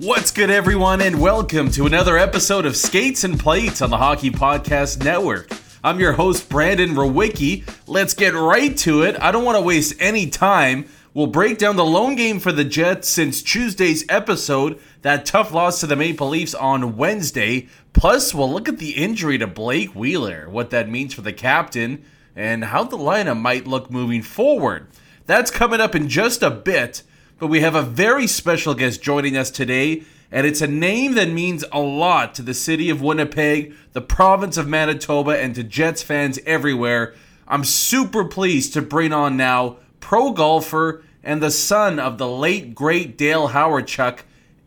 What's 0.00 0.30
good, 0.30 0.48
everyone, 0.48 1.00
and 1.00 1.20
welcome 1.20 1.72
to 1.72 1.84
another 1.84 2.16
episode 2.16 2.66
of 2.66 2.76
Skates 2.76 3.24
and 3.24 3.36
Plates 3.36 3.82
on 3.82 3.90
the 3.90 3.96
Hockey 3.96 4.30
Podcast 4.30 5.02
Network. 5.02 5.50
I'm 5.82 5.98
your 5.98 6.12
host, 6.12 6.48
Brandon 6.48 6.90
Rowicki. 6.90 7.68
Let's 7.88 8.14
get 8.14 8.32
right 8.32 8.76
to 8.78 9.02
it. 9.02 9.20
I 9.20 9.32
don't 9.32 9.44
want 9.44 9.58
to 9.58 9.60
waste 9.60 9.96
any 9.98 10.30
time. 10.30 10.86
We'll 11.14 11.26
break 11.26 11.58
down 11.58 11.74
the 11.74 11.84
lone 11.84 12.14
game 12.14 12.38
for 12.38 12.52
the 12.52 12.62
Jets 12.62 13.08
since 13.08 13.42
Tuesday's 13.42 14.04
episode, 14.08 14.78
that 15.02 15.26
tough 15.26 15.52
loss 15.52 15.80
to 15.80 15.88
the 15.88 15.96
Maple 15.96 16.28
Leafs 16.28 16.54
on 16.54 16.96
Wednesday. 16.96 17.66
Plus, 17.92 18.32
we'll 18.32 18.52
look 18.52 18.68
at 18.68 18.78
the 18.78 18.92
injury 18.92 19.36
to 19.38 19.48
Blake 19.48 19.96
Wheeler, 19.96 20.48
what 20.48 20.70
that 20.70 20.88
means 20.88 21.12
for 21.12 21.22
the 21.22 21.32
captain, 21.32 22.04
and 22.36 22.66
how 22.66 22.84
the 22.84 22.96
lineup 22.96 23.40
might 23.40 23.66
look 23.66 23.90
moving 23.90 24.22
forward. 24.22 24.86
That's 25.26 25.50
coming 25.50 25.80
up 25.80 25.96
in 25.96 26.08
just 26.08 26.44
a 26.44 26.50
bit, 26.50 27.02
but 27.38 27.46
we 27.48 27.60
have 27.60 27.74
a 27.74 27.82
very 27.82 28.26
special 28.26 28.74
guest 28.74 29.02
joining 29.02 29.36
us 29.36 29.50
today, 29.50 30.02
and 30.30 30.46
it's 30.46 30.60
a 30.60 30.66
name 30.66 31.14
that 31.14 31.30
means 31.30 31.64
a 31.72 31.80
lot 31.80 32.34
to 32.34 32.42
the 32.42 32.54
city 32.54 32.90
of 32.90 33.00
Winnipeg, 33.00 33.74
the 33.92 34.00
province 34.00 34.56
of 34.56 34.68
Manitoba, 34.68 35.40
and 35.40 35.54
to 35.54 35.62
Jets 35.62 36.02
fans 36.02 36.38
everywhere. 36.44 37.14
I'm 37.46 37.64
super 37.64 38.24
pleased 38.24 38.74
to 38.74 38.82
bring 38.82 39.12
on 39.12 39.36
now 39.36 39.76
pro 40.00 40.32
golfer 40.32 41.02
and 41.22 41.42
the 41.42 41.50
son 41.50 41.98
of 41.98 42.18
the 42.18 42.28
late 42.28 42.74
great 42.74 43.16
Dale 43.16 43.48
Hawerchuk, 43.48 44.20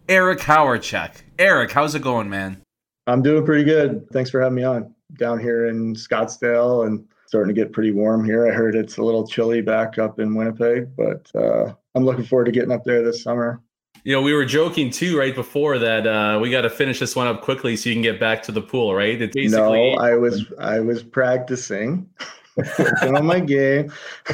Eric 0.07 0.39
Hawerchuk. 0.39 1.21
Eric, 1.37 1.71
how's 1.71 1.95
it 1.95 2.01
going, 2.01 2.29
man? 2.29 2.61
I'm 3.07 3.21
doing 3.21 3.45
pretty 3.45 3.63
good. 3.63 4.07
Thanks 4.11 4.29
for 4.29 4.41
having 4.41 4.55
me 4.55 4.63
on 4.63 4.93
down 5.17 5.39
here 5.39 5.67
in 5.67 5.93
Scottsdale 5.95 6.87
and 6.87 7.05
starting 7.27 7.53
to 7.53 7.59
get 7.59 7.73
pretty 7.73 7.91
warm 7.91 8.23
here. 8.23 8.47
I 8.47 8.51
heard 8.51 8.75
it's 8.75 8.97
a 8.97 9.03
little 9.03 9.27
chilly 9.27 9.61
back 9.61 9.97
up 9.97 10.19
in 10.19 10.35
Winnipeg, 10.35 10.95
but 10.95 11.29
uh, 11.35 11.73
I'm 11.95 12.05
looking 12.05 12.25
forward 12.25 12.45
to 12.45 12.51
getting 12.51 12.71
up 12.71 12.83
there 12.83 13.03
this 13.03 13.23
summer. 13.23 13.61
You 14.03 14.13
know, 14.15 14.21
we 14.21 14.33
were 14.33 14.45
joking 14.45 14.89
too 14.89 15.17
right 15.17 15.35
before 15.35 15.77
that 15.77 16.07
uh, 16.07 16.39
we 16.39 16.49
got 16.49 16.61
to 16.61 16.69
finish 16.69 16.99
this 16.99 17.15
one 17.15 17.27
up 17.27 17.41
quickly 17.41 17.75
so 17.75 17.89
you 17.89 17.95
can 17.95 18.01
get 18.01 18.19
back 18.19 18.41
to 18.43 18.51
the 18.51 18.61
pool, 18.61 18.95
right? 18.95 19.21
It's 19.21 19.35
basically 19.35 19.95
no, 19.95 20.01
I 20.01 20.15
was 20.15 20.45
I 20.59 20.79
was 20.79 21.03
practicing. 21.03 22.09
Working 22.79 23.15
on 23.15 23.25
my 23.25 23.39
game. 23.39 23.93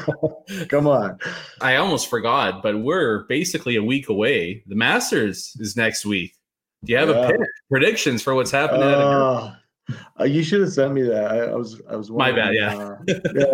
Come 0.70 0.88
on. 0.88 1.20
I 1.62 1.76
almost 1.76 2.10
forgot, 2.10 2.64
but 2.64 2.82
we're 2.82 3.26
basically 3.26 3.76
a 3.76 3.84
week 3.84 4.10
away. 4.10 4.64
The 4.66 4.76
Masters 4.76 5.56
is 5.60 5.78
next 5.78 6.04
week. 6.06 6.34
Do 6.84 6.94
you 6.94 6.98
have 6.98 7.10
yeah. 7.10 7.16
a 7.16 7.28
pick, 7.28 7.40
predictions 7.70 8.24
for 8.24 8.34
what's 8.34 8.52
happening? 8.52 8.84
Uh, 8.84 9.56
uh, 10.20 10.24
you 10.24 10.44
should 10.44 10.62
have 10.62 10.74
sent 10.74 10.94
me 10.94 11.02
that. 11.04 11.32
I, 11.32 11.38
I 11.46 11.56
was 11.56 11.82
I 11.90 11.96
was 11.96 12.10
my 12.10 12.32
bad. 12.32 12.54
Yeah, 12.54 12.76
uh, 12.76 12.98
yeah, 13.36 13.46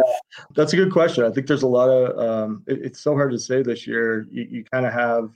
that's 0.55 0.73
a 0.73 0.75
good 0.75 0.91
question. 0.91 1.23
I 1.23 1.31
think 1.31 1.47
there's 1.47 1.63
a 1.63 1.67
lot 1.67 1.89
of. 1.89 2.17
Um, 2.17 2.63
it, 2.67 2.79
it's 2.83 3.01
so 3.01 3.13
hard 3.13 3.31
to 3.31 3.39
say 3.39 3.61
this 3.61 3.85
year. 3.85 4.27
You, 4.31 4.47
you 4.49 4.63
kind 4.63 4.85
of 4.85 4.93
have 4.93 5.29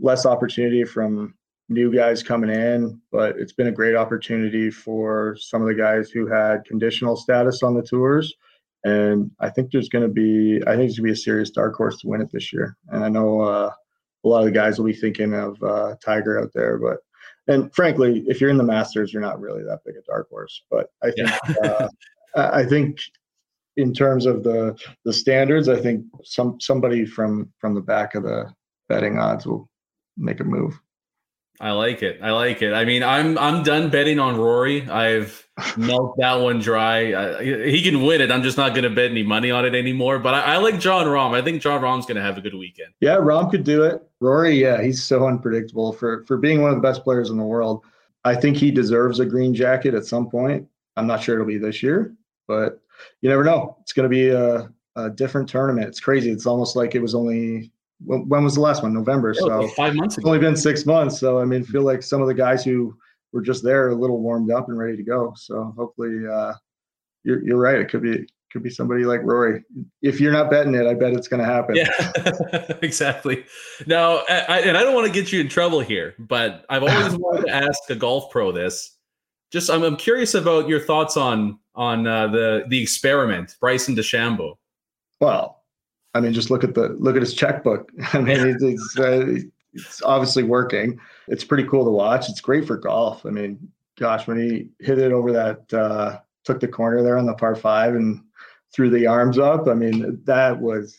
less 0.00 0.26
opportunity 0.26 0.84
from 0.84 1.34
new 1.68 1.94
guys 1.94 2.22
coming 2.22 2.50
in, 2.50 3.00
but 3.12 3.38
it's 3.38 3.52
been 3.52 3.66
a 3.66 3.72
great 3.72 3.94
opportunity 3.94 4.70
for 4.70 5.36
some 5.38 5.60
of 5.60 5.68
the 5.68 5.74
guys 5.74 6.10
who 6.10 6.26
had 6.26 6.64
conditional 6.64 7.16
status 7.16 7.62
on 7.62 7.74
the 7.74 7.82
tours. 7.82 8.34
And 8.84 9.30
I 9.40 9.50
think 9.50 9.70
there's 9.70 9.88
going 9.88 10.06
to 10.06 10.08
be, 10.08 10.62
I 10.66 10.76
think 10.76 10.88
it's 10.88 10.98
going 10.98 11.08
to 11.08 11.12
be 11.12 11.12
a 11.12 11.16
serious 11.16 11.50
dark 11.50 11.74
horse 11.74 11.98
to 11.98 12.08
win 12.08 12.22
it 12.22 12.30
this 12.32 12.52
year. 12.52 12.76
And 12.88 13.04
I 13.04 13.08
know 13.08 13.40
uh, 13.40 13.70
a 14.24 14.28
lot 14.28 14.38
of 14.38 14.44
the 14.46 14.52
guys 14.52 14.78
will 14.78 14.86
be 14.86 14.94
thinking 14.94 15.34
of 15.34 15.62
uh, 15.62 15.96
Tiger 16.02 16.40
out 16.40 16.52
there, 16.54 16.78
but 16.78 16.98
and 17.48 17.74
frankly, 17.74 18.24
if 18.28 18.40
you're 18.40 18.50
in 18.50 18.58
the 18.58 18.64
Masters, 18.64 19.12
you're 19.12 19.22
not 19.22 19.40
really 19.40 19.64
that 19.64 19.80
big 19.84 19.96
a 19.96 20.02
dark 20.02 20.28
horse. 20.28 20.62
But 20.70 20.90
I 21.02 21.10
think 21.10 21.30
yeah. 21.62 21.88
uh, 22.34 22.50
I 22.52 22.64
think 22.64 22.98
in 23.76 23.94
terms 23.94 24.26
of 24.26 24.44
the 24.44 24.78
the 25.04 25.12
standards, 25.12 25.68
I 25.68 25.80
think 25.80 26.04
some 26.24 26.60
somebody 26.60 27.06
from 27.06 27.50
from 27.58 27.74
the 27.74 27.80
back 27.80 28.14
of 28.14 28.22
the 28.22 28.52
betting 28.88 29.18
odds 29.18 29.46
will 29.46 29.70
make 30.16 30.40
a 30.40 30.44
move. 30.44 30.78
I 31.60 31.72
like 31.72 32.02
it. 32.02 32.20
I 32.22 32.30
like 32.30 32.62
it. 32.62 32.72
I 32.72 32.84
mean, 32.84 33.02
I'm 33.02 33.38
I'm 33.38 33.62
done 33.62 33.88
betting 33.88 34.18
on 34.18 34.36
Rory. 34.36 34.88
I've 34.88 35.47
milked 35.76 36.18
that 36.18 36.34
one 36.34 36.60
dry. 36.60 37.38
I, 37.38 37.42
he 37.42 37.82
can 37.82 38.02
win 38.02 38.20
it. 38.20 38.30
I'm 38.30 38.42
just 38.42 38.56
not 38.56 38.70
going 38.70 38.84
to 38.84 38.90
bet 38.90 39.10
any 39.10 39.22
money 39.22 39.50
on 39.50 39.64
it 39.64 39.74
anymore. 39.74 40.18
But 40.18 40.34
I, 40.34 40.54
I 40.54 40.56
like 40.58 40.78
Jon 40.78 41.06
Rahm. 41.06 41.34
I 41.34 41.42
think 41.42 41.62
Jon 41.62 41.80
Rahm's 41.80 42.06
going 42.06 42.16
to 42.16 42.22
have 42.22 42.38
a 42.38 42.40
good 42.40 42.54
weekend. 42.54 42.92
Yeah, 43.00 43.16
Rahm 43.16 43.50
could 43.50 43.64
do 43.64 43.82
it. 43.84 44.02
Rory, 44.20 44.60
yeah, 44.60 44.82
he's 44.82 45.02
so 45.02 45.26
unpredictable 45.26 45.92
for 45.92 46.24
for 46.24 46.36
being 46.36 46.60
one 46.60 46.70
of 46.70 46.76
the 46.76 46.82
best 46.82 47.04
players 47.04 47.30
in 47.30 47.36
the 47.36 47.44
world. 47.44 47.84
I 48.24 48.34
think 48.34 48.56
he 48.56 48.70
deserves 48.70 49.20
a 49.20 49.26
green 49.26 49.54
jacket 49.54 49.94
at 49.94 50.04
some 50.04 50.28
point. 50.28 50.66
I'm 50.96 51.06
not 51.06 51.22
sure 51.22 51.36
it'll 51.36 51.46
be 51.46 51.58
this 51.58 51.82
year, 51.82 52.14
but 52.48 52.80
you 53.20 53.28
never 53.28 53.44
know. 53.44 53.76
It's 53.80 53.92
going 53.92 54.04
to 54.04 54.08
be 54.08 54.28
a, 54.28 54.68
a 54.96 55.10
different 55.10 55.48
tournament. 55.48 55.86
It's 55.86 56.00
crazy. 56.00 56.30
It's 56.30 56.46
almost 56.46 56.74
like 56.74 56.96
it 56.96 57.00
was 57.00 57.14
only 57.14 57.70
when, 58.04 58.28
when 58.28 58.42
was 58.42 58.56
the 58.56 58.60
last 58.60 58.82
one? 58.82 58.92
November. 58.92 59.34
Oh, 59.40 59.66
so 59.66 59.68
five 59.68 59.94
months. 59.94 60.16
Ago. 60.16 60.22
It's 60.22 60.26
only 60.26 60.38
been 60.40 60.56
six 60.56 60.84
months. 60.84 61.20
So 61.20 61.38
I 61.38 61.44
mean, 61.44 61.62
feel 61.62 61.82
like 61.82 62.02
some 62.02 62.20
of 62.20 62.26
the 62.26 62.34
guys 62.34 62.64
who 62.64 62.96
were 63.32 63.42
just 63.42 63.62
there 63.62 63.90
a 63.90 63.94
little 63.94 64.20
warmed 64.20 64.50
up 64.50 64.68
and 64.68 64.78
ready 64.78 64.96
to 64.96 65.02
go. 65.02 65.32
So 65.36 65.74
hopefully, 65.76 66.26
uh, 66.26 66.54
you're 67.24 67.44
you're 67.44 67.58
right. 67.58 67.78
It 67.78 67.88
could 67.88 68.02
be 68.02 68.26
could 68.50 68.62
be 68.62 68.70
somebody 68.70 69.04
like 69.04 69.20
Rory. 69.22 69.62
If 70.02 70.20
you're 70.20 70.32
not 70.32 70.50
betting 70.50 70.74
it, 70.74 70.86
I 70.86 70.94
bet 70.94 71.12
it's 71.12 71.28
going 71.28 71.40
to 71.40 71.46
happen. 71.46 71.76
Yeah, 71.76 72.72
exactly. 72.82 73.44
Now, 73.86 74.22
I, 74.28 74.60
and 74.60 74.76
I 74.76 74.82
don't 74.82 74.94
want 74.94 75.06
to 75.06 75.12
get 75.12 75.32
you 75.32 75.40
in 75.40 75.48
trouble 75.48 75.80
here, 75.80 76.14
but 76.18 76.64
I've 76.70 76.82
always 76.82 77.14
wanted 77.18 77.46
to 77.46 77.54
ask 77.54 77.90
a 77.90 77.94
golf 77.94 78.30
pro 78.30 78.52
this. 78.52 78.96
Just, 79.50 79.70
I'm, 79.70 79.82
I'm 79.82 79.96
curious 79.96 80.34
about 80.34 80.68
your 80.68 80.80
thoughts 80.80 81.16
on 81.16 81.58
on 81.74 82.06
uh, 82.06 82.28
the 82.28 82.64
the 82.68 82.82
experiment, 82.82 83.56
Bryson 83.60 83.94
DeChambeau. 83.94 84.54
Well, 85.20 85.62
I 86.14 86.20
mean, 86.20 86.32
just 86.32 86.50
look 86.50 86.64
at 86.64 86.74
the 86.74 86.96
look 86.98 87.16
at 87.16 87.22
his 87.22 87.34
checkbook. 87.34 87.90
I 88.12 88.20
mean, 88.20 88.48
it's 88.48 88.62
it's, 88.62 88.98
uh, 88.98 89.34
it's 89.72 90.02
obviously 90.02 90.42
working. 90.42 90.98
It's 91.28 91.44
pretty 91.44 91.64
cool 91.64 91.84
to 91.84 91.90
watch. 91.90 92.28
It's 92.28 92.40
great 92.40 92.66
for 92.66 92.76
golf. 92.76 93.24
I 93.26 93.30
mean, 93.30 93.68
gosh, 93.98 94.26
when 94.26 94.38
he 94.38 94.70
hit 94.80 94.98
it 94.98 95.12
over 95.12 95.32
that, 95.32 95.72
uh, 95.72 96.20
took 96.44 96.60
the 96.60 96.68
corner 96.68 97.02
there 97.02 97.18
on 97.18 97.26
the 97.26 97.34
par 97.34 97.54
five 97.54 97.94
and 97.94 98.22
threw 98.74 98.90
the 98.90 99.06
arms 99.06 99.38
up. 99.38 99.68
I 99.68 99.74
mean, 99.74 100.20
that 100.24 100.58
was 100.58 100.96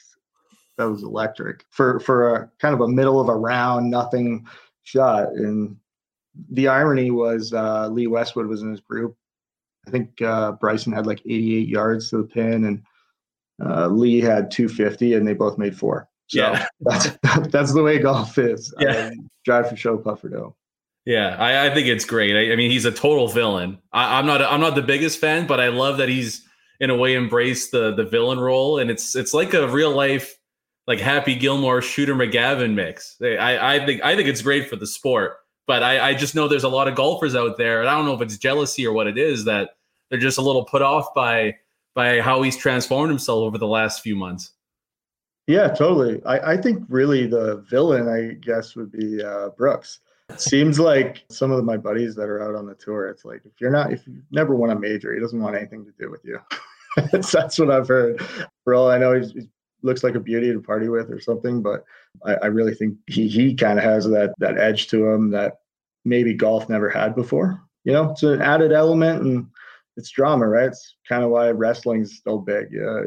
that 0.77 0.89
was 0.89 1.03
electric 1.03 1.65
for 1.69 1.99
for 1.99 2.35
a 2.35 2.51
kind 2.59 2.73
of 2.73 2.81
a 2.81 2.87
middle 2.87 3.19
of 3.19 3.29
a 3.29 3.35
round, 3.35 3.89
nothing 3.89 4.47
shot. 4.83 5.29
And 5.29 5.75
the 6.51 6.67
irony 6.67 7.11
was 7.11 7.53
uh, 7.53 7.87
Lee 7.89 8.07
Westwood 8.07 8.47
was 8.47 8.61
in 8.61 8.71
his 8.71 8.81
group. 8.81 9.15
I 9.87 9.91
think 9.91 10.21
uh, 10.21 10.53
Bryson 10.53 10.93
had 10.93 11.07
like 11.07 11.21
88 11.25 11.67
yards 11.67 12.09
to 12.09 12.17
the 12.17 12.23
pin, 12.23 12.65
and 12.65 12.83
uh, 13.63 13.87
Lee 13.87 14.21
had 14.21 14.51
250, 14.51 15.15
and 15.15 15.27
they 15.27 15.33
both 15.33 15.57
made 15.57 15.75
four. 15.75 16.07
So 16.29 16.41
yeah. 16.41 16.65
that's 16.81 17.09
that's 17.49 17.73
the 17.73 17.83
way 17.83 17.99
golf 17.99 18.37
is. 18.37 18.73
Yeah. 18.79 19.11
drive 19.45 19.69
for 19.69 19.75
show, 19.75 19.97
putt 19.97 20.21
for 20.21 20.29
dough. 20.29 20.55
Yeah, 21.05 21.35
I, 21.39 21.67
I 21.67 21.73
think 21.73 21.87
it's 21.87 22.05
great. 22.05 22.35
I, 22.35 22.53
I, 22.53 22.55
mean, 22.55 22.69
he's 22.69 22.85
a 22.85 22.91
total 22.91 23.27
villain. 23.29 23.79
I, 23.91 24.19
am 24.19 24.25
not 24.25 24.41
I'm 24.41 24.61
not 24.61 24.75
the 24.75 24.81
biggest 24.81 25.19
fan, 25.19 25.47
but 25.47 25.59
I 25.59 25.69
love 25.69 25.97
that 25.97 26.09
he's 26.09 26.47
in 26.79 26.89
a 26.89 26.95
way 26.95 27.15
embraced 27.15 27.71
the 27.71 27.93
the 27.95 28.05
villain 28.05 28.39
role, 28.39 28.79
and 28.79 28.91
it's 28.91 29.15
it's 29.15 29.33
like 29.33 29.53
a 29.53 29.67
real 29.67 29.91
life 29.91 30.37
like 30.87 30.99
Happy 30.99 31.35
Gilmore 31.35 31.81
Shooter 31.81 32.15
McGavin 32.15 32.73
mix. 32.73 33.15
I, 33.21 33.75
I 33.75 33.85
think 33.85 34.03
I 34.03 34.15
think 34.15 34.27
it's 34.27 34.41
great 34.41 34.69
for 34.69 34.75
the 34.75 34.87
sport. 34.87 35.37
But 35.67 35.83
I, 35.83 36.09
I 36.09 36.13
just 36.15 36.33
know 36.33 36.47
there's 36.47 36.63
a 36.63 36.69
lot 36.69 36.87
of 36.87 36.95
golfers 36.95 37.35
out 37.35 37.57
there, 37.57 37.81
and 37.81 37.89
I 37.89 37.95
don't 37.95 38.05
know 38.05 38.15
if 38.15 38.21
it's 38.21 38.37
jealousy 38.37 38.87
or 38.87 38.91
what 38.91 39.05
it 39.05 39.19
is 39.19 39.45
that 39.45 39.71
they're 40.09 40.19
just 40.19 40.39
a 40.39 40.41
little 40.41 40.65
put 40.65 40.81
off 40.81 41.13
by 41.13 41.55
by 41.95 42.21
how 42.21 42.41
he's 42.41 42.57
transformed 42.57 43.09
himself 43.09 43.41
over 43.41 43.57
the 43.57 43.67
last 43.67 44.01
few 44.01 44.15
months. 44.15 44.51
Yeah, 45.49 45.69
totally. 45.69 46.21
I, 46.27 46.51
I 46.51 46.57
think 46.57 46.83
really 46.89 47.25
the 47.25 47.65
villain, 47.67 48.07
I 48.07 48.35
guess, 48.35 48.75
would 48.75 48.91
be 48.91 49.23
uh, 49.23 49.49
Brooks. 49.57 50.01
Seems 50.37 50.79
like 50.79 51.25
some 51.31 51.49
of 51.49 51.65
my 51.65 51.75
buddies 51.75 52.13
that 52.17 52.29
are 52.29 52.47
out 52.47 52.53
on 52.53 52.67
the 52.67 52.75
tour, 52.75 53.07
it's 53.07 53.25
like 53.25 53.41
if 53.45 53.53
you're 53.59 53.71
not, 53.71 53.91
if 53.91 54.05
you 54.05 54.21
never 54.29 54.55
won 54.55 54.69
a 54.69 54.79
major, 54.79 55.11
he 55.11 55.19
doesn't 55.19 55.41
want 55.41 55.55
anything 55.55 55.85
to 55.85 55.91
do 55.99 56.11
with 56.11 56.23
you. 56.23 56.39
that's 57.11 57.57
what 57.57 57.71
I've 57.71 57.87
heard. 57.87 58.21
For 58.63 58.75
all 58.75 58.91
I 58.91 58.99
know, 58.99 59.19
he 59.19 59.49
looks 59.81 60.03
like 60.03 60.13
a 60.13 60.19
beauty 60.19 60.53
to 60.53 60.61
party 60.61 60.87
with 60.87 61.09
or 61.09 61.19
something, 61.19 61.63
but 61.63 61.83
I, 62.23 62.35
I 62.35 62.45
really 62.45 62.75
think 62.75 62.99
he 63.07 63.27
he 63.27 63.55
kind 63.55 63.79
of 63.79 63.83
has 63.83 64.05
that 64.05 64.35
that 64.37 64.59
edge 64.59 64.85
to 64.89 65.07
him 65.07 65.31
that 65.31 65.61
maybe 66.05 66.35
golf 66.35 66.69
never 66.69 66.91
had 66.91 67.15
before. 67.15 67.59
You 67.85 67.93
know, 67.93 68.11
it's 68.11 68.21
an 68.21 68.43
added 68.43 68.71
element 68.71 69.23
and 69.23 69.47
it's 69.97 70.11
drama, 70.11 70.47
right? 70.47 70.67
It's 70.67 70.95
kind 71.07 71.23
of 71.23 71.31
why 71.31 71.49
wrestling's 71.49 72.21
so 72.23 72.37
big. 72.37 72.67
Yeah, 72.71 73.01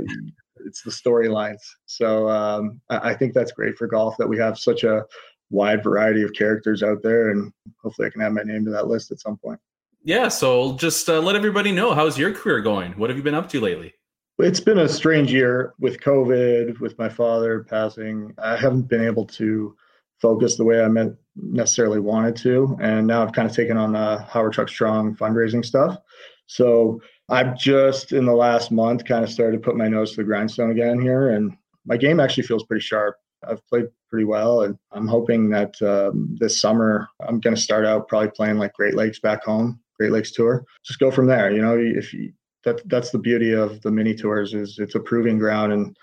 it's 0.66 0.82
the 0.82 0.90
storylines. 0.90 1.60
So 1.86 2.28
um, 2.28 2.80
I, 2.90 3.10
I, 3.10 3.14
think 3.14 3.34
that's 3.34 3.52
great 3.52 3.76
for 3.76 3.86
golf 3.86 4.16
that 4.18 4.28
we 4.28 4.38
have 4.38 4.58
such 4.58 4.84
a 4.84 5.04
wide 5.50 5.82
variety 5.82 6.22
of 6.22 6.32
characters 6.32 6.82
out 6.82 7.02
there, 7.02 7.30
and 7.30 7.52
hopefully 7.82 8.08
I 8.08 8.10
can 8.10 8.22
add 8.22 8.32
my 8.32 8.42
name 8.42 8.64
to 8.64 8.70
that 8.72 8.88
list 8.88 9.12
at 9.12 9.20
some 9.20 9.36
point. 9.36 9.60
Yeah. 10.04 10.28
So 10.28 10.76
just 10.76 11.08
uh, 11.08 11.20
let 11.20 11.36
everybody 11.36 11.70
know 11.70 11.94
how's 11.94 12.18
your 12.18 12.32
career 12.32 12.60
going. 12.60 12.92
What 12.92 13.10
have 13.10 13.16
you 13.16 13.22
been 13.22 13.34
up 13.34 13.48
to 13.50 13.60
lately? 13.60 13.94
It's 14.38 14.60
been 14.60 14.78
a 14.78 14.88
strange 14.88 15.32
year 15.32 15.74
with 15.78 16.00
COVID, 16.00 16.80
with 16.80 16.98
my 16.98 17.08
father 17.08 17.64
passing. 17.64 18.34
I 18.38 18.56
haven't 18.56 18.88
been 18.88 19.04
able 19.04 19.26
to 19.26 19.76
focus 20.20 20.56
the 20.56 20.64
way 20.64 20.82
I 20.82 20.88
meant 20.88 21.16
necessarily 21.36 22.00
wanted 22.00 22.36
to, 22.36 22.76
and 22.80 23.06
now 23.06 23.22
I've 23.22 23.32
kind 23.32 23.48
of 23.48 23.54
taken 23.54 23.76
on 23.76 23.94
uh, 23.94 24.26
Hawerchuk 24.28 24.68
Strong 24.68 25.16
fundraising 25.16 25.64
stuff. 25.64 25.98
So 26.46 27.00
I've 27.32 27.56
just 27.56 28.12
in 28.12 28.26
the 28.26 28.34
last 28.34 28.70
month 28.70 29.06
kind 29.06 29.24
of 29.24 29.30
started 29.30 29.56
to 29.56 29.62
put 29.62 29.74
my 29.74 29.88
nose 29.88 30.10
to 30.10 30.16
the 30.18 30.24
grindstone 30.24 30.70
again 30.70 31.00
here, 31.00 31.30
and 31.30 31.56
my 31.86 31.96
game 31.96 32.20
actually 32.20 32.42
feels 32.42 32.64
pretty 32.64 32.82
sharp. 32.82 33.16
I've 33.48 33.66
played 33.68 33.86
pretty 34.10 34.26
well, 34.26 34.62
and 34.62 34.78
I'm 34.92 35.08
hoping 35.08 35.48
that 35.48 35.80
um, 35.80 36.36
this 36.38 36.60
summer 36.60 37.08
I'm 37.26 37.40
going 37.40 37.56
to 37.56 37.60
start 37.60 37.86
out 37.86 38.06
probably 38.06 38.30
playing 38.30 38.58
like 38.58 38.74
Great 38.74 38.94
Lakes 38.94 39.18
back 39.18 39.44
home, 39.44 39.80
Great 39.98 40.12
Lakes 40.12 40.32
Tour. 40.32 40.62
Just 40.84 41.00
go 41.00 41.10
from 41.10 41.26
there. 41.26 41.50
You 41.50 41.62
know, 41.62 41.76
if 41.78 42.12
you, 42.12 42.34
that 42.64 42.86
that's 42.90 43.10
the 43.10 43.18
beauty 43.18 43.52
of 43.52 43.80
the 43.80 43.90
mini 43.90 44.14
tours 44.14 44.52
is 44.52 44.78
it's 44.78 44.94
a 44.94 45.00
proving 45.00 45.38
ground, 45.38 45.72
and 45.72 45.96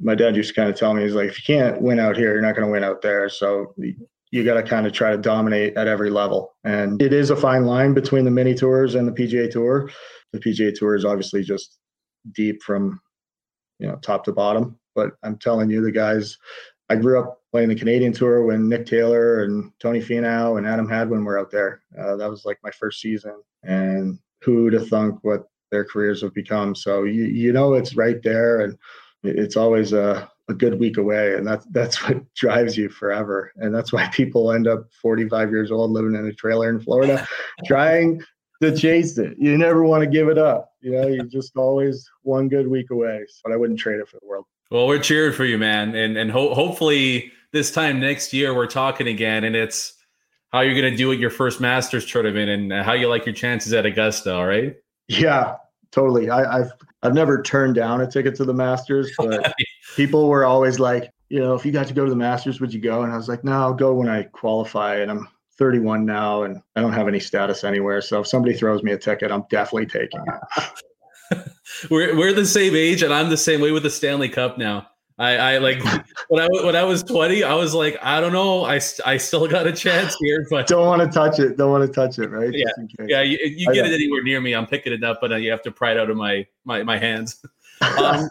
my 0.00 0.14
dad 0.14 0.34
used 0.34 0.48
to 0.48 0.54
kind 0.54 0.70
of 0.70 0.76
tell 0.76 0.94
me 0.94 1.02
he's 1.02 1.14
like, 1.14 1.28
if 1.28 1.36
you 1.46 1.54
can't 1.54 1.82
win 1.82 2.00
out 2.00 2.16
here, 2.16 2.32
you're 2.32 2.40
not 2.40 2.56
going 2.56 2.66
to 2.66 2.72
win 2.72 2.84
out 2.84 3.02
there. 3.02 3.28
So 3.28 3.74
you 4.30 4.44
got 4.44 4.54
to 4.54 4.62
kind 4.62 4.86
of 4.86 4.92
try 4.92 5.10
to 5.10 5.18
dominate 5.18 5.76
at 5.76 5.88
every 5.88 6.10
level. 6.10 6.54
And 6.64 7.00
it 7.02 7.12
is 7.12 7.30
a 7.30 7.36
fine 7.36 7.66
line 7.66 7.94
between 7.94 8.24
the 8.24 8.30
mini 8.30 8.54
tours 8.54 8.94
and 8.94 9.06
the 9.06 9.12
PGA 9.12 9.50
Tour. 9.50 9.90
The 10.32 10.38
PGA 10.38 10.74
Tour 10.74 10.94
is 10.94 11.04
obviously 11.04 11.42
just 11.42 11.78
deep 12.32 12.62
from 12.62 13.00
you 13.78 13.88
know 13.88 13.96
top 13.96 14.24
to 14.24 14.32
bottom. 14.32 14.78
But 14.94 15.12
I'm 15.22 15.36
telling 15.38 15.70
you, 15.70 15.82
the 15.82 15.92
guys. 15.92 16.38
I 16.88 16.96
grew 16.96 17.20
up 17.20 17.38
playing 17.52 17.68
the 17.68 17.76
Canadian 17.76 18.12
Tour 18.12 18.44
when 18.44 18.68
Nick 18.68 18.84
Taylor 18.84 19.44
and 19.44 19.70
Tony 19.78 20.00
Finau 20.00 20.58
and 20.58 20.66
Adam 20.66 20.88
Hadwin 20.88 21.24
were 21.24 21.38
out 21.38 21.52
there. 21.52 21.82
Uh, 21.96 22.16
that 22.16 22.28
was 22.28 22.44
like 22.44 22.58
my 22.64 22.70
first 22.72 23.00
season, 23.00 23.40
and 23.62 24.18
who 24.42 24.70
to 24.70 24.80
thunk 24.80 25.20
what 25.22 25.44
their 25.70 25.84
careers 25.84 26.20
have 26.22 26.34
become. 26.34 26.74
So 26.74 27.04
you 27.04 27.24
you 27.26 27.52
know 27.52 27.74
it's 27.74 27.94
right 27.94 28.20
there, 28.22 28.60
and 28.62 28.76
it's 29.22 29.56
always 29.56 29.92
a 29.92 30.30
a 30.48 30.54
good 30.54 30.80
week 30.80 30.96
away 30.96 31.34
and 31.34 31.46
that's 31.46 31.64
that's 31.66 32.02
what 32.02 32.22
drives 32.34 32.76
you 32.76 32.88
forever. 32.88 33.52
And 33.56 33.74
that's 33.74 33.92
why 33.92 34.08
people 34.08 34.52
end 34.52 34.66
up 34.66 34.88
45 35.00 35.50
years 35.50 35.70
old 35.70 35.92
living 35.92 36.14
in 36.14 36.26
a 36.26 36.32
trailer 36.32 36.68
in 36.68 36.80
florida 36.80 37.26
trying 37.66 38.20
to 38.60 38.76
chase 38.76 39.16
it. 39.16 39.36
You 39.38 39.56
never 39.56 39.84
want 39.84 40.02
to 40.02 40.08
give 40.08 40.28
it 40.28 40.38
up 40.38 40.70
you 40.80 40.92
know 40.92 41.06
you're 41.06 41.24
just 41.26 41.56
always 41.56 42.08
one 42.22 42.48
good 42.48 42.68
week 42.68 42.90
away 42.90 43.24
but 43.44 43.52
i 43.52 43.56
wouldn't 43.56 43.78
trade 43.78 44.00
it 44.00 44.08
for 44.08 44.18
the 44.20 44.26
world. 44.26 44.44
Well 44.70 44.86
we're 44.86 45.00
cheering 45.00 45.32
for 45.32 45.44
you 45.44 45.58
man 45.58 45.94
and 45.94 46.16
and 46.16 46.30
ho- 46.30 46.54
hopefully 46.54 47.32
this 47.52 47.70
time 47.70 48.00
next 48.00 48.32
year 48.32 48.54
we're 48.54 48.66
talking 48.66 49.08
again 49.08 49.44
and 49.44 49.56
it's 49.56 49.94
how 50.52 50.60
you're 50.60 50.74
going 50.74 50.90
to 50.90 50.96
do 50.96 51.12
at 51.12 51.18
your 51.18 51.30
first 51.30 51.60
masters 51.60 52.04
tournament 52.04 52.50
and 52.50 52.72
how 52.84 52.92
you 52.92 53.08
like 53.08 53.24
your 53.26 53.34
chances 53.34 53.72
at 53.72 53.86
augusta 53.86 54.34
all 54.34 54.46
right? 54.46 54.76
Yeah 55.08 55.56
totally. 55.92 56.30
I, 56.30 56.58
have 56.58 56.72
I've 57.02 57.14
never 57.14 57.42
turned 57.42 57.74
down 57.74 58.00
a 58.00 58.10
ticket 58.10 58.34
to 58.36 58.44
the 58.44 58.54
Masters, 58.54 59.10
but 59.18 59.52
people 59.96 60.28
were 60.28 60.44
always 60.44 60.78
like, 60.78 61.12
you 61.28 61.40
know, 61.40 61.54
if 61.54 61.64
you 61.64 61.72
got 61.72 61.86
to 61.86 61.94
go 61.94 62.04
to 62.04 62.10
the 62.10 62.16
Masters, 62.16 62.60
would 62.60 62.72
you 62.74 62.80
go? 62.80 63.02
And 63.02 63.12
I 63.12 63.16
was 63.16 63.28
like, 63.28 63.44
no, 63.44 63.52
I'll 63.52 63.74
go 63.74 63.94
when 63.94 64.08
I 64.08 64.24
qualify. 64.24 64.96
And 64.96 65.10
I'm 65.10 65.28
31 65.58 66.06
now, 66.06 66.42
and 66.42 66.60
I 66.74 66.80
don't 66.80 66.92
have 66.92 67.06
any 67.06 67.20
status 67.20 67.64
anywhere. 67.64 68.00
So 68.00 68.20
if 68.20 68.26
somebody 68.26 68.54
throws 68.54 68.82
me 68.82 68.92
a 68.92 68.98
ticket, 68.98 69.30
I'm 69.30 69.44
definitely 69.50 69.86
taking 69.86 70.24
it. 70.26 71.50
we're 71.90 72.16
we're 72.16 72.32
the 72.32 72.46
same 72.46 72.74
age, 72.74 73.02
and 73.02 73.12
I'm 73.12 73.28
the 73.28 73.36
same 73.36 73.60
way 73.60 73.70
with 73.70 73.82
the 73.82 73.90
Stanley 73.90 74.28
Cup 74.28 74.58
now. 74.58 74.88
I, 75.20 75.36
I 75.36 75.58
like 75.58 75.84
when 76.28 76.42
I 76.42 76.48
when 76.64 76.74
I 76.74 76.82
was 76.82 77.02
20, 77.02 77.44
I 77.44 77.54
was 77.54 77.74
like, 77.74 77.98
I 78.02 78.20
don't 78.20 78.32
know, 78.32 78.64
I, 78.64 78.80
I 79.04 79.18
still 79.18 79.46
got 79.46 79.66
a 79.66 79.72
chance 79.72 80.16
here, 80.18 80.46
but 80.48 80.66
don't 80.66 80.86
want 80.86 81.02
to 81.02 81.08
touch 81.08 81.38
it. 81.38 81.58
Don't 81.58 81.70
want 81.70 81.86
to 81.86 81.92
touch 81.92 82.18
it, 82.18 82.30
right? 82.30 82.50
Yeah, 82.52 82.66
yeah. 83.06 83.20
You, 83.20 83.38
you 83.38 83.72
get 83.72 83.84
it 83.84 83.92
anywhere 83.92 84.22
near 84.22 84.40
me, 84.40 84.54
I'm 84.54 84.66
picking 84.66 84.94
it 84.94 85.04
up, 85.04 85.18
but 85.20 85.32
uh, 85.32 85.36
you 85.36 85.50
have 85.50 85.62
to 85.62 85.70
pry 85.70 85.92
it 85.92 85.98
out 85.98 86.08
of 86.08 86.16
my 86.16 86.46
my 86.64 86.82
my 86.82 86.98
hands. 86.98 87.44
Um, 87.96 88.28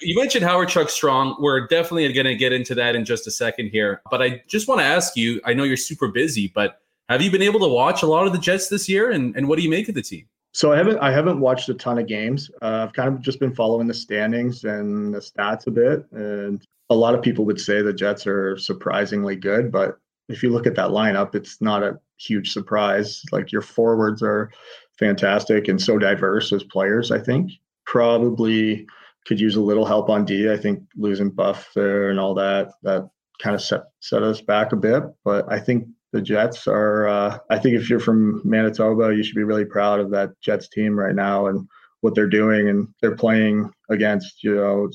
you 0.00 0.16
mentioned 0.16 0.44
Hawerchuk 0.44 0.88
Strong. 0.90 1.38
We're 1.40 1.66
definitely 1.66 2.12
going 2.12 2.26
to 2.26 2.36
get 2.36 2.52
into 2.52 2.72
that 2.76 2.94
in 2.94 3.04
just 3.04 3.26
a 3.26 3.32
second 3.32 3.70
here, 3.70 4.00
but 4.12 4.22
I 4.22 4.44
just 4.46 4.68
want 4.68 4.80
to 4.80 4.84
ask 4.84 5.16
you. 5.16 5.40
I 5.44 5.54
know 5.54 5.64
you're 5.64 5.76
super 5.76 6.06
busy, 6.06 6.52
but 6.54 6.80
have 7.08 7.20
you 7.20 7.32
been 7.32 7.42
able 7.42 7.58
to 7.58 7.66
watch 7.66 8.04
a 8.04 8.06
lot 8.06 8.28
of 8.28 8.32
the 8.32 8.38
Jets 8.38 8.68
this 8.68 8.88
year, 8.88 9.10
and 9.10 9.34
and 9.34 9.48
what 9.48 9.56
do 9.56 9.62
you 9.62 9.70
make 9.70 9.88
of 9.88 9.96
the 9.96 10.02
team? 10.02 10.28
So 10.56 10.72
I 10.72 10.78
haven't 10.78 10.98
I 11.00 11.10
haven't 11.10 11.38
watched 11.38 11.68
a 11.68 11.74
ton 11.74 11.98
of 11.98 12.06
games. 12.06 12.50
Uh, 12.62 12.86
I've 12.88 12.94
kind 12.94 13.10
of 13.10 13.20
just 13.20 13.38
been 13.38 13.54
following 13.54 13.86
the 13.86 13.92
standings 13.92 14.64
and 14.64 15.12
the 15.12 15.18
stats 15.18 15.66
a 15.66 15.70
bit, 15.70 16.06
and 16.12 16.64
a 16.88 16.94
lot 16.94 17.14
of 17.14 17.20
people 17.20 17.44
would 17.44 17.60
say 17.60 17.82
the 17.82 17.92
Jets 17.92 18.26
are 18.26 18.56
surprisingly 18.56 19.36
good, 19.36 19.70
but 19.70 19.98
if 20.30 20.42
you 20.42 20.48
look 20.48 20.66
at 20.66 20.74
that 20.76 20.92
lineup, 20.92 21.34
it's 21.34 21.60
not 21.60 21.82
a 21.82 22.00
huge 22.16 22.54
surprise. 22.54 23.20
Like 23.32 23.52
your 23.52 23.60
forwards 23.60 24.22
are 24.22 24.50
fantastic 24.98 25.68
and 25.68 25.78
so 25.78 25.98
diverse 25.98 26.50
as 26.54 26.64
players. 26.64 27.10
I 27.10 27.18
think 27.18 27.50
probably 27.84 28.86
could 29.26 29.38
use 29.38 29.56
a 29.56 29.60
little 29.60 29.84
help 29.84 30.08
on 30.08 30.24
D. 30.24 30.50
I 30.50 30.56
think 30.56 30.82
losing 30.96 31.28
Buff 31.28 31.70
there 31.74 32.08
and 32.08 32.18
all 32.18 32.32
that 32.32 32.72
that 32.82 33.06
kind 33.42 33.54
of 33.54 33.60
set 33.60 33.82
set 34.00 34.22
us 34.22 34.40
back 34.40 34.72
a 34.72 34.76
bit, 34.76 35.02
but 35.22 35.52
I 35.52 35.60
think 35.60 35.86
the 36.12 36.22
Jets 36.22 36.66
are. 36.66 37.08
Uh, 37.08 37.38
I 37.50 37.58
think 37.58 37.76
if 37.76 37.90
you're 37.90 38.00
from 38.00 38.40
Manitoba, 38.44 39.14
you 39.14 39.22
should 39.22 39.34
be 39.34 39.44
really 39.44 39.64
proud 39.64 40.00
of 40.00 40.10
that 40.10 40.30
Jets 40.40 40.68
team 40.68 40.98
right 40.98 41.14
now 41.14 41.46
and 41.46 41.68
what 42.00 42.14
they're 42.14 42.28
doing, 42.28 42.68
and 42.68 42.88
they're 43.00 43.16
playing 43.16 43.70
against 43.90 44.42
you 44.42 44.54
know 44.54 44.90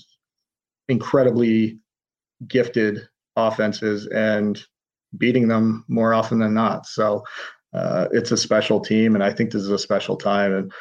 incredibly 0.88 1.80
gifted 2.48 3.08
offenses 3.36 4.08
and 4.08 4.64
beating 5.18 5.48
them 5.48 5.86
more 5.88 6.14
often 6.14 6.40
than 6.40 6.54
not. 6.54 6.86
So 6.86 7.24
uh, 7.74 8.08
it's 8.12 8.32
a 8.32 8.38
special 8.38 8.80
team, 8.80 9.16
and 9.16 9.24
I 9.24 9.32
think 9.32 9.52
this 9.52 9.62
is 9.62 9.70
a 9.70 9.80
special 9.80 10.16
time. 10.16 10.54
And 10.54 10.72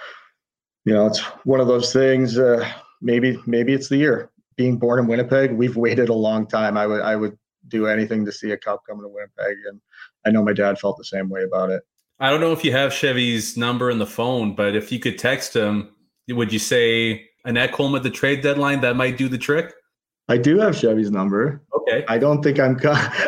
you 0.85 0.95
know, 0.95 1.07
it's 1.07 1.21
one 1.45 1.61
of 1.61 1.67
those 1.67 1.93
things. 1.93 2.39
Uh, 2.39 2.69
maybe 3.01 3.39
maybe 3.47 3.73
it's 3.73 3.89
the 3.89 3.97
year. 3.97 4.31
Being 4.57 4.79
born 4.79 4.99
in 4.99 5.07
Winnipeg, 5.07 5.53
we've 5.53 5.77
waited 5.77 6.09
a 6.09 6.15
long 6.15 6.47
time. 6.47 6.77
I 6.77 6.87
would 6.87 7.03
I 7.03 7.17
would 7.17 7.39
do 7.69 7.87
anything 7.87 8.25
to 8.25 8.33
see 8.33 8.51
a 8.53 8.57
cup 8.57 8.83
coming 8.87 9.03
to 9.03 9.09
Winnipeg, 9.09 9.57
and 9.69 9.81
I 10.27 10.31
know 10.31 10.43
my 10.43 10.53
dad 10.53 10.79
felt 10.79 10.99
the 10.99 11.05
same 11.05 11.29
way 11.29 11.43
about 11.43 11.71
it. 11.71 11.83
I 12.19 12.31
don't 12.31 12.41
know 12.41 12.53
if 12.53 12.65
you 12.65 12.73
have 12.73 12.93
Chevy's 12.93 13.57
number 13.57 13.91
in 13.91 13.99
the 13.99 14.07
phone, 14.07 14.55
but 14.55 14.77
if 14.77 14.93
you 14.93 14.99
could 14.99 15.19
text 15.19 15.55
him, 15.57 15.95
would 16.29 16.53
you 16.53 16.59
say 16.59 17.27
an 17.45 17.55
Ekholm 17.55 17.97
at 17.97 18.03
the 18.03 18.11
trade 18.11 18.43
deadline 18.43 18.83
that 18.83 18.97
might 18.97 19.17
do 19.17 19.29
the 19.29 19.39
trick? 19.39 19.73
I 20.29 20.37
do 20.37 20.59
have 20.59 20.77
Chevy's 20.77 21.11
number. 21.11 21.63
Okay. 21.75 22.05
I 22.09 22.19
don't 22.19 22.43
think 22.43 22.61
I'm 22.61 22.79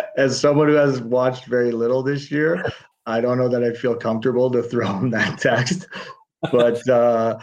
as 0.16 0.38
someone 0.38 0.68
who 0.68 0.74
has 0.74 1.00
watched 1.00 1.46
very 1.46 1.72
little 1.72 2.02
this 2.02 2.30
year. 2.30 2.64
I 3.06 3.20
don't 3.20 3.38
know 3.38 3.48
that 3.48 3.64
I 3.64 3.72
feel 3.72 3.96
comfortable 3.96 4.50
to 4.50 4.62
throw 4.62 4.86
him 4.98 5.10
that 5.10 5.38
text, 5.40 5.88
but 6.52 6.86
uh, 6.88 7.38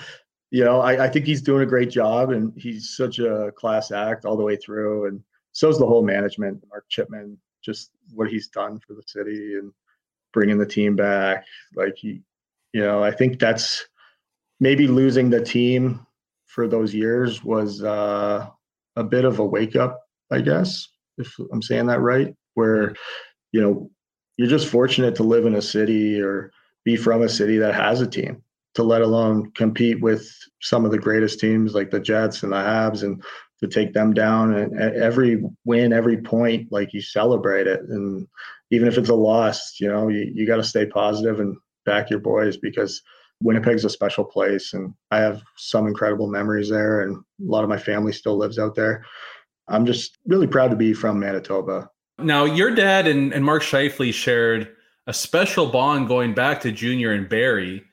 you 0.51 0.63
know, 0.63 0.81
I, 0.81 1.05
I 1.05 1.09
think 1.09 1.25
he's 1.25 1.41
doing 1.41 1.63
a 1.63 1.65
great 1.65 1.89
job, 1.89 2.31
and 2.31 2.53
he's 2.55 2.95
such 2.95 3.19
a 3.19 3.51
class 3.55 3.91
act 3.91 4.23
all 4.23 4.37
the 4.37 4.43
way 4.43 4.55
through, 4.55 5.07
and 5.07 5.21
so 5.51 5.69
is 5.69 5.77
the 5.77 5.85
whole 5.85 6.03
management. 6.03 6.63
Mark 6.69 6.85
Chipman 6.89 7.37
just 7.63 7.91
what 8.13 8.29
he's 8.29 8.47
done 8.47 8.79
for 8.79 8.93
the 8.93 9.03
city 9.05 9.55
and 9.55 9.71
bringing 10.33 10.57
the 10.57 10.65
team 10.65 10.95
back. 10.95 11.45
Like 11.75 11.95
he, 11.97 12.21
you 12.73 12.81
know, 12.81 13.03
I 13.03 13.11
think 13.11 13.39
that's 13.39 13.85
maybe 14.59 14.87
losing 14.87 15.29
the 15.29 15.43
team 15.43 16.05
for 16.45 16.67
those 16.67 16.93
years 16.93 17.43
was 17.43 17.83
uh, 17.83 18.47
a 18.95 19.03
bit 19.03 19.25
of 19.25 19.39
a 19.39 19.45
wake 19.45 19.75
up, 19.75 20.01
I 20.31 20.41
guess, 20.41 20.87
if 21.17 21.35
I'm 21.51 21.61
saying 21.61 21.87
that 21.87 22.01
right. 22.01 22.35
Where, 22.55 22.95
you 23.51 23.61
know, 23.61 23.89
you're 24.37 24.47
just 24.47 24.67
fortunate 24.67 25.15
to 25.15 25.23
live 25.23 25.45
in 25.45 25.55
a 25.55 25.61
city 25.61 26.19
or 26.19 26.51
be 26.83 26.95
from 26.95 27.21
a 27.21 27.29
city 27.29 27.57
that 27.57 27.75
has 27.75 28.01
a 28.01 28.07
team 28.07 28.41
to 28.75 28.83
let 28.83 29.01
alone 29.01 29.51
compete 29.51 30.01
with 30.01 30.29
some 30.61 30.85
of 30.85 30.91
the 30.91 30.97
greatest 30.97 31.39
teams 31.39 31.73
like 31.73 31.91
the 31.91 31.99
Jets 31.99 32.43
and 32.43 32.51
the 32.51 32.57
Habs 32.57 33.03
and 33.03 33.23
to 33.61 33.67
take 33.67 33.93
them 33.93 34.13
down 34.13 34.53
and 34.53 34.73
every 34.79 35.43
win 35.65 35.91
every 35.91 36.17
point 36.17 36.71
like 36.71 36.93
you 36.93 37.01
celebrate 37.01 37.67
it 37.67 37.81
and 37.89 38.27
even 38.71 38.87
if 38.87 38.97
it's 38.97 39.09
a 39.09 39.15
loss, 39.15 39.79
you 39.79 39.87
know, 39.87 40.09
you, 40.09 40.31
you 40.33 40.45
got 40.45 40.57
to 40.57 40.63
stay 40.63 40.85
positive 40.85 41.39
and 41.39 41.57
back 41.85 42.09
your 42.09 42.19
boys 42.19 42.57
because 42.57 43.01
Winnipeg's 43.41 43.85
a 43.85 43.89
special 43.89 44.23
place 44.23 44.73
and 44.73 44.93
I 45.11 45.19
have 45.19 45.41
some 45.55 45.87
incredible 45.87 46.27
memories 46.27 46.69
there 46.69 47.01
and 47.01 47.17
a 47.17 47.21
lot 47.39 47.63
of 47.63 47.69
my 47.69 47.77
family 47.77 48.11
still 48.11 48.37
lives 48.37 48.59
out 48.59 48.75
there. 48.75 49.05
I'm 49.67 49.85
just 49.85 50.17
really 50.25 50.47
proud 50.47 50.69
to 50.69 50.75
be 50.75 50.93
from 50.93 51.19
Manitoba. 51.19 51.89
Now, 52.17 52.43
your 52.45 52.71
dad 52.71 53.07
and, 53.07 53.33
and 53.33 53.45
Mark 53.45 53.63
Scheifele 53.63 54.13
shared 54.13 54.75
a 55.07 55.13
special 55.13 55.67
bond 55.67 56.07
going 56.07 56.33
back 56.33 56.61
to 56.61 56.71
junior 56.71 57.11
and 57.11 57.29
Barrie. 57.29 57.85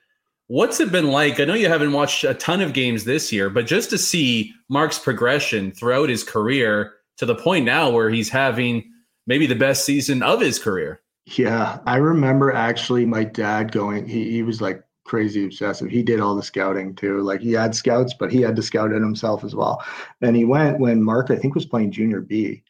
What's 0.48 0.78
it 0.78 0.92
been 0.92 1.08
like? 1.08 1.40
I 1.40 1.44
know 1.44 1.54
you 1.54 1.68
haven't 1.68 1.92
watched 1.92 2.22
a 2.22 2.34
ton 2.34 2.60
of 2.60 2.72
games 2.72 3.04
this 3.04 3.32
year, 3.32 3.50
but 3.50 3.66
just 3.66 3.90
to 3.90 3.98
see 3.98 4.52
Mark's 4.68 4.98
progression 4.98 5.72
throughout 5.72 6.08
his 6.08 6.22
career 6.22 6.94
to 7.16 7.26
the 7.26 7.34
point 7.34 7.64
now 7.64 7.90
where 7.90 8.10
he's 8.10 8.28
having 8.28 8.92
maybe 9.26 9.46
the 9.46 9.56
best 9.56 9.84
season 9.84 10.22
of 10.22 10.40
his 10.40 10.58
career. 10.58 11.00
Yeah, 11.24 11.80
I 11.86 11.96
remember 11.96 12.52
actually 12.52 13.04
my 13.06 13.24
dad 13.24 13.72
going, 13.72 14.06
he, 14.06 14.30
he 14.30 14.42
was 14.44 14.60
like 14.60 14.82
crazy 15.04 15.44
obsessive. 15.44 15.90
He 15.90 16.02
did 16.02 16.20
all 16.20 16.36
the 16.36 16.42
scouting 16.42 16.94
too. 16.94 17.20
Like 17.22 17.40
he 17.40 17.52
had 17.52 17.74
scouts, 17.74 18.14
but 18.14 18.30
he 18.30 18.40
had 18.40 18.54
to 18.56 18.62
scout 18.62 18.92
it 18.92 19.02
himself 19.02 19.42
as 19.42 19.54
well. 19.54 19.84
And 20.20 20.36
he 20.36 20.44
went 20.44 20.78
when 20.78 21.02
Mark, 21.02 21.30
I 21.30 21.36
think, 21.36 21.56
was 21.56 21.66
playing 21.66 21.90
junior 21.90 22.20
B. 22.20 22.62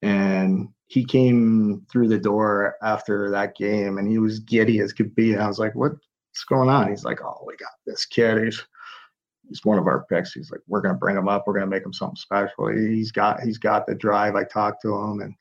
And 0.00 0.68
he 0.86 1.04
came 1.04 1.86
through 1.90 2.08
the 2.08 2.18
door 2.18 2.76
after 2.82 3.30
that 3.30 3.54
game 3.56 3.98
and 3.98 4.08
he 4.08 4.18
was 4.18 4.40
giddy 4.40 4.80
as 4.80 4.94
could 4.94 5.14
be. 5.14 5.34
And 5.34 5.42
I 5.42 5.46
was 5.46 5.58
like, 5.58 5.74
what's 6.40 6.44
going 6.48 6.68
on? 6.68 6.88
He's 6.88 7.04
like, 7.04 7.22
oh, 7.22 7.42
we 7.46 7.56
got 7.56 7.72
this 7.86 8.06
kid. 8.06 8.42
He's 8.44 8.64
he's 9.48 9.64
one 9.64 9.78
of 9.78 9.86
our 9.86 10.04
picks. 10.08 10.32
He's 10.32 10.50
like, 10.50 10.60
we're 10.66 10.80
gonna 10.80 10.94
bring 10.94 11.16
him 11.16 11.28
up. 11.28 11.44
We're 11.46 11.54
gonna 11.54 11.66
make 11.66 11.84
him 11.84 11.92
something 11.92 12.16
special. 12.16 12.68
He's 12.68 13.12
got 13.12 13.40
he's 13.40 13.58
got 13.58 13.86
the 13.86 13.94
drive. 13.94 14.36
I 14.36 14.44
talked 14.44 14.82
to 14.82 14.94
him, 14.94 15.20
and 15.20 15.34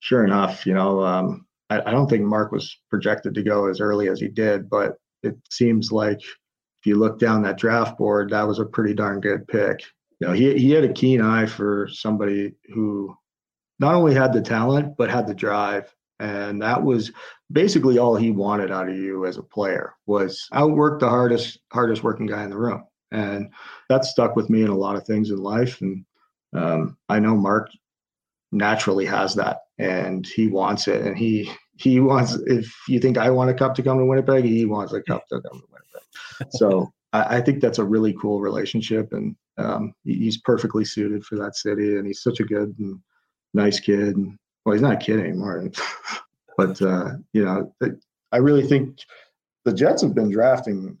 sure 0.00 0.24
enough, 0.24 0.64
you 0.66 0.74
know, 0.74 1.04
um, 1.04 1.46
I, 1.68 1.80
I 1.80 1.90
don't 1.90 2.08
think 2.08 2.22
Mark 2.22 2.52
was 2.52 2.78
projected 2.88 3.34
to 3.34 3.42
go 3.42 3.66
as 3.66 3.80
early 3.80 4.08
as 4.08 4.20
he 4.20 4.28
did, 4.28 4.70
but 4.70 4.96
it 5.22 5.36
seems 5.50 5.92
like 5.92 6.20
if 6.20 6.86
you 6.86 6.96
look 6.96 7.18
down 7.18 7.42
that 7.42 7.58
draft 7.58 7.98
board, 7.98 8.30
that 8.30 8.46
was 8.46 8.58
a 8.58 8.64
pretty 8.64 8.94
darn 8.94 9.20
good 9.20 9.46
pick. 9.48 9.80
You 10.20 10.28
know, 10.28 10.32
he 10.32 10.58
he 10.58 10.70
had 10.70 10.84
a 10.84 10.92
keen 10.92 11.20
eye 11.20 11.46
for 11.46 11.88
somebody 11.92 12.54
who 12.72 13.14
not 13.78 13.94
only 13.94 14.14
had 14.14 14.32
the 14.32 14.40
talent 14.40 14.96
but 14.96 15.10
had 15.10 15.26
the 15.26 15.34
drive, 15.34 15.94
and 16.20 16.62
that 16.62 16.82
was 16.82 17.12
basically 17.52 17.98
all 17.98 18.16
he 18.16 18.30
wanted 18.30 18.70
out 18.70 18.88
of 18.88 18.96
you 18.96 19.26
as 19.26 19.36
a 19.36 19.42
player 19.42 19.94
was 20.06 20.48
outwork 20.52 21.00
the 21.00 21.08
hardest 21.08 21.60
hardest 21.72 22.02
working 22.02 22.26
guy 22.26 22.44
in 22.44 22.50
the 22.50 22.58
room, 22.58 22.84
and 23.12 23.50
that 23.88 24.04
stuck 24.04 24.36
with 24.36 24.50
me 24.50 24.62
in 24.62 24.68
a 24.68 24.76
lot 24.76 24.96
of 24.96 25.04
things 25.04 25.30
in 25.30 25.38
life. 25.38 25.80
And 25.80 26.04
um, 26.54 26.96
I 27.08 27.18
know 27.18 27.36
Mark 27.36 27.70
naturally 28.52 29.04
has 29.04 29.34
that 29.34 29.60
and 29.78 30.26
he 30.26 30.48
wants 30.48 30.88
it. 30.88 31.02
And 31.02 31.16
he 31.16 31.50
he 31.76 32.00
wants 32.00 32.34
if 32.46 32.74
you 32.88 32.98
think 32.98 33.18
i 33.18 33.28
want 33.28 33.50
a 33.50 33.54
cup 33.54 33.74
to 33.74 33.82
come 33.82 33.98
to 33.98 34.04
winnipeg 34.04 34.44
he 34.44 34.64
wants 34.64 34.94
a 34.94 35.02
cup 35.02 35.26
to 35.28 35.40
come 35.42 35.60
to 35.60 35.66
winnipeg. 35.70 36.48
So 36.52 36.90
I, 37.12 37.36
I, 37.36 37.40
think 37.40 37.60
that's 37.60 37.78
a 37.78 37.84
really 37.84 38.14
cool 38.20 38.40
relationship. 38.40 39.12
And 39.12 39.36
um, 39.58 39.94
he's 40.04 40.38
perfectly 40.38 40.84
suited 40.84 41.24
for 41.24 41.36
that 41.36 41.56
city 41.56 41.96
and 41.96 42.06
he's 42.06 42.22
such 42.22 42.40
a 42.40 42.44
good 42.44 42.74
and 42.78 42.98
nice 43.54 43.80
kid. 43.80 44.16
And 44.16 44.38
well 44.66 44.74
he's 44.74 44.82
not 44.82 44.94
a 44.94 45.04
kid 45.04 45.18
anymore 45.18 45.70
but 46.58 46.82
uh, 46.82 47.12
you 47.32 47.42
know 47.42 47.72
i 48.32 48.36
really 48.36 48.66
think 48.66 48.98
the 49.64 49.72
jets 49.72 50.02
have 50.02 50.14
been 50.14 50.30
drafting 50.30 50.98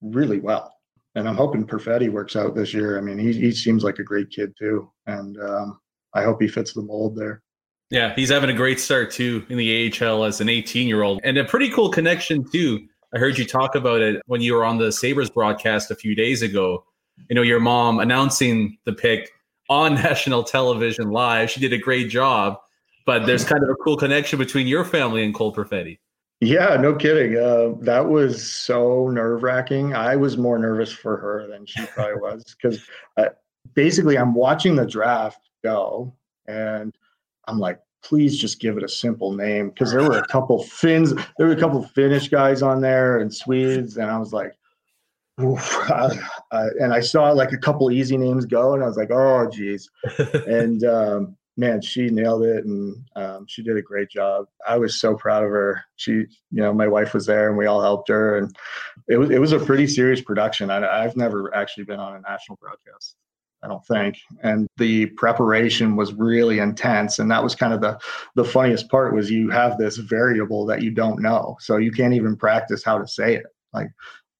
really 0.00 0.38
well 0.38 0.72
and 1.16 1.28
i'm 1.28 1.36
hoping 1.36 1.66
perfetti 1.66 2.08
works 2.08 2.36
out 2.36 2.54
this 2.54 2.72
year 2.72 2.96
i 2.96 3.00
mean 3.00 3.18
he, 3.18 3.32
he 3.32 3.50
seems 3.50 3.82
like 3.82 3.98
a 3.98 4.04
great 4.04 4.30
kid 4.30 4.54
too 4.56 4.88
and 5.06 5.40
um, 5.40 5.80
I 6.16 6.22
hope 6.22 6.40
he 6.40 6.48
fits 6.48 6.72
the 6.72 6.82
mold 6.82 7.14
there. 7.14 7.42
Yeah, 7.90 8.14
he's 8.16 8.30
having 8.30 8.50
a 8.50 8.54
great 8.54 8.80
start 8.80 9.12
too 9.12 9.44
in 9.48 9.58
the 9.58 9.92
AHL 10.02 10.24
as 10.24 10.40
an 10.40 10.48
18 10.48 10.88
year 10.88 11.02
old, 11.02 11.20
and 11.22 11.36
a 11.36 11.44
pretty 11.44 11.70
cool 11.70 11.90
connection 11.90 12.44
too. 12.50 12.88
I 13.14 13.18
heard 13.18 13.38
you 13.38 13.44
talk 13.44 13.74
about 13.74 14.00
it 14.00 14.20
when 14.26 14.40
you 14.40 14.54
were 14.54 14.64
on 14.64 14.78
the 14.78 14.90
Sabres 14.90 15.30
broadcast 15.30 15.90
a 15.90 15.94
few 15.94 16.14
days 16.14 16.42
ago. 16.42 16.84
You 17.30 17.36
know, 17.36 17.42
your 17.42 17.60
mom 17.60 18.00
announcing 18.00 18.78
the 18.84 18.92
pick 18.92 19.30
on 19.68 19.94
national 20.02 20.42
television 20.42 21.10
live. 21.10 21.50
She 21.50 21.60
did 21.60 21.72
a 21.72 21.78
great 21.78 22.08
job, 22.08 22.56
but 23.06 23.24
there's 23.24 23.44
kind 23.44 23.62
of 23.62 23.70
a 23.70 23.74
cool 23.76 23.96
connection 23.96 24.38
between 24.38 24.66
your 24.66 24.84
family 24.84 25.24
and 25.24 25.34
Cole 25.34 25.54
Perfetti. 25.54 25.98
Yeah, 26.40 26.76
no 26.76 26.94
kidding. 26.94 27.38
Uh, 27.38 27.72
that 27.80 28.06
was 28.06 28.52
so 28.52 29.08
nerve 29.08 29.42
wracking. 29.42 29.94
I 29.94 30.16
was 30.16 30.36
more 30.36 30.58
nervous 30.58 30.92
for 30.92 31.16
her 31.16 31.46
than 31.46 31.64
she 31.64 31.86
probably 31.86 32.20
was 32.20 32.44
because 32.60 32.84
uh, 33.16 33.30
basically 33.72 34.18
I'm 34.18 34.34
watching 34.34 34.76
the 34.76 34.84
draft 34.84 35.40
go. 35.64 36.12
And 36.46 36.94
I'm 37.48 37.58
like, 37.58 37.80
please 38.02 38.38
just 38.38 38.60
give 38.60 38.76
it 38.76 38.84
a 38.84 38.88
simple 38.88 39.32
name 39.32 39.70
because 39.70 39.92
there 39.92 40.02
were 40.02 40.18
a 40.18 40.26
couple 40.26 40.62
Finns, 40.62 41.14
there 41.38 41.46
were 41.46 41.54
a 41.54 41.60
couple 41.60 41.82
Finnish 41.82 42.28
guys 42.28 42.60
on 42.62 42.80
there 42.80 43.18
and 43.18 43.34
Swedes, 43.34 43.96
and 43.96 44.10
I 44.10 44.18
was 44.18 44.32
like, 44.32 44.52
uh, 45.38 46.14
and 46.50 46.94
I 46.94 47.00
saw 47.00 47.30
like 47.32 47.52
a 47.52 47.58
couple 47.58 47.90
easy 47.90 48.16
names 48.16 48.46
go, 48.46 48.74
and 48.74 48.82
I 48.82 48.86
was 48.86 48.96
like, 48.96 49.10
oh 49.10 49.48
geez, 49.50 49.90
and 50.46 50.82
um, 50.84 51.36
man, 51.56 51.80
she 51.80 52.08
nailed 52.08 52.44
it, 52.44 52.64
and 52.64 52.96
um, 53.16 53.46
she 53.48 53.62
did 53.62 53.76
a 53.76 53.82
great 53.82 54.10
job. 54.10 54.46
I 54.66 54.78
was 54.78 55.00
so 55.00 55.14
proud 55.14 55.44
of 55.44 55.50
her. 55.50 55.82
She, 55.96 56.12
you 56.12 56.26
know, 56.50 56.72
my 56.72 56.88
wife 56.88 57.14
was 57.14 57.26
there, 57.26 57.48
and 57.48 57.56
we 57.56 57.66
all 57.66 57.80
helped 57.80 58.08
her, 58.08 58.38
and 58.38 58.54
it 59.08 59.16
was 59.16 59.30
it 59.30 59.40
was 59.40 59.52
a 59.52 59.58
pretty 59.60 59.86
serious 59.86 60.20
production. 60.20 60.70
I, 60.70 61.04
I've 61.04 61.16
never 61.16 61.54
actually 61.54 61.84
been 61.84 62.00
on 62.00 62.16
a 62.16 62.20
national 62.20 62.58
broadcast 62.60 63.16
I 63.66 63.68
don't 63.68 63.84
think. 63.86 64.16
And 64.42 64.68
the 64.76 65.06
preparation 65.06 65.96
was 65.96 66.12
really 66.14 66.58
intense. 66.58 67.18
And 67.18 67.30
that 67.30 67.42
was 67.42 67.54
kind 67.54 67.72
of 67.72 67.80
the 67.80 67.98
the 68.34 68.44
funniest 68.44 68.88
part 68.88 69.14
was 69.14 69.30
you 69.30 69.50
have 69.50 69.76
this 69.76 69.96
variable 69.96 70.66
that 70.66 70.82
you 70.82 70.90
don't 70.90 71.20
know. 71.20 71.56
So 71.60 71.76
you 71.76 71.90
can't 71.90 72.14
even 72.14 72.36
practice 72.36 72.84
how 72.84 72.98
to 72.98 73.08
say 73.08 73.34
it. 73.34 73.46
Like 73.72 73.88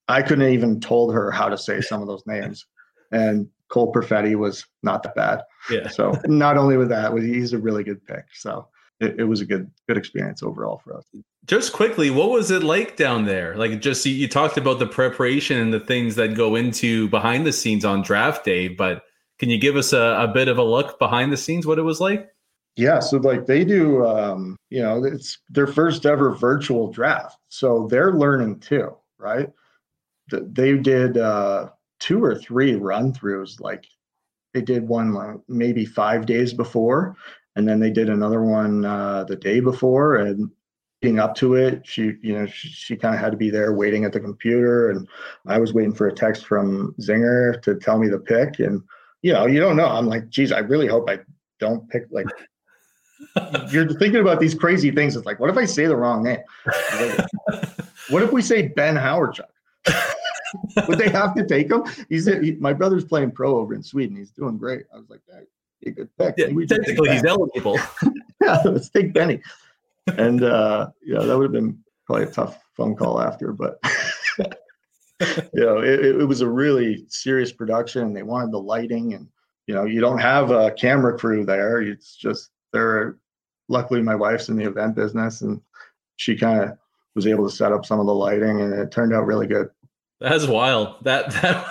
I 0.08 0.22
couldn't 0.22 0.52
even 0.52 0.80
told 0.80 1.12
her 1.12 1.30
how 1.30 1.48
to 1.48 1.58
say 1.58 1.80
some 1.80 2.02
of 2.02 2.08
those 2.08 2.22
names. 2.26 2.66
And 3.10 3.48
Cole 3.68 3.92
Perfetti 3.92 4.36
was 4.36 4.64
not 4.82 5.02
that 5.02 5.14
bad. 5.14 5.42
Yeah. 5.70 5.88
So 5.88 6.14
not 6.26 6.56
only 6.56 6.76
with 6.76 6.88
that, 6.90 7.12
he's 7.18 7.52
a 7.52 7.58
really 7.58 7.84
good 7.84 8.04
pick. 8.06 8.24
So 8.32 8.68
it, 9.00 9.20
it 9.20 9.24
was 9.24 9.40
a 9.40 9.46
good 9.46 9.70
good 9.88 9.96
experience 9.96 10.42
overall 10.42 10.80
for 10.82 10.96
us. 10.96 11.04
Just 11.46 11.72
quickly, 11.72 12.10
what 12.10 12.30
was 12.30 12.50
it 12.50 12.64
like 12.64 12.96
down 12.96 13.24
there? 13.24 13.56
Like, 13.56 13.80
just 13.80 14.04
you, 14.04 14.12
you 14.12 14.28
talked 14.28 14.56
about 14.56 14.78
the 14.78 14.86
preparation 14.86 15.58
and 15.58 15.72
the 15.72 15.80
things 15.80 16.16
that 16.16 16.34
go 16.34 16.56
into 16.56 17.08
behind 17.08 17.46
the 17.46 17.52
scenes 17.52 17.84
on 17.84 18.02
draft 18.02 18.44
day, 18.44 18.66
but 18.66 19.04
can 19.38 19.48
you 19.50 19.58
give 19.58 19.76
us 19.76 19.92
a, 19.92 20.16
a 20.18 20.28
bit 20.28 20.48
of 20.48 20.58
a 20.58 20.64
look 20.64 20.98
behind 20.98 21.32
the 21.32 21.36
scenes, 21.36 21.66
what 21.66 21.78
it 21.78 21.82
was 21.82 22.00
like? 22.00 22.28
Yeah, 22.74 23.00
so 23.00 23.18
like 23.18 23.46
they 23.46 23.64
do, 23.64 24.04
um, 24.04 24.56
you 24.70 24.82
know, 24.82 25.04
it's 25.04 25.38
their 25.48 25.66
first 25.66 26.04
ever 26.04 26.34
virtual 26.34 26.90
draft, 26.90 27.38
so 27.48 27.86
they're 27.90 28.12
learning 28.12 28.60
too, 28.60 28.94
right? 29.18 29.50
They 30.30 30.76
did 30.76 31.16
uh, 31.16 31.70
two 31.98 32.22
or 32.22 32.34
three 32.34 32.74
run 32.74 33.12
throughs, 33.12 33.60
like 33.60 33.86
they 34.54 34.62
did 34.62 34.88
one 34.88 35.12
like 35.12 35.36
maybe 35.48 35.84
five 35.84 36.26
days 36.26 36.52
before, 36.52 37.16
and 37.56 37.68
then 37.68 37.80
they 37.80 37.90
did 37.90 38.08
another 38.08 38.42
one 38.42 38.84
uh, 38.84 39.24
the 39.24 39.36
day 39.36 39.60
before, 39.60 40.16
and 40.16 40.50
leading 41.02 41.18
up 41.18 41.34
to 41.36 41.54
it, 41.54 41.86
she, 41.86 42.14
you 42.22 42.32
know, 42.32 42.46
she, 42.46 42.68
she 42.68 42.96
kind 42.96 43.14
of 43.14 43.20
had 43.20 43.30
to 43.30 43.36
be 43.36 43.50
there 43.50 43.74
waiting 43.74 44.04
at 44.04 44.12
the 44.12 44.20
computer, 44.20 44.90
and 44.90 45.06
I 45.46 45.58
was 45.58 45.72
waiting 45.72 45.94
for 45.94 46.08
a 46.08 46.12
text 46.12 46.46
from 46.46 46.94
Zinger 47.00 47.60
to 47.62 47.74
tell 47.76 47.98
me 47.98 48.08
the 48.08 48.18
pick, 48.18 48.58
and 48.58 48.82
you 49.22 49.32
know, 49.32 49.46
you 49.46 49.60
don't 49.60 49.76
know. 49.76 49.86
I'm 49.86 50.06
like, 50.06 50.28
geez, 50.28 50.52
I 50.52 50.60
really 50.60 50.86
hope 50.86 51.08
I 51.08 51.20
don't 51.58 51.88
pick 51.88 52.06
like. 52.10 52.26
you're 53.70 53.88
thinking 53.88 54.20
about 54.20 54.40
these 54.40 54.54
crazy 54.54 54.90
things. 54.90 55.16
It's 55.16 55.26
like, 55.26 55.40
what 55.40 55.48
if 55.48 55.56
I 55.56 55.64
say 55.64 55.86
the 55.86 55.96
wrong 55.96 56.22
name? 56.22 56.40
what 58.10 58.22
if 58.22 58.32
we 58.32 58.42
say 58.42 58.68
Ben 58.68 58.94
Hawerchuk? 58.94 59.48
Would 60.88 60.98
they 60.98 61.08
have 61.08 61.34
to 61.34 61.46
take 61.46 61.70
him? 61.70 61.84
He's 62.08 62.26
he, 62.26 62.52
my 62.52 62.72
brother's 62.72 63.04
playing 63.04 63.32
pro 63.32 63.56
over 63.56 63.74
in 63.74 63.82
Sweden. 63.82 64.16
He's 64.16 64.30
doing 64.30 64.58
great. 64.58 64.84
I 64.92 64.98
was 64.98 65.10
like, 65.10 65.22
hey, 65.30 65.44
a 65.86 65.90
good 65.90 66.08
pick. 66.18 66.34
Yeah, 66.38 66.48
technically, 66.66 67.10
he's 67.10 67.24
eligible. 67.24 67.78
yeah, 68.42 68.62
let's 68.64 68.90
take 68.90 69.12
Benny. 69.12 69.40
And 70.06 70.42
uh, 70.42 70.90
yeah, 71.04 71.20
that 71.20 71.36
would 71.36 71.44
have 71.44 71.52
been 71.52 71.78
probably 72.06 72.24
a 72.24 72.30
tough 72.30 72.62
phone 72.76 72.94
call 72.94 73.20
after, 73.20 73.52
but 73.52 73.78
you 75.20 75.48
know, 75.54 75.78
it, 75.78 76.04
it 76.04 76.26
was 76.26 76.40
a 76.40 76.48
really 76.48 77.06
serious 77.08 77.52
production. 77.52 78.12
They 78.12 78.22
wanted 78.22 78.52
the 78.52 78.60
lighting, 78.60 79.14
and 79.14 79.28
you 79.66 79.74
know, 79.74 79.84
you 79.84 80.00
don't 80.00 80.18
have 80.18 80.50
a 80.50 80.70
camera 80.72 81.18
crew 81.18 81.44
there. 81.44 81.82
It's 81.82 82.16
just 82.16 82.50
they're. 82.72 83.16
Luckily, 83.68 84.00
my 84.00 84.14
wife's 84.14 84.48
in 84.48 84.54
the 84.54 84.68
event 84.68 84.94
business, 84.94 85.40
and 85.40 85.60
she 86.14 86.36
kind 86.36 86.62
of 86.62 86.78
was 87.16 87.26
able 87.26 87.48
to 87.48 87.56
set 87.56 87.72
up 87.72 87.84
some 87.84 87.98
of 87.98 88.06
the 88.06 88.14
lighting, 88.14 88.60
and 88.60 88.72
it 88.72 88.92
turned 88.92 89.12
out 89.12 89.26
really 89.26 89.48
good. 89.48 89.68
That's 90.20 90.46
wild. 90.46 91.04
That 91.04 91.30
that 91.42 91.66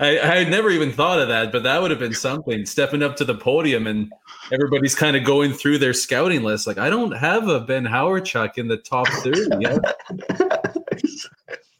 I, 0.00 0.18
I 0.18 0.38
had 0.38 0.50
never 0.50 0.70
even 0.70 0.92
thought 0.92 1.18
of 1.18 1.28
that, 1.28 1.52
but 1.52 1.62
that 1.62 1.80
would 1.80 1.90
have 1.90 2.00
been 2.00 2.14
something. 2.14 2.66
Stepping 2.66 3.02
up 3.02 3.16
to 3.16 3.24
the 3.24 3.34
podium 3.34 3.86
and 3.86 4.12
everybody's 4.52 4.94
kind 4.94 5.16
of 5.16 5.24
going 5.24 5.52
through 5.52 5.78
their 5.78 5.92
scouting 5.94 6.42
list. 6.42 6.66
Like, 6.66 6.78
I 6.78 6.90
don't 6.90 7.12
have 7.12 7.48
a 7.48 7.60
Ben 7.60 7.84
Howard 7.84 8.24
Hawerchuk 8.24 8.58
in 8.58 8.68
the 8.68 8.76
top 8.78 9.08
30 9.08 9.60
yet. 9.60 9.96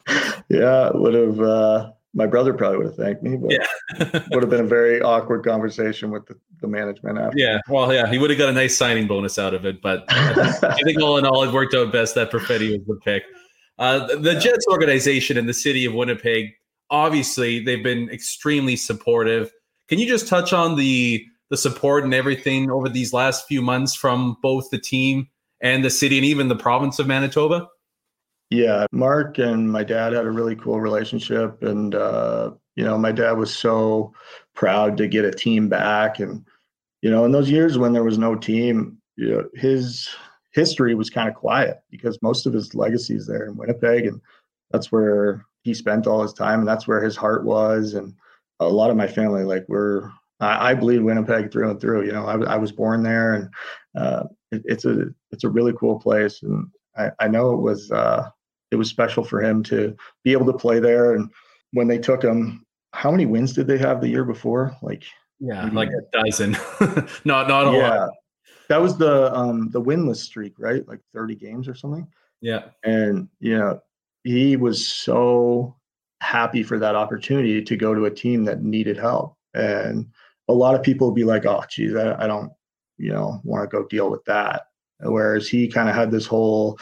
yeah, 0.49 0.89
would 0.93 1.13
have 1.13 1.39
uh, 1.39 1.91
my 2.13 2.25
brother 2.27 2.53
probably 2.53 2.77
would 2.77 2.87
have 2.87 2.95
thanked 2.95 3.23
me, 3.23 3.37
but 3.37 3.51
Yeah. 3.51 3.65
would 4.31 4.43
have 4.43 4.49
been 4.49 4.61
a 4.61 4.67
very 4.67 5.01
awkward 5.01 5.43
conversation 5.43 6.11
with 6.11 6.25
the, 6.27 6.35
the 6.61 6.67
management 6.67 7.17
after. 7.17 7.37
Yeah, 7.37 7.59
well, 7.67 7.91
yeah, 7.93 8.07
he 8.07 8.17
would 8.17 8.29
have 8.29 8.39
got 8.39 8.49
a 8.49 8.53
nice 8.53 8.77
signing 8.77 9.07
bonus 9.07 9.39
out 9.39 9.53
of 9.53 9.65
it, 9.65 9.81
but 9.81 10.03
I 10.09 10.77
think 10.83 11.01
all 11.01 11.17
in 11.17 11.25
all, 11.25 11.43
it 11.43 11.51
worked 11.51 11.73
out 11.73 11.91
best 11.91 12.15
that 12.15 12.31
Perfetti 12.31 12.71
was 12.71 12.85
the 12.87 12.99
pick. 13.03 13.23
Uh, 13.79 14.05
the, 14.07 14.17
the 14.17 14.35
Jets 14.35 14.65
organization 14.69 15.37
in 15.37 15.45
the 15.45 15.53
city 15.53 15.85
of 15.85 15.93
Winnipeg, 15.93 16.53
obviously, 16.89 17.63
they've 17.63 17.83
been 17.83 18.09
extremely 18.09 18.75
supportive. 18.75 19.51
Can 19.87 19.99
you 19.99 20.07
just 20.07 20.27
touch 20.27 20.53
on 20.53 20.75
the 20.75 21.25
the 21.49 21.57
support 21.57 22.03
and 22.03 22.15
everything 22.15 22.71
over 22.71 22.89
these 22.89 23.13
last 23.13 23.45
few 23.47 23.61
months 23.61 23.93
from 23.93 24.37
both 24.41 24.71
the 24.71 24.79
team 24.79 25.27
and 25.61 25.83
the 25.83 25.89
city 25.89 26.17
and 26.17 26.25
even 26.25 26.47
the 26.47 26.55
province 26.55 26.97
of 26.97 27.05
Manitoba? 27.05 27.67
Yeah, 28.49 28.85
Mark 28.91 29.37
and 29.37 29.71
my 29.71 29.83
dad 29.83 30.13
had 30.13 30.25
a 30.25 30.31
really 30.31 30.55
cool 30.55 30.79
relationship, 30.79 31.61
and 31.63 31.95
uh, 31.95 32.51
you 32.75 32.83
know, 32.83 32.97
my 32.97 33.11
dad 33.11 33.33
was 33.33 33.55
so 33.55 34.13
proud 34.53 34.97
to 34.97 35.07
get 35.07 35.25
a 35.25 35.31
team 35.31 35.69
back, 35.69 36.19
and 36.19 36.45
you 37.01 37.09
know, 37.09 37.25
in 37.25 37.31
those 37.31 37.49
years 37.49 37.77
when 37.77 37.93
there 37.93 38.03
was 38.03 38.17
no 38.17 38.35
team, 38.35 38.97
you 39.15 39.29
know, 39.29 39.49
his 39.55 40.09
history 40.53 40.95
was 40.95 41.09
kind 41.09 41.27
of 41.27 41.35
quiet 41.35 41.81
because 41.89 42.21
most 42.21 42.45
of 42.45 42.53
his 42.53 42.73
legacy 42.75 43.15
is 43.15 43.27
there 43.27 43.45
in 43.45 43.55
Winnipeg, 43.55 44.05
and 44.05 44.21
that's 44.71 44.91
where 44.91 45.45
he 45.63 45.73
spent 45.73 46.07
all 46.07 46.21
his 46.21 46.33
time, 46.33 46.59
and 46.59 46.67
that's 46.67 46.87
where 46.87 47.03
his 47.03 47.15
heart 47.15 47.43
was, 47.43 47.93
and 47.93 48.13
a 48.59 48.67
lot 48.67 48.89
of 48.89 48.97
my 48.97 49.07
family, 49.07 49.43
like, 49.43 49.65
we're 49.67 50.09
I, 50.39 50.71
I 50.71 50.73
bleed 50.75 51.01
Winnipeg 51.01 51.51
through 51.51 51.71
and 51.71 51.79
through. 51.79 52.05
You 52.05 52.11
know, 52.11 52.25
I, 52.25 52.53
I 52.53 52.57
was 52.57 52.71
born 52.71 53.03
there, 53.03 53.33
and 53.33 53.49
uh, 53.95 54.23
it, 54.51 54.61
it's 54.65 54.85
a 54.85 55.07
it's 55.31 55.43
a 55.43 55.49
really 55.49 55.73
cool 55.73 55.99
place, 55.99 56.41
and 56.43 56.67
I, 56.97 57.11
I 57.19 57.27
know 57.27 57.53
it 57.53 57.61
was. 57.61 57.91
Uh, 57.91 58.29
it 58.73 58.75
was 58.75 58.89
special 58.89 59.23
for 59.23 59.39
him 59.39 59.61
to 59.61 59.95
be 60.23 60.31
able 60.31 60.47
to 60.47 60.57
play 60.57 60.79
there. 60.79 61.13
And 61.13 61.29
when 61.73 61.87
they 61.87 61.99
took 61.99 62.23
him, 62.23 62.65
how 62.91 63.11
many 63.11 63.27
wins 63.27 63.53
did 63.53 63.67
they 63.67 63.77
have 63.77 64.01
the 64.01 64.09
year 64.09 64.25
before? 64.25 64.75
Like 64.81 65.03
yeah, 65.39 65.69
like 65.71 65.89
a 65.89 66.23
dozen. 66.23 66.51
not 67.25 67.47
not 67.47 67.67
a 67.67 67.77
yeah. 67.77 67.89
lot. 67.89 68.09
That 68.73 68.81
was 68.81 68.97
the 68.97 69.31
um 69.35 69.69
the 69.69 69.79
winless 69.79 70.15
streak, 70.15 70.55
right? 70.57 70.87
Like 70.87 70.99
30 71.13 71.35
games 71.35 71.67
or 71.67 71.75
something. 71.75 72.07
Yeah. 72.41 72.69
And 72.83 73.29
you 73.39 73.55
know, 73.55 73.79
he 74.23 74.55
was 74.55 74.87
so 74.87 75.75
happy 76.21 76.63
for 76.63 76.79
that 76.79 76.95
opportunity 76.95 77.61
to 77.61 77.77
go 77.77 77.93
to 77.93 78.05
a 78.05 78.11
team 78.11 78.45
that 78.45 78.63
needed 78.63 78.97
help. 78.97 79.37
And 79.53 80.07
a 80.47 80.53
lot 80.53 80.73
of 80.73 80.81
people 80.81 81.05
would 81.05 81.15
be 81.15 81.23
like, 81.23 81.45
oh 81.45 81.61
geez, 81.69 81.93
I, 81.93 82.23
I 82.23 82.25
don't, 82.25 82.51
you 82.97 83.11
know, 83.11 83.41
want 83.43 83.69
to 83.69 83.77
go 83.77 83.85
deal 83.85 84.09
with 84.09 84.25
that. 84.25 84.63
Whereas 85.01 85.47
he 85.47 85.67
kind 85.67 85.87
of 85.87 85.93
had 85.93 86.09
this 86.09 86.25
whole 86.25 86.79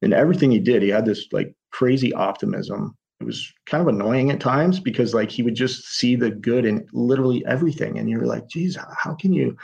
in 0.00 0.14
everything 0.14 0.50
he 0.50 0.58
did, 0.58 0.80
he 0.80 0.88
had 0.88 1.04
this 1.04 1.26
like 1.32 1.54
crazy 1.70 2.14
optimism. 2.14 2.96
It 3.20 3.24
was 3.24 3.52
kind 3.66 3.82
of 3.82 3.88
annoying 3.88 4.30
at 4.30 4.40
times 4.40 4.80
because 4.80 5.12
like 5.12 5.30
he 5.30 5.42
would 5.42 5.54
just 5.54 5.84
see 5.98 6.16
the 6.16 6.30
good 6.30 6.64
in 6.64 6.88
literally 6.94 7.44
everything. 7.44 7.98
And 7.98 8.08
you're 8.08 8.24
like, 8.24 8.48
geez, 8.48 8.78
how 8.96 9.12
can 9.12 9.34
you 9.34 9.54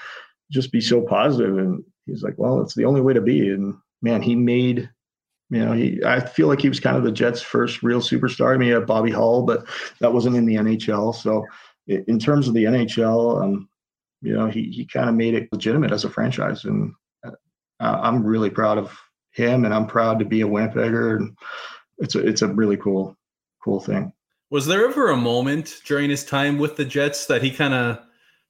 just 0.53 0.71
be 0.71 0.81
so 0.81 1.01
positive? 1.01 1.59
And 1.59 1.83
he's 2.07 2.23
like, 2.23 2.35
well, 2.37 2.61
it's 2.61 2.75
the 2.75 2.85
only 2.85 3.01
way 3.01 3.13
to 3.15 3.21
be. 3.21 3.49
And 3.49 3.75
man, 4.03 4.23
he 4.23 4.37
made, 4.37 4.89
you 5.51 5.65
know, 5.65 5.73
he 5.73 6.01
I 6.05 6.21
feel 6.21 6.49
like 6.49 6.61
he 6.61 6.69
was 6.69 6.81
kind 6.81 6.97
of 6.97 7.05
the 7.05 7.13
Jets' 7.13 7.43
first 7.43 7.83
real 7.83 8.01
superstar. 8.01 8.55
I 8.55 8.59
mean, 8.59 8.73
had 8.73 8.87
Bobby 8.87 9.11
Hull, 9.11 9.43
but 9.43 9.67
that 10.01 10.13
wasn't 10.13 10.37
in 10.37 10.47
the 10.47 10.57
NHL. 10.57 11.15
So 11.15 11.45
in 11.87 12.19
terms 12.19 12.49
of 12.49 12.55
the 12.55 12.65
NHL, 12.65 13.43
um, 13.43 13.69
you 14.21 14.35
know, 14.35 14.47
he 14.47 14.71
he 14.71 14.87
kind 14.87 15.09
of 15.09 15.15
made 15.15 15.35
it 15.35 15.49
legitimate 15.53 15.93
as 15.93 16.05
a 16.05 16.11
franchise. 16.11 16.65
And 16.65 16.95
uh, 17.25 17.31
I'm 17.81 18.25
really 18.25 18.51
proud 18.51 18.79
of 18.79 18.97
him, 19.33 19.65
and 19.65 19.75
I'm 19.75 19.87
proud 19.87 20.19
to 20.21 20.25
be 20.25 20.43
a 20.43 20.47
Winnipegger. 20.47 21.17
And 21.17 21.37
it's 21.99 22.15
a 22.15 22.27
it's 22.27 22.43
a 22.43 22.49
really 22.49 22.77
cool 22.77 23.17
cool 23.63 23.81
thing. 23.81 24.13
Was 24.51 24.67
there 24.67 24.87
ever 24.87 25.11
a 25.11 25.17
moment 25.17 25.81
during 25.87 26.11
his 26.11 26.25
time 26.25 26.59
with 26.59 26.77
the 26.77 26.85
Jets 26.85 27.27
that 27.27 27.43
he 27.43 27.51
kind 27.51 27.73
of 27.73 27.99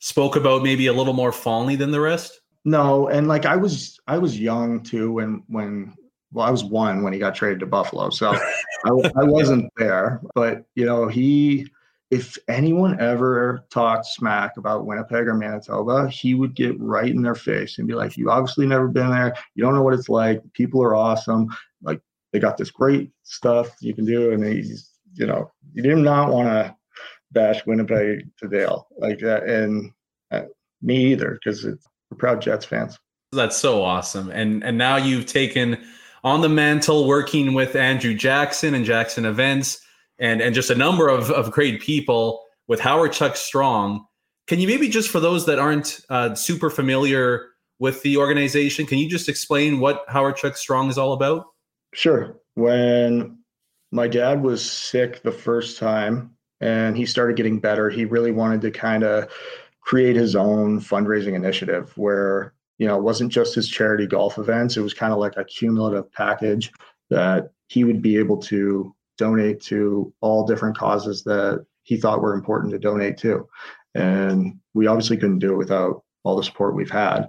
spoke 0.03 0.35
about 0.35 0.65
maybe 0.65 0.89
a 0.89 0.93
little 0.93 1.13
more 1.13 1.31
fondly 1.31 1.77
than 1.77 1.93
the 1.93 2.01
rest? 2.01 2.41
No, 2.65 3.09
and 3.09 3.29
like 3.29 3.47
I 3.47 3.57
was 3.57 3.99
I 4.07 4.19
was 4.19 4.39
young 4.39 4.83
too 4.83 5.13
when 5.13 5.43
when 5.47 5.95
well 6.33 6.47
I 6.47 6.51
was 6.51 6.65
one 6.65 7.03
when 7.03 7.13
he 7.13 7.19
got 7.19 7.35
traded 7.35 7.61
to 7.61 7.67
Buffalo, 7.67 8.11
so 8.11 8.33
I, 8.33 8.91
I 9.17 9.25
wasn't 9.25 9.73
there. 9.77 10.21
But 10.35 10.65
you 10.75 10.85
know 10.85 11.09
he 11.09 11.67
if 12.11 12.37
anyone 12.49 13.01
ever 13.01 13.65
talked 13.71 14.05
smack 14.07 14.59
about 14.59 14.85
Winnipeg 14.85 15.27
or 15.27 15.35
Manitoba, 15.35 16.09
he 16.09 16.35
would 16.35 16.55
get 16.55 16.79
right 16.79 17.09
in 17.09 17.23
their 17.23 17.35
face 17.35 17.79
and 17.79 17.89
be 17.89 17.95
like, 17.95 18.17
"You 18.17 18.31
obviously 18.31 18.67
never 18.67 18.89
been 18.89 19.11
there. 19.11 19.35
You 19.55 19.63
don't 19.63 19.75
know 19.75 19.83
what 19.83 19.95
it's 19.95 20.09
like. 20.09 20.43
People 20.53 20.83
are 20.83 20.95
awesome. 20.95 21.49
Like 21.81 22.01
they 22.33 22.39
got 22.39 22.57
this 22.57 22.71
great 22.71 23.11
stuff 23.23 23.77
you 23.81 23.95
can 23.95 24.05
do." 24.05 24.33
And 24.33 24.45
he's, 24.45 24.91
you 25.15 25.27
know, 25.27 25.51
you 25.75 25.83
did 25.83 25.97
not 25.99 26.33
want 26.33 26.49
to 26.49 26.77
bash 27.33 27.65
Winnipeg 27.67 28.29
to 28.39 28.49
Dale 28.49 28.87
like 28.99 29.19
that, 29.21 29.45
and 29.45 29.93
uh, 30.31 30.43
me 30.81 31.13
either, 31.13 31.39
because 31.43 31.65
we're 31.65 32.17
proud 32.19 32.41
Jets 32.41 32.65
fans. 32.65 32.99
That's 33.33 33.57
so 33.57 33.83
awesome. 33.83 34.31
And 34.31 34.63
and 34.63 34.77
now 34.77 34.97
you've 34.97 35.27
taken 35.27 35.83
on 36.25 36.41
the 36.41 36.49
mantle 36.49 37.07
working 37.07 37.55
with 37.55 37.75
Andrew 37.75 38.15
Jackson 38.15 38.75
and 38.75 38.85
Jackson 38.85 39.25
Events 39.25 39.81
and 40.19 40.41
and 40.41 40.55
just 40.55 40.71
a 40.71 40.75
number 40.75 41.09
of, 41.09 41.31
of 41.31 41.51
great 41.51 41.81
people 41.81 42.43
with 42.69 42.81
Hawerchuk 42.81 43.37
Strong. 43.37 44.07
Can 44.47 44.61
you 44.61 44.69
maybe 44.69 44.89
just 44.89 45.11
for 45.11 45.21
those 45.21 45.47
that 45.47 45.59
aren't 45.59 46.01
uh, 46.11 46.35
super 46.35 46.69
familiar 46.69 47.47
with 47.79 48.03
the 48.03 48.17
organization, 48.17 48.87
can 48.87 48.99
you 48.99 49.09
just 49.09 49.29
explain 49.29 49.81
what 49.81 50.07
Hawerchuk 50.07 50.57
Strong 50.57 50.91
is 50.91 50.99
all 50.99 51.13
about? 51.13 51.47
Sure. 51.95 52.39
When 52.55 53.39
my 53.91 54.07
dad 54.07 54.43
was 54.43 54.69
sick 54.71 55.23
the 55.23 55.33
first 55.33 55.79
time 55.79 56.37
and 56.63 56.97
he 56.97 57.05
started 57.05 57.37
getting 57.37 57.59
better, 57.59 57.91
he 57.91 58.05
really 58.05 58.33
wanted 58.33 58.61
to 58.63 58.71
kind 58.71 59.05
of 59.05 59.31
create 59.81 60.17
his 60.17 60.37
own 60.37 60.81
fundraising 60.81 61.35
initiative 61.35 61.93
where 61.97 62.55
you 62.79 62.87
know 62.87 62.97
it 62.97 63.03
wasn't 63.03 63.31
just 63.31 63.55
his 63.55 63.69
charity 63.69 64.07
golf 64.07 64.39
events 64.39 64.77
it 64.77 64.81
was 64.81 64.95
kind 64.95 65.13
of 65.13 65.19
like 65.19 65.37
a 65.37 65.45
cumulative 65.45 66.11
package 66.13 66.73
that 67.11 67.51
he 67.67 67.83
would 67.83 68.01
be 68.01 68.17
able 68.17 68.37
to 68.37 68.95
donate 69.19 69.61
to 69.61 70.13
all 70.21 70.47
different 70.47 70.77
causes 70.77 71.23
that 71.25 71.65
he 71.83 71.97
thought 71.97 72.23
were 72.23 72.35
important 72.35 72.73
to 72.73 72.79
donate 72.79 73.17
to. 73.19 73.49
And 73.95 74.59
we 74.75 74.87
obviously 74.87 75.17
couldn't 75.17 75.41
do 75.41 75.53
it 75.53 75.59
without 75.59 76.03
all 76.25 76.37
the 76.37 76.45
support 76.45 76.75
we've 76.75 76.91
had. 76.91 77.29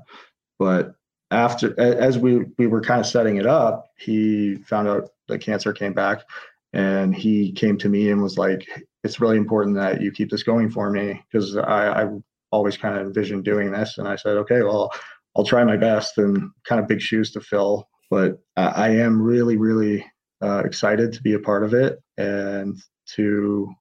But 0.60 0.96
after, 1.32 1.78
as 1.80 2.18
we 2.18 2.46
we 2.58 2.68
were 2.68 2.82
kind 2.82 3.00
of 3.00 3.08
setting 3.08 3.38
it 3.38 3.46
up, 3.46 3.90
he 3.98 4.56
found 4.56 4.88
out 4.88 5.10
that 5.28 5.40
cancer 5.40 5.74
came 5.74 5.94
back, 5.94 6.24
and 6.72 7.14
he 7.14 7.52
came 7.52 7.78
to 7.80 7.90
me 7.90 8.12
and 8.12 8.22
was 8.22 8.38
like, 8.38 8.68
"It's 9.04 9.20
really 9.20 9.38
important 9.38 9.76
that 9.78 10.02
you 10.02 10.12
keep 10.12 10.30
this 10.30 10.44
going 10.44 10.70
for 10.70 10.90
me 10.90 11.24
because 11.32 11.58
I, 11.58 12.04
I 12.04 12.10
always 12.52 12.78
kind 12.78 12.98
of 12.98 13.06
envisioned 13.06 13.44
doing 13.44 13.72
this." 13.72 13.98
And 13.98 14.08
I 14.08 14.16
said, 14.16 14.38
"Okay, 14.38 14.62
well, 14.62 14.92
I'll 15.36 15.46
try 15.46 15.64
my 15.64 15.78
best." 15.78 16.18
And 16.18 16.52
kind 16.66 16.82
of 16.82 16.88
big 16.88 17.02
shoes 17.02 17.32
to 17.32 17.42
fill, 17.42 17.88
but 18.10 18.40
I, 18.56 18.66
I 18.66 18.90
am 18.90 19.22
really, 19.22 19.58
really 19.58 20.06
uh, 20.44 20.64
excited 20.66 21.14
to 21.14 21.22
be 21.22 21.34
a 21.34 21.40
part 21.40 21.64
of 21.64 21.74
it 21.74 22.00
and 22.18 22.78
to 23.06 23.74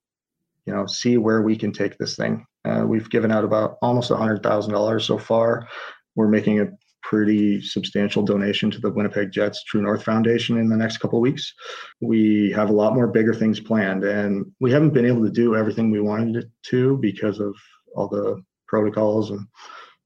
you 0.67 0.73
know 0.73 0.87
see 0.87 1.19
where 1.19 1.43
we 1.43 1.57
can 1.57 1.73
take 1.73 1.99
this 1.99 2.17
thing 2.17 2.47
uh, 2.65 2.85
we've 2.87 3.11
given 3.11 3.33
out 3.33 3.45
about 3.45 3.77
almost 3.83 4.11
a 4.11 4.17
hundred 4.17 4.43
thousand 4.43 4.73
dollars 4.73 5.05
so 5.05 5.19
far 5.19 5.67
we're 6.15 6.29
making 6.29 6.61
a 6.61 6.67
pretty 7.03 7.61
substantial 7.61 8.23
donation 8.23 8.71
to 8.71 8.79
the 8.79 8.91
winnipeg 8.91 9.31
jets 9.33 9.65
true 9.65 9.83
north 9.83 10.03
foundation 10.03 10.59
in 10.59 10.69
the 10.69 10.77
next 10.77 10.99
couple 10.99 11.19
of 11.19 11.23
weeks. 11.23 11.53
We 12.01 12.53
have 12.53 12.71
a 12.71 12.75
lot 12.75 12.95
more 12.95 13.07
bigger 13.07 13.35
things 13.35 13.61
planned 13.61 14.05
and 14.05 14.47
we 14.61 14.71
haven't 14.71 14.95
been 14.95 15.07
able 15.07 15.25
to 15.25 15.31
do 15.31 15.57
everything 15.57 15.91
we 15.91 16.01
wanted 16.01 16.51
to 16.71 16.97
because 16.99 17.41
of 17.41 17.55
all 17.95 18.09
the 18.09 18.43
protocols 18.67 19.31
and 19.31 19.47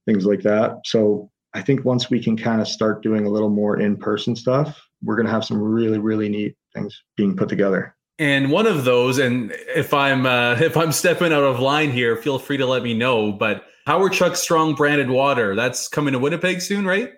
things 0.06 0.26
like 0.26 0.42
that. 0.42 0.80
So 0.84 1.30
i 1.54 1.62
think 1.62 1.84
once 1.84 2.10
we 2.10 2.22
can 2.22 2.36
kind 2.36 2.60
of 2.60 2.68
start 2.68 3.02
doing 3.02 3.24
a 3.26 3.30
little 3.30 3.48
more 3.48 3.80
in-person 3.80 4.36
stuff 4.36 4.80
we're 5.02 5.16
going 5.16 5.26
to 5.26 5.32
have 5.32 5.44
some 5.44 5.60
really 5.60 5.98
really 5.98 6.28
neat 6.28 6.54
things 6.74 7.02
being 7.16 7.36
put 7.36 7.48
together. 7.48 7.94
And 8.18 8.50
one 8.50 8.66
of 8.66 8.84
those 8.84 9.18
and 9.18 9.52
if 9.74 9.92
i'm 9.92 10.26
uh, 10.26 10.54
if 10.60 10.76
i'm 10.76 10.92
stepping 10.92 11.32
out 11.32 11.42
of 11.42 11.60
line 11.60 11.90
here 11.90 12.16
feel 12.16 12.38
free 12.38 12.58
to 12.58 12.66
let 12.66 12.82
me 12.82 12.94
know 12.94 13.32
but 13.32 13.64
hawerchuk 13.86 14.36
strong 14.36 14.74
branded 14.74 15.10
water. 15.10 15.54
That's 15.54 15.88
coming 15.88 16.12
to 16.12 16.18
winnipeg 16.18 16.60
soon 16.60 16.86
right? 16.86 17.12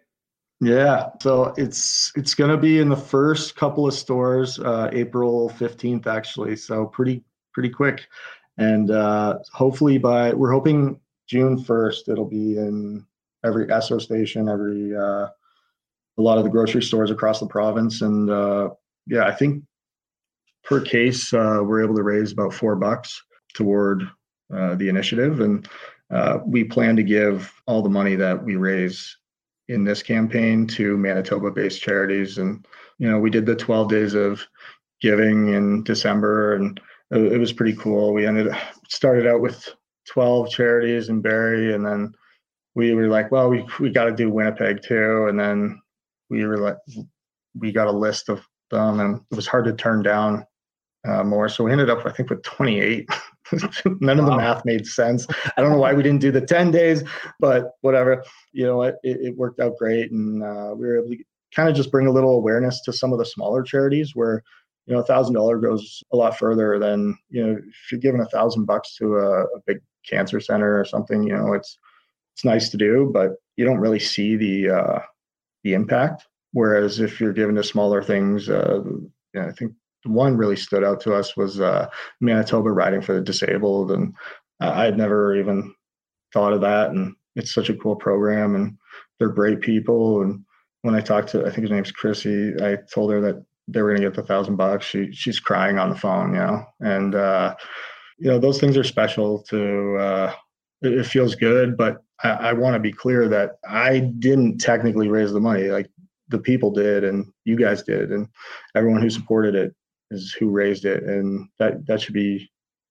Yeah. 0.61 1.11
So 1.23 1.55
it's 1.57 2.13
it's 2.17 2.35
going 2.35 2.51
to 2.51 2.57
be 2.57 2.81
in 2.81 2.89
the 2.89 2.97
first 2.97 3.57
couple 3.57 3.87
of 3.87 3.95
stores 3.95 4.59
uh, 4.59 4.91
april 4.93 5.51
15th 5.51 6.07
actually. 6.07 6.57
So 6.57 6.87
pretty 6.87 7.25
pretty 7.53 7.71
quick. 7.71 8.07
And 8.59 8.91
uh, 8.91 9.39
hopefully 9.53 9.99
by 9.99 10.33
we're 10.33 10.53
hoping 10.53 11.01
june 11.27 11.63
1st 11.63 12.09
it'll 12.09 12.25
be 12.25 12.57
in 12.57 13.05
every 13.45 13.67
esso 13.67 14.01
station 14.01 14.49
every 14.49 14.97
uh, 14.97 15.29
a 16.19 16.23
lot 16.23 16.39
of 16.39 16.45
the 16.45 16.51
grocery 16.51 16.83
stores 16.83 17.11
across 17.11 17.41
the 17.41 17.47
province. 17.47 18.03
And 18.03 18.29
uh, 18.29 18.71
yeah, 19.07 19.25
I 19.25 19.33
think 19.33 19.63
per 20.65 20.81
case, 20.81 21.33
uh, 21.33 21.61
we're 21.63 21.83
able 21.83 21.95
to 21.95 22.03
raise 22.03 22.33
about 22.33 22.53
four 22.53 22.77
bucks 22.77 23.23
toward 23.55 24.03
uh, 24.55 24.75
the 24.75 24.89
initiative. 24.89 25.41
And 25.41 25.67
uh, 26.11 26.39
we 26.47 26.65
plan 26.65 26.97
to 26.97 27.03
give 27.03 27.53
all 27.67 27.83
the 27.83 27.89
money 27.89 28.15
that 28.17 28.43
we 28.43 28.57
raise 28.57 29.17
in 29.69 29.85
this 29.85 30.03
campaign 30.03 30.67
to 30.67 30.97
Manitoba 30.97 31.51
based 31.51 31.83
charities. 31.83 32.39
And, 32.39 32.67
you 32.99 33.11
know, 33.11 33.19
we 33.19 33.31
did 33.31 33.47
the 33.47 33.55
12 33.55 33.91
days 33.91 34.15
of 34.15 34.47
giving 35.01 35.49
in 35.49 35.85
December 35.85 36.55
and 36.55 36.81
it, 37.11 37.33
it 37.33 37.39
was 37.39 37.53
pretty 37.53 37.75
cool. 37.77 38.13
We 38.13 38.27
ended 38.27 38.53
started 38.89 39.27
out 39.27 39.41
with 39.41 39.69
12 40.09 40.51
charities 40.51 41.09
in 41.09 41.21
Barrie, 41.21 41.75
and 41.75 41.85
then 41.85 42.13
we 42.75 42.95
were 42.95 43.09
like, 43.09 43.31
well, 43.31 43.49
we 43.49 43.67
we 43.81 43.91
got 43.91 44.05
to 44.05 44.13
do 44.13 44.31
Winnipeg 44.31 44.83
too, 44.83 45.27
and 45.29 45.39
then 45.39 45.81
we 46.31 46.45
were 46.47 46.59
like, 46.59 46.77
we 47.55 47.73
got 47.73 47.89
a 47.89 47.93
list 47.93 48.29
of 48.29 48.47
them, 48.71 49.01
and 49.01 49.21
it 49.31 49.37
was 49.37 49.47
hard 49.47 49.65
to 49.67 49.73
turn 49.73 50.03
down 50.03 50.45
uh, 51.07 51.25
more. 51.25 51.49
So 51.49 51.65
we 51.65 51.73
ended 51.73 51.91
up, 51.91 52.05
I 52.07 52.13
think, 52.13 52.31
with 52.31 52.43
28. 52.43 53.09
None 54.01 54.19
of 54.19 54.27
the 54.27 54.37
math 54.37 54.65
made 54.65 54.87
sense. 54.87 55.27
I 55.57 55.61
don't 55.61 55.71
know 55.71 55.79
why 55.79 55.95
we 55.95 56.03
didn't 56.03 56.21
do 56.21 56.31
the 56.31 56.41
10 56.41 56.71
days, 56.71 57.03
but 57.41 57.73
whatever. 57.81 58.25
You 58.53 58.67
know 58.67 58.77
what? 58.77 58.97
It, 59.03 59.19
it, 59.21 59.37
worked 59.37 59.61
out 59.61 59.77
great. 59.79 60.11
And 60.11 60.43
uh, 60.43 60.75
we 60.77 60.87
were 60.87 60.99
able 60.99 61.11
to 61.11 61.25
kind 61.55 61.69
of 61.69 61.75
just 61.75 61.91
bring 61.91 62.07
a 62.07 62.13
little 62.13 62.37
awareness 62.37 62.83
to 62.83 62.93
some 62.93 63.13
of 63.13 63.19
the 63.19 63.25
smaller 63.27 63.63
charities 63.63 64.15
where, 64.15 64.43
you 64.87 64.95
know, 64.95 65.01
a 65.01 65.05
thousand 65.05 65.35
dollar 65.35 65.59
goes 65.59 66.03
a 66.13 66.17
lot 66.17 66.39
further 66.39 66.79
than, 66.79 67.17
you 67.31 67.47
know, 67.47 67.59
if 67.59 67.93
you're 67.93 68.01
giving 68.01 68.21
a 68.21 68.27
thousand 68.27 68.65
bucks 68.65 68.97
to 68.97 69.17
a, 69.17 69.43
a 69.43 69.61
big 69.67 69.79
cancer 70.07 70.41
center 70.41 70.79
or 70.79 70.85
something, 70.85 71.23
you 71.23 71.35
know, 71.35 71.53
it's, 71.53 71.79
it's 72.35 72.45
nice 72.45 72.69
to 72.71 72.77
do, 72.77 73.11
but 73.13 73.33
you 73.57 73.65
don't 73.65 73.81
really 73.81 73.99
see 73.99 74.37
the, 74.37 74.71
uh, 74.71 74.99
the 75.65 75.75
impact. 75.75 76.27
Whereas 76.53 77.01
if 77.01 77.21
you're 77.21 77.33
given 77.33 77.55
to 77.57 77.63
smaller 77.63 78.03
things, 78.03 78.49
uh, 78.49 78.83
yeah, 79.35 79.47
I 79.47 79.53
think 79.53 79.73
one 80.09 80.37
really 80.37 80.57
stood 80.57 80.85
out 80.85 81.01
to 81.03 81.15
us 81.15 81.37
was 81.37 81.61
uh, 81.61 81.89
Manitoba 82.21 82.71
riding 82.71 83.03
for 83.03 83.15
the 83.15 83.21
disabled, 83.21 83.93
and 83.93 84.15
I 84.61 84.85
had 84.85 84.97
never 84.97 85.37
even 85.37 85.75
thought 86.33 86.53
of 86.53 86.61
that. 86.63 86.91
And 86.91 87.15
it's 87.37 87.53
such 87.53 87.71
a 87.71 87.77
cool 87.77 87.97
program, 87.97 88.55
and 88.55 88.77
they're 89.19 89.29
great 89.29 89.61
people. 89.61 90.23
And 90.23 90.45
when 90.83 90.95
I 90.95 91.01
talked 91.01 91.29
to, 91.31 91.41
I 91.47 91.51
think 91.51 91.63
his 91.63 91.71
name's 91.71 91.93
Chrissy, 91.93 92.55
I 92.63 92.79
told 92.93 93.13
her 93.13 93.21
that 93.21 93.45
they 93.69 93.83
were 93.83 93.91
going 93.91 94.01
to 94.01 94.09
get 94.09 94.17
the 94.17 94.23
thousand 94.23 94.57
bucks. 94.57 94.87
She 94.87 95.13
she's 95.13 95.41
crying 95.41 95.79
on 95.79 95.91
the 95.91 95.97
phone, 95.97 96.35
you 96.35 96.41
know, 96.41 96.65
and 96.81 97.15
uh, 97.15 97.55
you 98.19 98.31
know 98.31 98.39
those 98.39 98.59
things 98.59 98.77
are 98.77 98.85
special. 98.85 99.43
To 99.45 99.97
uh, 99.97 100.35
it, 100.83 100.93
it 100.93 101.07
feels 101.07 101.35
good, 101.35 101.77
but 101.77 102.03
I, 102.23 102.31
I 102.31 102.53
want 102.55 102.75
to 102.75 102.81
be 102.81 102.93
clear 102.93 103.29
that 103.29 103.59
I 103.69 104.01
didn't 104.01 104.59
technically 104.59 105.09
raise 105.09 105.33
the 105.33 105.41
money. 105.41 105.69
Like 105.69 105.91
the 106.29 106.39
people 106.39 106.71
did 106.71 107.05
and 107.05 107.27
you 107.45 107.57
guys 107.57 107.83
did 107.83 108.11
and 108.13 108.29
everyone 108.75 109.01
who 109.01 109.11
supported 109.11 109.55
it 109.55 109.75
is 110.11 110.33
who 110.33 110.51
raised 110.51 110.85
it, 110.85 111.03
and 111.05 111.49
that 111.59 111.87
that 111.87 112.01
should 112.01 112.15
be, 112.15 112.51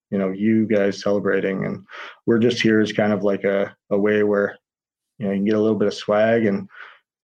you 0.09 0.17
know, 0.17 0.31
you 0.31 0.67
guys 0.67 1.01
celebrating, 1.01 1.65
and 1.65 1.85
we're 2.25 2.39
just 2.39 2.61
here 2.61 2.79
as 2.79 2.91
kind 2.91 3.13
of 3.13 3.23
like 3.23 3.43
a 3.43 3.75
a 3.89 3.97
way 3.97 4.23
where, 4.23 4.57
you 5.17 5.25
know, 5.25 5.31
you 5.31 5.37
can 5.37 5.45
get 5.45 5.55
a 5.55 5.61
little 5.61 5.77
bit 5.77 5.87
of 5.87 5.93
swag 5.93 6.45
and 6.45 6.67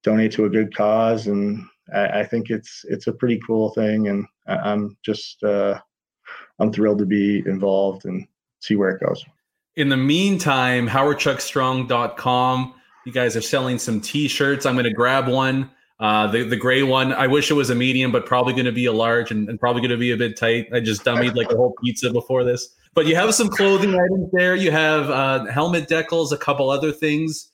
donate 0.03 0.31
to 0.33 0.45
a 0.45 0.49
good 0.49 0.75
cause, 0.75 1.27
and 1.27 1.65
I, 1.93 2.21
I 2.21 2.23
think 2.25 2.49
it's 2.49 2.85
it's 2.89 3.07
a 3.07 3.13
pretty 3.13 3.39
cool 3.45 3.69
thing, 3.71 4.07
and 4.07 4.25
I, 4.47 4.71
am 4.71 4.97
just 5.03 5.43
uh, 5.43 5.79
I'm 6.59 6.71
thrilled 6.71 6.99
to 6.99 7.05
be 7.05 7.43
involved 7.45 8.05
and 8.05 8.27
see 8.61 8.75
where 8.75 8.91
it 8.91 9.03
goes. 9.03 9.23
In 9.75 9.89
the 9.89 9.97
meantime, 9.97 10.87
HawerchukStrong.com. 10.87 12.73
You 13.05 13.11
guys 13.11 13.35
are 13.35 13.41
selling 13.41 13.79
some 13.79 13.99
T-shirts. 13.99 14.65
I'm 14.65 14.75
going 14.75 14.85
to 14.85 14.93
grab 14.93 15.27
one. 15.27 15.69
Uh, 16.03 16.27
the 16.27 16.43
the 16.43 16.57
gray 16.57 16.83
one, 16.83 17.13
I 17.13 17.27
wish 17.27 17.49
it 17.49 17.53
was 17.53 17.69
a 17.69 17.75
medium, 17.75 18.11
but 18.11 18.25
probably 18.25 18.51
going 18.51 18.65
to 18.65 18.73
be 18.73 18.87
a 18.87 18.91
large 18.91 19.31
and, 19.31 19.47
and 19.47 19.57
probably 19.57 19.81
going 19.81 19.91
to 19.91 19.97
be 19.97 20.11
a 20.11 20.17
bit 20.17 20.35
tight. 20.35 20.67
I 20.73 20.81
just 20.81 21.05
dummied 21.05 21.33
like 21.33 21.49
a 21.49 21.55
whole 21.55 21.73
pizza 21.81 22.11
before 22.11 22.43
this. 22.43 22.75
But 22.93 23.07
you 23.07 23.15
have 23.15 23.33
some 23.33 23.47
clothing 23.47 23.95
items 23.95 24.29
there. 24.33 24.53
You 24.53 24.69
have 24.69 25.09
uh, 25.09 25.45
helmet 25.45 25.87
decals, 25.87 26.33
a 26.33 26.37
couple 26.37 26.69
other 26.69 26.91
things. 26.91 27.53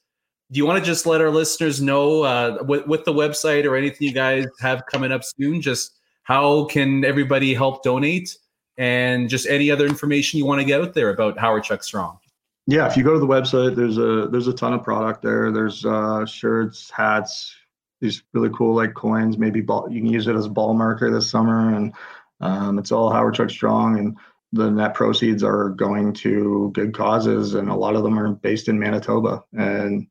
Do 0.51 0.57
you 0.57 0.65
want 0.65 0.83
to 0.83 0.85
just 0.85 1.05
let 1.05 1.21
our 1.21 1.29
listeners 1.29 1.79
know 1.79 2.23
uh, 2.23 2.57
with, 2.61 2.87
with 2.87 3.05
the 3.05 3.13
website 3.13 3.65
or 3.65 3.75
anything 3.75 4.07
you 4.07 4.13
guys 4.15 4.47
have 4.61 4.83
coming 4.87 5.11
up 5.11 5.21
soon? 5.23 5.61
Just 5.61 5.99
how 6.23 6.65
can 6.65 7.05
everybody 7.05 7.53
help 7.53 7.83
donate, 7.83 8.35
and 8.79 9.29
just 9.29 9.45
any 9.45 9.69
other 9.69 9.85
information 9.85 10.39
you 10.39 10.47
want 10.47 10.59
to 10.59 10.65
get 10.65 10.81
out 10.81 10.95
there 10.95 11.11
about 11.11 11.37
Hawerchuk 11.37 11.83
Strong? 11.83 12.17
Yeah, 12.65 12.87
if 12.87 12.97
you 12.97 13.03
go 13.03 13.13
to 13.13 13.19
the 13.19 13.27
website, 13.27 13.75
there's 13.75 13.99
a 13.99 14.27
there's 14.27 14.47
a 14.47 14.53
ton 14.53 14.73
of 14.73 14.83
product 14.83 15.21
there. 15.21 15.51
There's 15.51 15.85
uh, 15.85 16.25
shirts, 16.25 16.89
hats, 16.89 17.55
these 18.01 18.23
really 18.33 18.49
cool 18.55 18.75
like 18.75 18.93
coins. 18.93 19.37
Maybe 19.37 19.61
ball, 19.61 19.87
you 19.89 20.01
can 20.01 20.09
use 20.09 20.27
it 20.27 20.35
as 20.35 20.45
a 20.45 20.49
ball 20.49 20.73
marker 20.73 21.11
this 21.11 21.29
summer, 21.29 21.75
and 21.75 21.93
um, 22.41 22.79
it's 22.79 22.91
all 22.91 23.11
Hawerchuk 23.11 23.51
Strong. 23.51 23.99
And 23.99 24.17
the 24.51 24.69
net 24.71 24.93
proceeds 24.93 25.43
are 25.43 25.69
going 25.69 26.13
to 26.13 26.71
good 26.73 26.93
causes, 26.93 27.55
and 27.55 27.69
a 27.69 27.75
lot 27.75 27.95
of 27.95 28.03
them 28.03 28.17
are 28.17 28.33
based 28.33 28.67
in 28.67 28.79
Manitoba. 28.79 29.43
And 29.53 30.07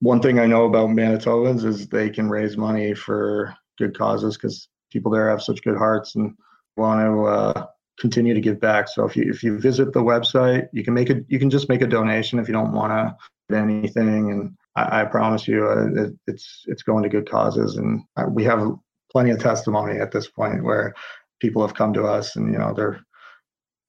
one 0.00 0.20
thing 0.20 0.38
I 0.38 0.46
know 0.46 0.66
about 0.66 0.90
Manitobans 0.90 1.64
is 1.64 1.88
they 1.88 2.10
can 2.10 2.28
raise 2.28 2.56
money 2.56 2.94
for 2.94 3.54
good 3.78 3.96
causes 3.96 4.36
because 4.36 4.68
people 4.90 5.10
there 5.10 5.30
have 5.30 5.42
such 5.42 5.62
good 5.62 5.76
hearts 5.76 6.14
and 6.16 6.34
want 6.76 7.00
to 7.00 7.24
uh, 7.26 7.66
continue 7.98 8.34
to 8.34 8.40
give 8.40 8.60
back. 8.60 8.88
So 8.88 9.06
if 9.06 9.16
you 9.16 9.30
if 9.30 9.42
you 9.42 9.58
visit 9.58 9.92
the 9.92 10.02
website, 10.02 10.68
you 10.72 10.84
can 10.84 10.94
make 10.94 11.10
you 11.28 11.38
can 11.38 11.50
just 11.50 11.68
make 11.68 11.82
a 11.82 11.86
donation 11.86 12.38
if 12.38 12.48
you 12.48 12.54
don't 12.54 12.72
want 12.72 12.92
to 12.92 13.16
do 13.48 13.56
anything 13.56 14.30
and 14.30 14.56
I, 14.76 15.02
I 15.02 15.04
promise 15.04 15.48
you, 15.48 15.66
uh, 15.66 16.04
it, 16.04 16.12
it's 16.26 16.64
it's 16.66 16.82
going 16.82 17.02
to 17.02 17.08
good 17.08 17.28
causes, 17.28 17.76
and 17.76 18.02
we 18.28 18.44
have 18.44 18.72
plenty 19.10 19.30
of 19.30 19.40
testimony 19.40 19.98
at 19.98 20.12
this 20.12 20.28
point 20.28 20.62
where 20.62 20.94
people 21.40 21.66
have 21.66 21.74
come 21.74 21.92
to 21.94 22.04
us, 22.04 22.36
and 22.36 22.52
you 22.52 22.58
know, 22.58 22.72
they're 22.74 23.00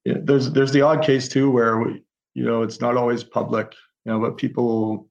there's 0.04 0.50
there's 0.52 0.72
the 0.72 0.82
odd 0.82 1.04
case 1.04 1.28
too 1.28 1.50
where 1.50 1.78
we, 1.78 2.02
you 2.34 2.44
know 2.44 2.62
it's 2.62 2.80
not 2.80 2.96
always 2.96 3.22
public, 3.22 3.74
you 4.04 4.12
know, 4.12 4.20
but 4.20 4.38
people 4.38 5.08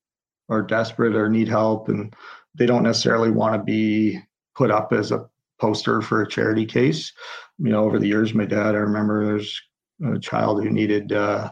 are 0.50 0.62
desperate 0.62 1.16
or 1.16 1.30
need 1.30 1.48
help, 1.48 1.90
and 1.90 2.14
they 2.56 2.66
don't 2.66 2.84
necessarily 2.84 3.32
want 3.32 3.54
to 3.54 3.64
be 3.64 4.20
put 4.56 4.72
up 4.72 4.92
as 4.92 5.12
a 5.12 5.26
poster 5.60 6.02
for 6.02 6.22
a 6.22 6.28
charity 6.28 6.66
case. 6.66 7.12
You 7.60 7.70
know, 7.70 7.84
over 7.84 8.00
the 8.00 8.08
years, 8.08 8.34
my 8.34 8.46
dad, 8.46 8.76
I 8.76 8.80
remember 8.80 9.26
there's 9.26 9.62
a 10.06 10.20
child 10.20 10.64
who 10.64 10.70
needed 10.70 11.12
uh, 11.12 11.52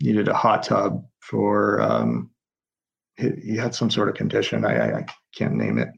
needed 0.00 0.28
a 0.28 0.34
hot 0.34 0.62
tub 0.62 1.04
for 1.20 1.80
um, 1.82 2.30
he 3.42 3.56
had 3.56 3.74
some 3.74 3.90
sort 3.90 4.08
of 4.08 4.14
condition. 4.14 4.64
I, 4.64 5.00
I 5.00 5.06
can't 5.36 5.54
name 5.54 5.78
it, 5.78 5.88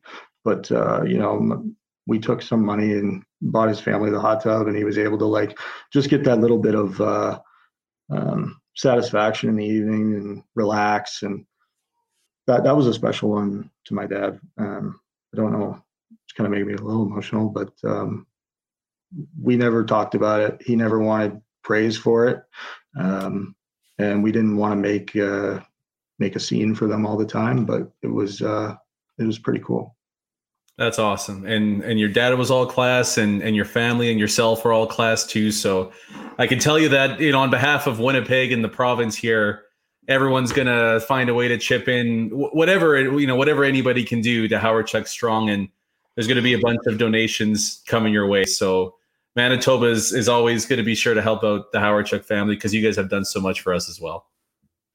but 0.44 0.70
uh, 0.70 1.02
you 1.04 1.18
know, 1.18 1.64
we 2.06 2.18
took 2.18 2.42
some 2.42 2.64
money 2.64 2.92
and 2.92 3.22
bought 3.40 3.68
his 3.68 3.80
family 3.80 4.10
the 4.10 4.20
hot 4.20 4.42
tub, 4.42 4.66
and 4.66 4.76
he 4.76 4.84
was 4.84 4.98
able 4.98 5.18
to 5.18 5.26
like 5.26 5.58
just 5.92 6.10
get 6.10 6.24
that 6.24 6.40
little 6.40 6.58
bit 6.58 6.74
of 6.74 7.00
uh, 7.00 7.38
um, 8.10 8.60
satisfaction 8.74 9.48
in 9.48 9.56
the 9.56 9.64
evening 9.64 10.14
and 10.14 10.42
relax, 10.54 11.22
and 11.22 11.46
that 12.46 12.64
that 12.64 12.76
was 12.76 12.86
a 12.86 12.94
special 12.94 13.30
one 13.30 13.70
to 13.84 13.94
my 13.94 14.06
dad. 14.06 14.40
Um, 14.58 15.00
I 15.32 15.36
don't 15.36 15.52
know, 15.52 15.82
it's 16.24 16.32
kind 16.34 16.46
of 16.46 16.52
made 16.52 16.66
me 16.66 16.74
a 16.74 16.82
little 16.82 17.06
emotional, 17.06 17.48
but 17.48 17.72
um, 17.84 18.26
we 19.40 19.56
never 19.56 19.84
talked 19.84 20.14
about 20.14 20.40
it. 20.40 20.62
He 20.64 20.76
never 20.76 20.98
wanted 20.98 21.40
praise 21.62 21.96
for 21.96 22.26
it, 22.26 22.42
um, 22.98 23.54
and 23.98 24.22
we 24.22 24.32
didn't 24.32 24.56
want 24.56 24.72
to 24.72 24.76
make. 24.76 25.16
Uh, 25.16 25.60
make 26.22 26.36
a 26.36 26.40
scene 26.40 26.74
for 26.74 26.86
them 26.86 27.04
all 27.04 27.16
the 27.16 27.26
time, 27.26 27.64
but 27.64 27.90
it 28.02 28.06
was 28.06 28.40
uh, 28.40 28.76
it 29.18 29.24
was 29.24 29.38
pretty 29.38 29.60
cool. 29.60 29.96
That's 30.78 30.98
awesome. 30.98 31.44
And 31.44 31.82
and 31.82 32.00
your 32.00 32.08
dad 32.08 32.38
was 32.38 32.50
all 32.50 32.64
class 32.64 33.18
and 33.18 33.42
and 33.42 33.54
your 33.54 33.64
family 33.64 34.10
and 34.10 34.18
yourself 34.18 34.64
were 34.64 34.72
all 34.72 34.86
class 34.86 35.26
too. 35.26 35.50
So 35.50 35.92
I 36.38 36.46
can 36.46 36.58
tell 36.58 36.78
you 36.78 36.88
that, 36.90 37.20
you 37.20 37.32
know, 37.32 37.40
on 37.40 37.50
behalf 37.50 37.86
of 37.86 37.98
Winnipeg 37.98 38.52
and 38.52 38.64
the 38.64 38.68
province 38.68 39.14
here, 39.16 39.64
everyone's 40.08 40.52
going 40.52 40.66
to 40.66 41.04
find 41.06 41.28
a 41.28 41.34
way 41.34 41.48
to 41.48 41.58
chip 41.58 41.88
in 41.88 42.30
whatever, 42.30 42.98
you 42.98 43.26
know, 43.26 43.36
whatever 43.36 43.64
anybody 43.64 44.02
can 44.02 44.20
do 44.22 44.48
to 44.48 44.58
Hawerchuk 44.58 45.06
Strong 45.06 45.50
and 45.50 45.68
there's 46.14 46.26
going 46.26 46.36
to 46.36 46.42
be 46.42 46.54
a 46.54 46.58
bunch 46.58 46.80
of 46.86 46.98
donations 46.98 47.82
coming 47.86 48.12
your 48.12 48.26
way. 48.26 48.44
So 48.44 48.96
Manitoba 49.36 49.86
is, 49.86 50.12
is 50.12 50.28
always 50.28 50.66
going 50.66 50.78
to 50.78 50.84
be 50.84 50.94
sure 50.94 51.14
to 51.14 51.22
help 51.22 51.42
out 51.44 51.72
the 51.72 51.78
Hawerchuk 51.78 52.24
family 52.24 52.54
because 52.54 52.74
you 52.74 52.82
guys 52.82 52.96
have 52.96 53.08
done 53.08 53.24
so 53.24 53.40
much 53.40 53.60
for 53.60 53.72
us 53.72 53.88
as 53.88 54.00
well. 54.00 54.26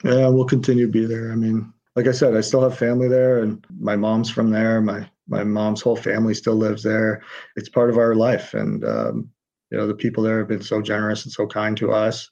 Yeah, 0.04 0.28
we'll 0.28 0.46
continue 0.46 0.86
to 0.86 0.92
be 0.92 1.06
there. 1.06 1.32
I 1.32 1.36
mean, 1.36 1.74
like 1.96 2.08
I 2.08 2.12
said, 2.12 2.36
I 2.36 2.42
still 2.42 2.62
have 2.62 2.78
family 2.78 3.08
there, 3.08 3.40
and 3.40 3.66
my 3.80 3.96
mom's 3.96 4.30
from 4.30 4.52
there. 4.52 4.82
My 4.82 5.10
my 5.28 5.44
mom's 5.44 5.82
whole 5.82 5.96
family 5.96 6.34
still 6.34 6.56
lives 6.56 6.84
there. 6.84 7.24
It's 7.56 7.70
part 7.70 7.90
of 7.90 7.98
our 7.98 8.16
life, 8.16 8.54
and 8.54 8.86
um, 8.86 9.30
you 9.72 9.78
know, 9.78 9.88
the 9.88 9.96
people 9.96 10.24
there 10.24 10.40
have 10.40 10.48
been 10.48 10.62
so 10.62 10.82
generous 10.82 11.24
and 11.26 11.32
so 11.32 11.48
kind 11.48 11.76
to 11.78 11.92
us, 11.92 12.30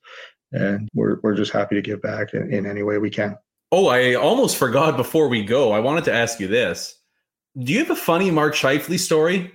and 0.52 0.88
we're 0.94 1.18
we're 1.24 1.34
just 1.34 1.52
happy 1.52 1.76
to 1.76 1.82
give 1.82 2.02
back 2.02 2.34
in, 2.34 2.54
in 2.54 2.66
any 2.66 2.84
way 2.84 3.00
we 3.00 3.10
can. 3.10 3.36
Oh, 3.72 3.88
I 3.88 4.14
almost 4.14 4.58
forgot 4.58 4.96
before 4.96 5.28
we 5.28 5.44
go. 5.44 5.72
I 5.72 5.80
wanted 5.80 6.04
to 6.06 6.14
ask 6.14 6.40
you 6.40 6.48
this: 6.48 6.96
Do 7.58 7.74
you 7.74 7.80
have 7.80 7.90
a 7.90 7.96
funny 7.96 8.30
Mark 8.30 8.54
Scheifele 8.54 9.00
story 9.00 9.52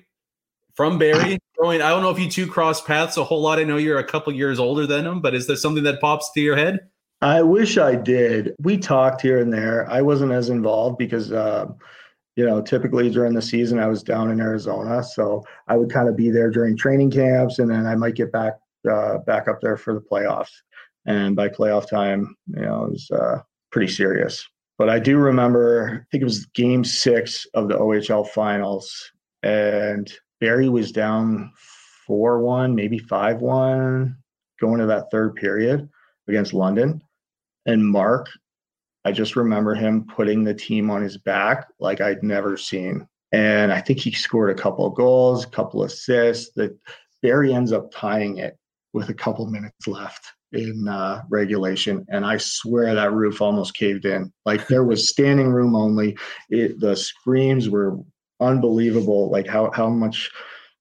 from 0.75 0.99
Barrie? 0.99 1.39
I 1.63 1.79
don't 1.79 2.03
know 2.03 2.11
if 2.11 2.19
you 2.19 2.31
two 2.31 2.47
cross 2.47 2.81
paths 2.81 3.17
a 3.17 3.25
whole 3.25 3.43
lot. 3.43 3.59
I 3.59 3.65
know 3.65 3.77
you're 3.77 3.99
a 3.99 4.05
couple 4.05 4.33
years 4.33 4.59
older 4.59 4.87
than 4.87 5.07
him, 5.07 5.21
but 5.21 5.35
is 5.35 5.47
there 5.47 5.57
something 5.57 5.85
that 5.85 6.01
pops 6.01 6.33
to 6.33 6.41
your 6.41 6.57
head? 6.57 6.81
I 7.23 7.43
wish 7.43 7.77
I 7.77 7.97
did. 7.97 8.55
We 8.61 8.79
talked 8.79 9.21
here 9.21 9.41
and 9.41 9.53
there. 9.53 9.89
I 9.91 10.01
wasn't 10.01 10.33
as 10.33 10.49
involved 10.49 10.97
because, 10.97 11.33
uh, 11.33 11.67
you 12.37 12.47
know, 12.47 12.63
typically 12.63 13.11
during 13.11 13.35
the 13.35 13.43
season 13.43 13.79
I 13.79 13.89
was 13.89 14.03
down 14.03 14.31
in 14.31 14.41
Arizona, 14.41 15.03
so 15.05 15.45
I 15.69 15.77
would 15.77 15.91
kind 15.93 16.09
of 16.09 16.17
be 16.17 16.31
there 16.31 16.51
during 16.51 16.77
training 16.77 17.11
camps, 17.11 17.59
and 17.59 17.71
then 17.71 17.87
I 17.87 17.95
might 17.95 18.15
get 18.15 18.33
back 18.33 18.55
uh, 18.91 19.19
back 19.19 19.49
up 19.49 19.61
there 19.61 19.77
for 19.77 19.93
the 19.93 20.01
playoffs. 20.01 20.53
And 21.05 21.37
by 21.37 21.49
playoff 21.49 21.89
time, 21.89 22.35
you 22.47 22.63
know, 22.63 22.85
it 22.85 22.93
was 22.93 23.11
uh, 23.11 23.41
pretty 23.71 23.93
serious. 23.93 24.47
But 24.79 24.89
I 24.89 24.99
do 24.99 25.19
remember, 25.19 25.91
I 26.03 26.07
think 26.11 26.23
it 26.23 26.25
was 26.25 26.47
Game 26.47 26.85
Six 26.85 27.47
of 27.53 27.69
the 27.69 27.77
OHL 27.77 28.27
Finals, 28.29 29.13
and 29.43 30.11
Barrie 30.41 30.71
was 30.71 30.91
down 30.91 31.53
four 32.07 32.41
one, 32.41 32.75
maybe 32.75 32.99
five 32.99 33.43
one 33.43 34.17
going 34.59 34.81
to 34.81 34.87
that 34.87 35.11
third 35.11 35.35
period 35.35 35.87
against 36.27 36.55
London. 36.55 37.03
And 37.71 37.87
Mark, 37.87 38.29
I 39.05 39.13
just 39.13 39.37
remember 39.37 39.75
him 39.75 40.07
putting 40.07 40.45
the 40.45 40.55
team 40.55 40.91
on 40.91 41.03
his 41.03 41.17
back 41.17 41.69
like 41.79 42.01
I'd 42.01 42.23
never 42.23 42.57
seen. 42.57 43.07
And 43.33 43.73
I 43.73 43.81
think 43.81 44.01
he 44.01 44.11
scored 44.13 44.51
a 44.51 44.61
couple 44.61 44.85
of 44.85 44.95
goals, 44.95 45.45
a 45.45 45.51
couple 45.51 45.83
of 45.83 45.91
assists. 45.91 46.53
That 46.57 46.77
Barrie 47.23 47.55
ends 47.55 47.73
up 47.73 47.93
tying 47.93 48.39
it 48.39 48.59
with 48.93 49.09
a 49.09 49.15
couple 49.15 49.47
minutes 49.47 49.87
left 49.87 50.27
in 50.53 50.89
uh, 50.89 51.23
regulation, 51.29 52.05
and 52.09 52.27
I 52.27 52.39
swear 52.39 52.93
that 52.93 53.13
roof 53.13 53.41
almost 53.41 53.77
caved 53.77 54.05
in. 54.05 54.33
Like 54.45 54.67
there 54.67 54.83
was 54.83 55.09
standing 55.09 55.47
room 55.47 55.77
only. 55.77 56.19
It, 56.49 56.81
the 56.81 56.97
screams 56.97 57.69
were 57.69 57.99
unbelievable. 58.41 59.31
Like 59.31 59.47
how 59.47 59.71
how 59.71 59.89
much 59.89 60.29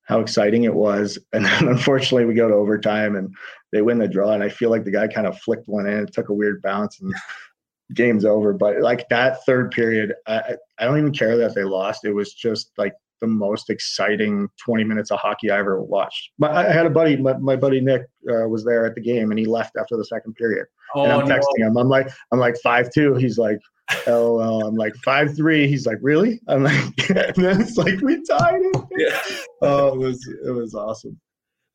how 0.09 0.19
exciting 0.19 0.63
it 0.63 0.73
was. 0.73 1.17
And 1.33 1.45
then 1.45 1.67
unfortunately, 1.67 2.25
we 2.25 2.33
go 2.33 2.49
to 2.49 2.55
overtime 2.55 3.15
and 3.15 3.33
they 3.71 3.81
win 3.81 3.99
the 3.99 4.07
draw. 4.07 4.31
And 4.31 4.43
I 4.43 4.49
feel 4.49 4.71
like 4.71 4.83
the 4.83 4.91
guy 4.91 5.07
kind 5.07 5.27
of 5.27 5.39
flicked 5.39 5.69
one 5.69 5.87
in. 5.87 5.99
It 5.99 6.13
took 6.13 6.29
a 6.29 6.33
weird 6.33 6.61
bounce 6.61 6.99
and 6.99 7.13
game's 7.93 8.25
over. 8.25 8.51
But 8.51 8.81
like 8.81 9.07
that 9.09 9.45
third 9.45 9.71
period, 9.71 10.13
I, 10.27 10.55
I 10.79 10.85
don't 10.85 10.97
even 10.97 11.13
care 11.13 11.37
that 11.37 11.55
they 11.55 11.63
lost. 11.63 12.03
It 12.03 12.13
was 12.13 12.33
just 12.33 12.71
like 12.77 12.93
the 13.21 13.27
most 13.27 13.69
exciting 13.69 14.47
20 14.65 14.83
minutes 14.83 15.11
of 15.11 15.19
hockey 15.19 15.51
I 15.51 15.59
ever 15.59 15.81
watched. 15.81 16.31
But 16.39 16.51
I 16.51 16.71
had 16.71 16.85
a 16.85 16.89
buddy, 16.89 17.15
my, 17.17 17.37
my 17.37 17.55
buddy 17.55 17.79
Nick 17.79 18.03
uh, 18.29 18.47
was 18.47 18.65
there 18.65 18.85
at 18.85 18.95
the 18.95 19.01
game 19.01 19.29
and 19.29 19.39
he 19.39 19.45
left 19.45 19.77
after 19.77 19.95
the 19.95 20.05
second 20.05 20.33
period. 20.33 20.65
Oh, 20.95 21.03
and 21.03 21.11
I'm 21.11 21.27
texting 21.27 21.59
him. 21.59 21.77
I'm 21.77 21.89
like, 21.89 22.09
I'm 22.31 22.39
like 22.39 22.55
five 22.63 22.91
two. 22.91 23.13
He's 23.15 23.37
like, 23.37 23.59
LOL. 24.07 24.67
I'm 24.67 24.75
like 24.75 24.95
five 24.97 25.35
three. 25.35 25.67
He's 25.67 25.85
like, 25.85 25.97
really? 26.01 26.39
I'm 26.47 26.63
like, 26.63 27.09
and 27.09 27.35
then 27.35 27.61
it's 27.61 27.77
like 27.77 27.99
we 28.01 28.23
tied 28.23 28.61
it. 28.61 28.85
Yeah. 28.97 29.21
Oh, 29.61 29.93
it 29.93 29.97
was 29.97 30.27
it 30.45 30.51
was 30.51 30.75
awesome. 30.75 31.19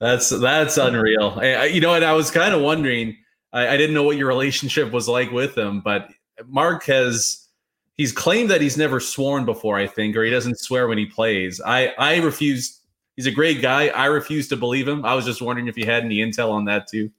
That's 0.01 0.29
that's 0.29 0.77
unreal. 0.77 1.39
I, 1.41 1.67
you 1.67 1.81
know, 1.81 1.95
and 1.95 2.05
I 2.05 2.13
was 2.13 2.31
kind 2.31 2.55
of 2.55 2.61
wondering. 2.61 3.17
I, 3.53 3.69
I 3.69 3.77
didn't 3.77 3.95
know 3.95 4.03
what 4.03 4.17
your 4.17 4.27
relationship 4.29 4.93
was 4.93 5.09
like 5.09 5.31
with 5.31 5.57
him, 5.57 5.81
but 5.81 6.09
Mark 6.47 6.85
has 6.85 7.49
he's 7.97 8.13
claimed 8.13 8.51
that 8.51 8.61
he's 8.61 8.77
never 8.77 9.01
sworn 9.01 9.45
before. 9.45 9.79
I 9.79 9.87
think, 9.87 10.17
or 10.17 10.25
he 10.25 10.31
doesn't 10.31 10.59
swear 10.59 10.89
when 10.89 10.99
he 10.99 11.07
plays. 11.07 11.61
I 11.65 11.93
I 11.99 12.17
refuse. 12.17 12.81
He's 13.17 13.27
a 13.27 13.31
great 13.31 13.63
guy. 13.63 13.89
I 13.89 14.07
refuse 14.07 14.49
to 14.49 14.57
believe 14.57 14.89
him. 14.89 15.05
I 15.05 15.15
was 15.15 15.25
just 15.25 15.41
wondering 15.41 15.69
if 15.69 15.79
you 15.79 15.87
had 15.87 16.05
any 16.05 16.17
intel 16.17 16.51
on 16.51 16.65
that 16.65 16.89
too. 16.89 17.11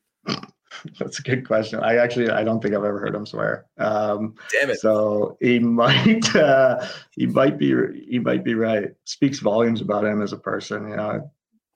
That's 0.99 1.19
a 1.19 1.23
good 1.23 1.47
question. 1.47 1.79
I 1.79 1.97
actually 1.97 2.29
I 2.29 2.43
don't 2.43 2.61
think 2.61 2.73
I've 2.73 2.83
ever 2.83 2.99
heard 2.99 3.15
him 3.15 3.25
swear. 3.25 3.65
Um, 3.77 4.35
Damn 4.51 4.71
it! 4.71 4.79
So 4.79 5.37
he 5.41 5.59
might 5.81 6.35
uh, 6.35 6.85
he 7.11 7.25
might 7.25 7.57
be 7.57 7.73
he 8.07 8.19
might 8.19 8.43
be 8.43 8.55
right. 8.55 8.89
Speaks 9.05 9.39
volumes 9.39 9.81
about 9.81 10.05
him 10.05 10.21
as 10.21 10.33
a 10.33 10.37
person. 10.37 10.89
You 10.89 10.95
know, 10.95 11.31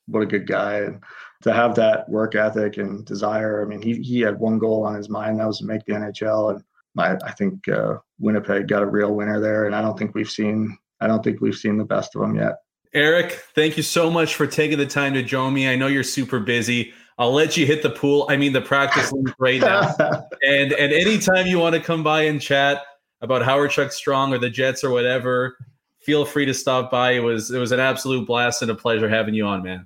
what 0.08 0.24
a 0.24 0.28
good 0.28 0.48
guy. 0.48 0.80
And 0.80 1.04
to 1.42 1.54
have 1.54 1.76
that 1.76 2.10
work 2.10 2.36
ethic 2.36 2.78
and 2.78 3.06
desire. 3.06 3.64
I 3.64 3.66
mean, 3.66 3.82
he 3.82 4.02
he 4.02 4.20
had 4.22 4.40
one 4.40 4.60
goal 4.60 4.86
on 4.86 4.96
his 4.96 5.10
mind 5.10 5.40
that 5.40 5.48
was 5.48 5.60
to 5.60 5.66
make 5.66 5.86
the 5.86 5.94
NHL, 5.94 6.56
and 6.56 6.64
I, 6.98 7.16
I 7.26 7.32
think 7.32 7.68
uh, 7.70 7.96
Winnipeg 8.20 8.68
got 8.68 8.84
a 8.84 8.88
real 8.88 9.16
winner 9.16 9.40
there. 9.40 9.66
And 9.66 9.76
I 9.76 9.82
don't 9.82 9.98
think 9.98 10.16
we've 10.16 10.30
seen 10.30 10.78
I 11.00 11.08
don't 11.08 11.24
think 11.24 11.42
we've 11.42 11.56
seen 11.56 11.78
the 11.78 11.86
best 11.86 12.16
of 12.16 12.22
him 12.24 12.36
yet. 12.36 12.56
Eric, 12.94 13.34
thank 13.54 13.78
you 13.78 13.84
so 13.84 14.10
much 14.10 14.36
for 14.36 14.48
taking 14.48 14.80
the 14.80 14.86
time 14.86 15.14
to 15.14 15.22
join 15.22 15.54
me. 15.54 15.70
I 15.70 15.76
know 15.76 15.88
you're 15.88 16.04
super 16.04 16.40
busy. 16.40 16.92
I'll 17.20 17.34
let 17.34 17.58
you 17.58 17.66
hit 17.66 17.84
the 17.84 17.90
pool. 17.90 18.26
I 18.30 18.38
mean 18.38 18.54
the 18.54 18.62
practice 18.62 19.14
right 19.38 19.60
now. 19.60 19.94
and 20.42 20.72
and 20.72 20.94
anytime 20.94 21.46
you 21.46 21.60
want 21.60 21.76
to 21.76 21.82
come 21.82 22.02
by 22.02 22.24
and 22.24 22.42
chat 22.42 22.82
about 23.22 23.42
Hawerchuk 23.42 23.92
Strong 23.92 24.34
or 24.34 24.38
the 24.38 24.50
Jets 24.50 24.84
or 24.86 24.90
whatever, 24.90 25.58
feel 26.00 26.24
free 26.24 26.46
to 26.46 26.54
stop 26.54 26.90
by. 26.90 27.12
It 27.12 27.20
was 27.20 27.52
it 27.52 27.60
was 27.60 27.74
an 27.74 27.80
absolute 27.80 28.26
blast 28.26 28.62
and 28.62 28.72
a 28.72 28.76
pleasure 28.76 29.10
having 29.10 29.34
you 29.34 29.46
on, 29.46 29.62
man. 29.62 29.86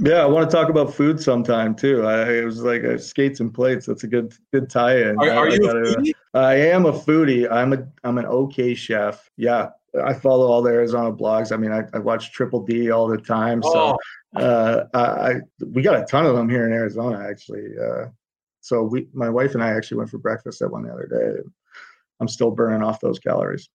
Yeah, 0.00 0.22
I 0.22 0.26
want 0.26 0.48
to 0.48 0.56
talk 0.56 0.68
about 0.68 0.94
food 0.94 1.20
sometime 1.20 1.74
too. 1.74 2.04
I 2.04 2.30
it 2.30 2.44
was 2.44 2.62
like 2.62 2.84
uh, 2.84 2.96
skates 2.96 3.40
and 3.40 3.52
plates. 3.52 3.86
That's 3.86 4.04
a 4.04 4.06
good 4.06 4.32
good 4.52 4.70
tie-in. 4.70 5.18
Are, 5.18 5.30
are 5.30 5.48
I, 5.48 5.52
you 5.52 5.58
gotta? 5.58 6.14
I 6.34 6.54
am 6.54 6.86
a 6.86 6.92
foodie. 6.92 7.50
I'm 7.50 7.72
a 7.72 7.84
I'm 8.04 8.18
an 8.18 8.26
okay 8.26 8.74
chef. 8.74 9.28
Yeah, 9.36 9.70
I 10.04 10.14
follow 10.14 10.46
all 10.46 10.62
the 10.62 10.70
Arizona 10.70 11.12
blogs. 11.12 11.52
I 11.52 11.56
mean, 11.56 11.72
I, 11.72 11.84
I 11.94 11.98
watch 11.98 12.32
Triple 12.32 12.64
D 12.64 12.90
all 12.90 13.08
the 13.08 13.18
time. 13.18 13.62
So 13.62 13.96
oh 14.36 14.40
uh, 14.40 14.84
I, 14.94 15.36
we 15.64 15.82
got 15.82 16.00
a 16.00 16.04
ton 16.04 16.26
of 16.26 16.36
them 16.36 16.48
here 16.48 16.66
in 16.66 16.72
Arizona, 16.72 17.26
actually. 17.28 17.66
Uh, 17.80 18.06
so 18.60 18.82
we, 18.82 19.08
my 19.12 19.28
wife 19.28 19.54
and 19.54 19.62
I 19.62 19.70
actually 19.70 19.98
went 19.98 20.10
for 20.10 20.18
breakfast 20.18 20.60
at 20.62 20.70
one 20.70 20.82
the 20.82 20.92
other 20.92 21.06
day. 21.06 21.40
I'm 22.20 22.28
still 22.28 22.50
burning 22.50 22.82
off 22.82 23.00
those 23.00 23.18
calories. 23.18 23.68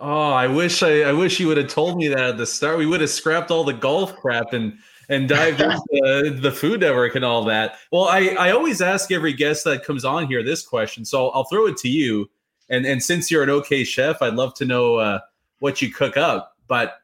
Oh, 0.00 0.30
I 0.30 0.46
wish 0.46 0.82
I, 0.82 1.02
I 1.02 1.12
wish 1.12 1.38
you 1.38 1.48
would 1.48 1.58
have 1.58 1.68
told 1.68 1.98
me 1.98 2.08
that 2.08 2.18
at 2.18 2.38
the 2.38 2.46
start. 2.46 2.78
We 2.78 2.86
would 2.86 3.00
have 3.02 3.10
scrapped 3.10 3.50
all 3.50 3.62
the 3.62 3.74
golf 3.74 4.16
crap 4.16 4.52
and 4.52 4.78
and 5.10 5.28
dived 5.28 5.60
into 5.60 6.40
the 6.40 6.52
Food 6.52 6.80
Network 6.80 7.14
and 7.14 7.24
all 7.24 7.44
that. 7.44 7.76
Well, 7.92 8.04
I 8.04 8.28
I 8.38 8.52
always 8.52 8.80
ask 8.80 9.10
every 9.12 9.34
guest 9.34 9.64
that 9.64 9.84
comes 9.84 10.04
on 10.04 10.26
here 10.28 10.42
this 10.42 10.66
question, 10.66 11.04
so 11.04 11.28
I'll 11.30 11.44
throw 11.44 11.66
it 11.66 11.76
to 11.78 11.88
you. 11.88 12.30
And 12.70 12.86
and 12.86 13.02
since 13.02 13.30
you're 13.30 13.42
an 13.42 13.50
okay 13.50 13.84
chef, 13.84 14.22
I'd 14.22 14.34
love 14.34 14.54
to 14.54 14.64
know 14.64 14.94
uh, 14.94 15.20
what 15.60 15.80
you 15.80 15.92
cook 15.92 16.16
up. 16.16 16.54
But 16.68 16.94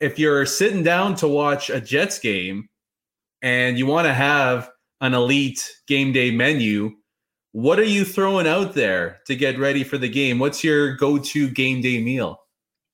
if 0.00 0.18
you're 0.18 0.46
sitting 0.46 0.82
down 0.82 1.16
to 1.16 1.28
watch 1.28 1.70
a 1.70 1.80
Jets 1.80 2.18
game 2.18 2.68
and 3.42 3.78
you 3.78 3.86
want 3.86 4.06
to 4.06 4.14
have 4.14 4.70
an 5.00 5.14
elite 5.14 5.68
game 5.86 6.12
day 6.12 6.30
menu, 6.30 6.92
what 7.52 7.78
are 7.78 7.84
you 7.84 8.04
throwing 8.04 8.46
out 8.46 8.74
there 8.74 9.20
to 9.26 9.36
get 9.36 9.58
ready 9.58 9.84
for 9.84 9.96
the 9.98 10.08
game? 10.08 10.38
What's 10.38 10.62
your 10.62 10.96
go-to 10.96 11.48
game 11.48 11.80
day 11.80 12.02
meal? 12.02 12.40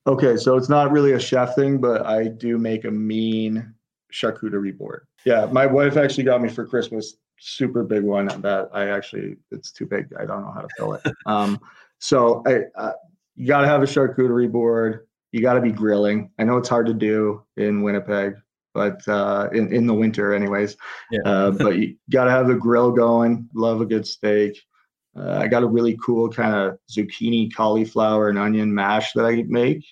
Okay, 0.06 0.36
so 0.36 0.56
it's 0.56 0.68
not 0.68 0.90
really 0.90 1.12
a 1.12 1.20
chef 1.20 1.54
thing, 1.54 1.78
but 1.78 2.06
I 2.06 2.28
do 2.28 2.58
make 2.58 2.84
a 2.84 2.90
mean 2.90 3.74
charcuterie 4.12 4.76
board. 4.76 5.06
Yeah, 5.24 5.46
my 5.46 5.66
wife 5.66 5.96
actually 5.96 6.24
got 6.24 6.40
me 6.40 6.48
for 6.48 6.66
Christmas 6.66 7.16
super 7.40 7.82
big 7.82 8.02
one 8.02 8.26
that 8.42 8.68
I 8.72 8.88
actually 8.90 9.36
it's 9.50 9.72
too 9.72 9.86
big. 9.86 10.12
I 10.18 10.26
don't 10.26 10.42
know 10.42 10.52
how 10.52 10.60
to 10.60 10.68
fill 10.76 10.92
it. 10.94 11.02
um, 11.26 11.58
so 11.98 12.42
I, 12.46 12.64
uh, 12.80 12.92
you 13.40 13.46
got 13.46 13.62
to 13.62 13.66
have 13.66 13.82
a 13.82 13.86
charcuterie 13.86 14.50
board 14.50 15.06
you 15.32 15.42
got 15.42 15.54
to 15.54 15.60
be 15.60 15.72
grilling. 15.72 16.30
I 16.38 16.44
know 16.44 16.56
it's 16.56 16.68
hard 16.68 16.86
to 16.86 16.94
do 16.94 17.44
in 17.56 17.82
Winnipeg, 17.82 18.34
but 18.74 19.06
uh, 19.06 19.48
in 19.52 19.72
in 19.72 19.86
the 19.86 19.94
winter, 19.94 20.34
anyways. 20.34 20.76
Yeah. 21.10 21.20
uh, 21.24 21.50
but 21.52 21.76
you 21.76 21.96
got 22.10 22.24
to 22.24 22.30
have 22.30 22.48
the 22.48 22.54
grill 22.54 22.90
going. 22.90 23.48
Love 23.54 23.80
a 23.80 23.86
good 23.86 24.06
steak. 24.06 24.60
Uh, 25.16 25.38
I 25.38 25.48
got 25.48 25.62
a 25.62 25.68
really 25.68 25.98
cool 26.04 26.28
kind 26.28 26.54
of 26.54 26.78
zucchini, 26.90 27.54
cauliflower, 27.54 28.28
and 28.28 28.38
onion 28.38 28.74
mash 28.74 29.12
that 29.12 29.24
I 29.24 29.42
make. 29.46 29.84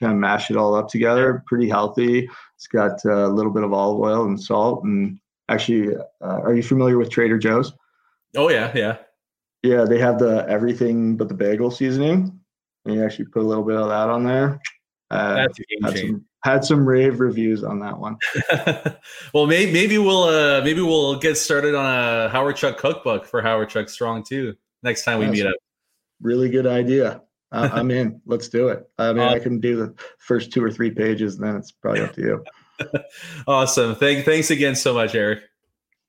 Kind 0.00 0.12
of 0.12 0.18
mash 0.18 0.50
it 0.50 0.56
all 0.56 0.74
up 0.74 0.88
together. 0.88 1.42
Pretty 1.46 1.68
healthy. 1.68 2.28
It's 2.56 2.66
got 2.66 3.04
uh, 3.04 3.26
a 3.26 3.32
little 3.32 3.52
bit 3.52 3.64
of 3.64 3.72
olive 3.72 4.00
oil 4.00 4.24
and 4.24 4.40
salt. 4.40 4.84
And 4.84 5.18
actually, 5.48 5.96
uh, 5.96 6.00
are 6.20 6.54
you 6.54 6.62
familiar 6.62 6.98
with 6.98 7.10
Trader 7.10 7.38
Joe's? 7.38 7.72
Oh 8.34 8.48
yeah, 8.48 8.72
yeah, 8.74 8.96
yeah. 9.62 9.84
They 9.84 9.98
have 9.98 10.18
the 10.18 10.46
everything 10.48 11.16
but 11.16 11.28
the 11.28 11.34
bagel 11.34 11.70
seasoning. 11.70 12.40
And 12.84 12.94
you 12.94 13.04
actually 13.04 13.26
put 13.26 13.42
a 13.42 13.46
little 13.46 13.64
bit 13.64 13.76
of 13.76 13.88
that 13.88 14.08
on 14.08 14.24
there. 14.24 14.60
Uh, 15.10 15.34
That's 15.34 15.58
a 15.58 15.62
game 15.64 15.82
had 15.82 15.98
some, 15.98 16.24
had 16.42 16.64
some 16.64 16.86
rave 16.86 17.20
reviews 17.20 17.62
on 17.62 17.78
that 17.80 17.98
one. 17.98 18.16
well, 19.34 19.46
maybe 19.46 19.72
maybe 19.72 19.98
we'll 19.98 20.24
uh, 20.24 20.62
maybe 20.62 20.80
we'll 20.80 21.18
get 21.18 21.36
started 21.36 21.74
on 21.74 21.84
a 21.84 22.30
Hawerchuk 22.30 22.78
cookbook 22.78 23.26
for 23.26 23.42
Hawerchuk 23.42 23.90
Strong 23.90 24.24
too 24.24 24.54
next 24.82 25.04
time 25.04 25.18
we 25.18 25.26
That's 25.26 25.38
meet 25.38 25.46
up. 25.46 25.54
Really 26.20 26.48
good 26.48 26.66
idea. 26.66 27.22
I'm 27.52 27.90
in. 27.90 28.20
Let's 28.24 28.48
do 28.48 28.68
it. 28.68 28.88
I 28.98 29.12
mean, 29.12 29.22
I 29.22 29.38
can 29.38 29.60
do 29.60 29.76
the 29.76 29.94
first 30.18 30.52
two 30.52 30.64
or 30.64 30.70
three 30.70 30.90
pages, 30.90 31.34
and 31.34 31.44
then 31.44 31.56
it's 31.56 31.70
probably 31.70 32.00
up 32.00 32.14
to 32.14 32.20
you. 32.22 32.44
awesome. 33.46 33.94
Thank, 33.94 34.24
thanks 34.24 34.50
again 34.50 34.74
so 34.74 34.94
much, 34.94 35.14
Eric. 35.14 35.40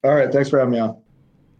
All 0.05 0.13
right. 0.15 0.31
Thanks 0.31 0.49
for 0.49 0.59
having 0.59 0.71
me 0.71 0.79
on. 0.79 1.01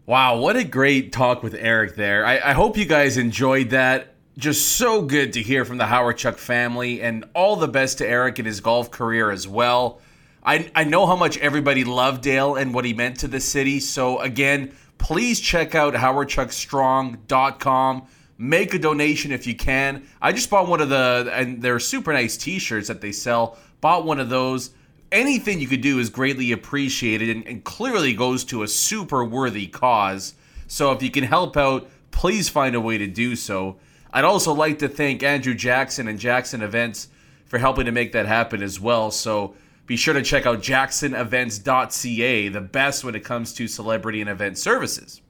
Wow, 0.06 0.38
what 0.38 0.56
a 0.56 0.64
great 0.64 1.12
talk 1.12 1.42
with 1.42 1.54
Eric 1.54 1.96
there. 1.96 2.26
I, 2.26 2.38
I 2.38 2.52
hope 2.52 2.76
you 2.76 2.84
guys 2.84 3.16
enjoyed 3.16 3.70
that 3.70 4.13
just 4.36 4.76
so 4.76 5.02
good 5.02 5.32
to 5.34 5.42
hear 5.42 5.64
from 5.64 5.78
the 5.78 5.84
Hawerchuk 5.84 6.36
family 6.36 7.00
and 7.00 7.24
all 7.34 7.56
the 7.56 7.68
best 7.68 7.98
to 7.98 8.06
Eric 8.06 8.38
in 8.38 8.46
his 8.46 8.60
golf 8.60 8.90
career 8.90 9.30
as 9.30 9.46
well. 9.46 10.00
I, 10.42 10.70
I 10.74 10.84
know 10.84 11.06
how 11.06 11.16
much 11.16 11.38
everybody 11.38 11.84
loved 11.84 12.22
Dale 12.22 12.56
and 12.56 12.74
what 12.74 12.84
he 12.84 12.92
meant 12.92 13.20
to 13.20 13.28
the 13.28 13.40
city. 13.40 13.80
So, 13.80 14.20
again, 14.20 14.72
please 14.98 15.40
check 15.40 15.74
out 15.74 15.94
hawerchukstrong.com. 15.94 18.06
Make 18.36 18.74
a 18.74 18.78
donation 18.78 19.32
if 19.32 19.46
you 19.46 19.54
can. 19.54 20.06
I 20.20 20.32
just 20.32 20.50
bought 20.50 20.68
one 20.68 20.80
of 20.80 20.88
the, 20.88 21.30
and 21.32 21.62
they're 21.62 21.78
super 21.78 22.12
nice 22.12 22.36
t 22.36 22.58
shirts 22.58 22.88
that 22.88 23.00
they 23.00 23.12
sell. 23.12 23.56
Bought 23.80 24.04
one 24.04 24.20
of 24.20 24.28
those. 24.28 24.70
Anything 25.12 25.60
you 25.60 25.68
could 25.68 25.80
do 25.80 26.00
is 26.00 26.10
greatly 26.10 26.50
appreciated 26.50 27.30
and, 27.30 27.46
and 27.46 27.62
clearly 27.62 28.14
goes 28.14 28.42
to 28.46 28.64
a 28.64 28.68
super 28.68 29.24
worthy 29.24 29.68
cause. 29.68 30.34
So, 30.66 30.90
if 30.92 31.02
you 31.02 31.10
can 31.10 31.24
help 31.24 31.56
out, 31.56 31.88
please 32.10 32.48
find 32.48 32.74
a 32.74 32.80
way 32.80 32.98
to 32.98 33.06
do 33.06 33.36
so. 33.36 33.76
I'd 34.14 34.24
also 34.24 34.54
like 34.54 34.78
to 34.78 34.88
thank 34.88 35.24
Andrew 35.24 35.54
Jackson 35.54 36.06
and 36.06 36.20
Jackson 36.20 36.62
Events 36.62 37.08
for 37.46 37.58
helping 37.58 37.86
to 37.86 37.92
make 37.92 38.12
that 38.12 38.26
happen 38.26 38.62
as 38.62 38.78
well. 38.78 39.10
So 39.10 39.56
be 39.86 39.96
sure 39.96 40.14
to 40.14 40.22
check 40.22 40.46
out 40.46 40.62
jacksonevents.ca, 40.62 42.48
the 42.48 42.60
best 42.60 43.02
when 43.02 43.16
it 43.16 43.24
comes 43.24 43.52
to 43.54 43.66
celebrity 43.66 44.20
and 44.20 44.30
event 44.30 44.56
services. 44.56 45.20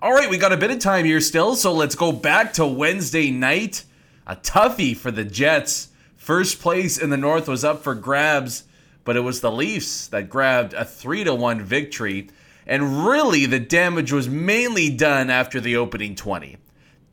All 0.00 0.14
right, 0.14 0.30
we 0.30 0.38
got 0.38 0.54
a 0.54 0.56
bit 0.56 0.70
of 0.70 0.78
time 0.78 1.04
here 1.04 1.20
still, 1.20 1.56
so 1.56 1.74
let's 1.74 1.94
go 1.94 2.10
back 2.10 2.54
to 2.54 2.66
Wednesday 2.66 3.30
night. 3.30 3.84
A 4.26 4.34
toughie 4.34 4.96
for 4.96 5.10
the 5.10 5.24
Jets. 5.24 5.88
First 6.16 6.58
place 6.58 6.96
in 6.96 7.10
the 7.10 7.18
North 7.18 7.48
was 7.48 7.64
up 7.64 7.82
for 7.82 7.94
grabs, 7.94 8.64
but 9.04 9.16
it 9.16 9.20
was 9.20 9.42
the 9.42 9.52
Leafs 9.52 10.06
that 10.08 10.30
grabbed 10.30 10.72
a 10.72 10.86
3 10.86 11.24
to 11.24 11.34
1 11.34 11.60
victory. 11.62 12.30
And 12.66 13.06
really, 13.06 13.44
the 13.44 13.60
damage 13.60 14.10
was 14.10 14.26
mainly 14.26 14.88
done 14.88 15.28
after 15.28 15.60
the 15.60 15.76
opening 15.76 16.16
20. 16.16 16.56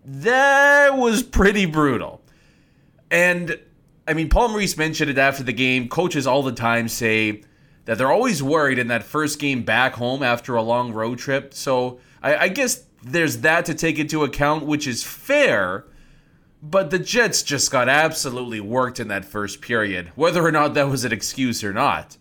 That 0.06 0.98
was 0.98 1.24
pretty 1.24 1.66
brutal. 1.66 2.22
And 3.10 3.60
I 4.08 4.14
mean, 4.14 4.30
Paul 4.30 4.50
Maurice 4.50 4.78
mentioned 4.78 5.10
it 5.10 5.18
after 5.18 5.44
the 5.44 5.54
game. 5.54 5.88
Coaches 5.88 6.28
all 6.28 6.44
the 6.44 6.52
time 6.52 6.88
say 6.88 7.44
that 7.86 7.98
they're 7.98 8.12
always 8.12 8.42
worried 8.42 8.80
in 8.80 8.88
that 8.88 9.04
first 9.04 9.40
game 9.40 9.64
back 9.64 9.94
home 9.94 10.24
after 10.24 10.56
a 10.56 10.62
long 10.62 10.94
road 10.94 11.20
trip. 11.20 11.54
So 11.54 12.00
I, 12.22 12.36
I 12.36 12.48
guess 12.50 12.84
there's 13.02 13.40
that 13.40 13.66
to 13.66 13.74
take 13.74 14.00
into 14.00 14.24
account, 14.24 14.66
which 14.66 14.88
is 14.88 15.04
fair. 15.04 15.86
But 16.62 16.92
the 16.92 17.00
Jets 17.00 17.44
just 17.44 17.72
got 17.72 17.90
absolutely 17.90 18.62
worked 18.62 19.00
in 19.00 19.10
that 19.10 19.26
first 19.26 19.60
period, 19.60 20.12
whether 20.16 20.46
or 20.46 20.52
not 20.52 20.74
that 20.76 20.90
was 20.90 21.04
an 21.04 21.12
excuse 21.12 21.62
or 21.62 21.74
not. 21.74 22.18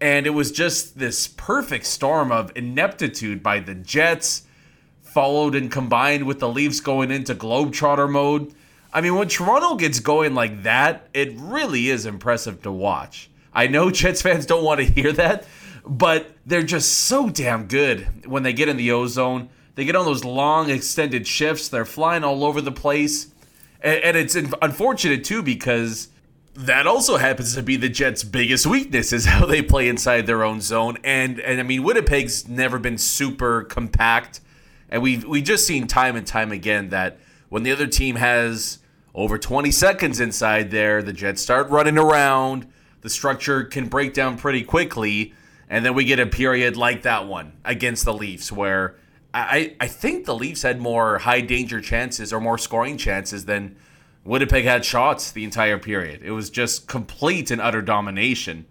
And 0.00 0.26
it 0.26 0.30
was 0.30 0.50
just 0.50 0.98
this 0.98 1.28
perfect 1.28 1.84
storm 1.84 2.32
of 2.32 2.50
ineptitude 2.56 3.42
by 3.42 3.60
the 3.60 3.74
Jets, 3.74 4.44
followed 5.12 5.54
and 5.54 5.70
combined 5.70 6.26
with 6.26 6.40
the 6.40 6.48
Leafs 6.48 6.80
going 6.80 7.10
into 7.10 7.34
Globetrotter 7.34 8.10
mode. 8.10 8.54
I 8.92 9.00
mean, 9.00 9.14
when 9.14 9.28
Toronto 9.28 9.76
gets 9.76 10.00
going 10.00 10.34
like 10.34 10.62
that, 10.64 11.08
it 11.14 11.34
really 11.36 11.88
is 11.88 12.06
impressive 12.06 12.62
to 12.62 12.72
watch. 12.72 13.30
I 13.52 13.66
know 13.66 13.90
Jets 13.92 14.22
fans 14.22 14.46
don't 14.46 14.64
want 14.64 14.80
to 14.80 14.86
hear 14.86 15.12
that, 15.12 15.46
but 15.86 16.30
they're 16.46 16.62
just 16.62 16.92
so 16.92 17.28
damn 17.28 17.66
good 17.66 18.26
when 18.26 18.42
they 18.42 18.52
get 18.52 18.68
in 18.68 18.76
the 18.76 18.92
ozone. 18.92 19.48
They 19.74 19.84
get 19.84 19.96
on 19.96 20.04
those 20.04 20.24
long 20.24 20.70
extended 20.70 21.26
shifts. 21.26 21.68
They're 21.68 21.84
flying 21.84 22.24
all 22.24 22.44
over 22.44 22.60
the 22.60 22.72
place. 22.72 23.28
And, 23.80 24.16
it's 24.16 24.36
unfortunate 24.36 25.24
too 25.24 25.42
because 25.42 26.08
that 26.54 26.86
also 26.86 27.16
happens 27.16 27.54
to 27.56 27.62
be 27.62 27.76
the 27.76 27.88
Jets' 27.88 28.22
biggest 28.22 28.64
weakness 28.64 29.12
is 29.12 29.24
how 29.24 29.44
they 29.46 29.60
play 29.60 29.88
inside 29.88 30.26
their 30.26 30.44
own 30.44 30.60
zone. 30.60 30.98
And 31.02 31.40
and 31.40 31.58
I 31.58 31.64
mean 31.64 31.82
Winnipeg's 31.82 32.46
never 32.46 32.78
been 32.78 32.98
super 32.98 33.64
compact. 33.64 34.40
And 34.92 35.02
we've 35.02 35.24
we 35.24 35.40
just 35.40 35.66
seen 35.66 35.86
time 35.86 36.16
and 36.16 36.26
time 36.26 36.52
again 36.52 36.90
that 36.90 37.18
when 37.48 37.62
the 37.62 37.72
other 37.72 37.86
team 37.86 38.16
has 38.16 38.78
over 39.14 39.38
20 39.38 39.70
seconds 39.70 40.20
inside 40.20 40.70
there, 40.70 41.02
the 41.02 41.14
Jets 41.14 41.40
start 41.40 41.70
running 41.70 41.96
around 41.96 42.66
the 43.00 43.08
structure 43.08 43.64
can 43.64 43.88
break 43.88 44.12
down 44.12 44.36
pretty 44.36 44.62
quickly. 44.62 45.32
And 45.70 45.82
then 45.82 45.94
we 45.94 46.04
get 46.04 46.20
a 46.20 46.26
period 46.26 46.76
like 46.76 47.02
that 47.02 47.26
one 47.26 47.54
against 47.64 48.04
the 48.04 48.12
Leafs 48.12 48.52
where 48.52 48.96
I, 49.32 49.74
I 49.80 49.88
think 49.88 50.26
the 50.26 50.34
Leafs 50.34 50.60
had 50.60 50.78
more 50.78 51.18
high 51.18 51.40
danger 51.40 51.80
chances 51.80 52.30
or 52.30 52.38
more 52.38 52.58
scoring 52.58 52.98
chances 52.98 53.46
than 53.46 53.76
Winnipeg 54.24 54.64
had 54.64 54.84
shots 54.84 55.32
the 55.32 55.42
entire 55.42 55.78
period. 55.78 56.20
It 56.22 56.32
was 56.32 56.50
just 56.50 56.86
complete 56.86 57.50
and 57.50 57.62
utter 57.62 57.80
domination. 57.80 58.66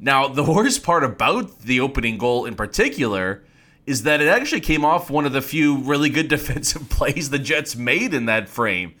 Now, 0.00 0.26
the 0.26 0.42
worst 0.52 0.82
part 0.82 1.04
about 1.04 1.60
the 1.60 1.78
opening 1.78 2.18
goal 2.18 2.44
in 2.44 2.56
particular 2.56 3.44
is 3.90 4.04
that 4.04 4.20
it 4.20 4.28
actually 4.28 4.60
came 4.60 4.84
off 4.84 5.10
one 5.10 5.26
of 5.26 5.32
the 5.32 5.42
few 5.42 5.78
really 5.78 6.08
good 6.08 6.28
defensive 6.36 6.88
plays 6.88 7.30
the 7.30 7.40
Jets 7.40 7.74
made 7.74 8.14
in 8.14 8.26
that 8.26 8.48
frame. 8.48 8.94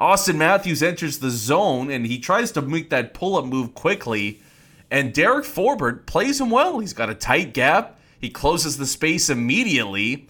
Auston 0.00 0.34
Matthews 0.34 0.82
enters 0.82 1.20
the 1.20 1.30
zone 1.30 1.92
and 1.92 2.04
he 2.04 2.18
tries 2.18 2.50
to 2.52 2.60
make 2.60 2.90
that 2.90 3.14
pull 3.14 3.36
up 3.36 3.44
move 3.44 3.72
quickly. 3.72 4.40
And 4.90 5.14
Derek 5.14 5.44
Forbort 5.44 6.06
plays 6.06 6.40
him 6.40 6.50
well. 6.50 6.80
He's 6.80 6.92
got 6.92 7.08
a 7.08 7.14
tight 7.14 7.54
gap. 7.54 8.00
He 8.20 8.30
closes 8.30 8.78
the 8.78 8.86
space 8.86 9.30
immediately. 9.30 10.28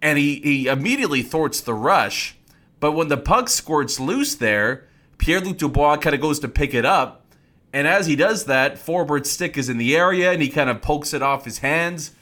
And 0.00 0.18
he, 0.18 0.36
he 0.36 0.66
immediately 0.68 1.22
thwarts 1.22 1.60
the 1.60 1.74
rush. 1.74 2.36
But 2.78 2.92
when 2.92 3.08
the 3.08 3.16
puck 3.16 3.48
squirts 3.48 3.98
loose 3.98 4.36
there, 4.36 4.86
Pierre 5.18 5.40
Luc 5.40 5.58
Dubois 5.58 5.96
kind 5.96 6.14
of 6.14 6.20
goes 6.20 6.38
to 6.40 6.48
pick 6.48 6.74
it 6.74 6.84
up. 6.84 7.24
And 7.72 7.88
as 7.88 8.06
he 8.06 8.14
does 8.14 8.44
that, 8.44 8.76
Forbort's 8.76 9.32
stick 9.32 9.58
is 9.58 9.68
in 9.68 9.78
the 9.78 9.96
area 9.96 10.30
and 10.30 10.40
he 10.40 10.48
kind 10.48 10.70
of 10.70 10.80
pokes 10.80 11.12
it 11.12 11.22
off 11.22 11.44
his 11.44 11.58
hands. 11.58 12.12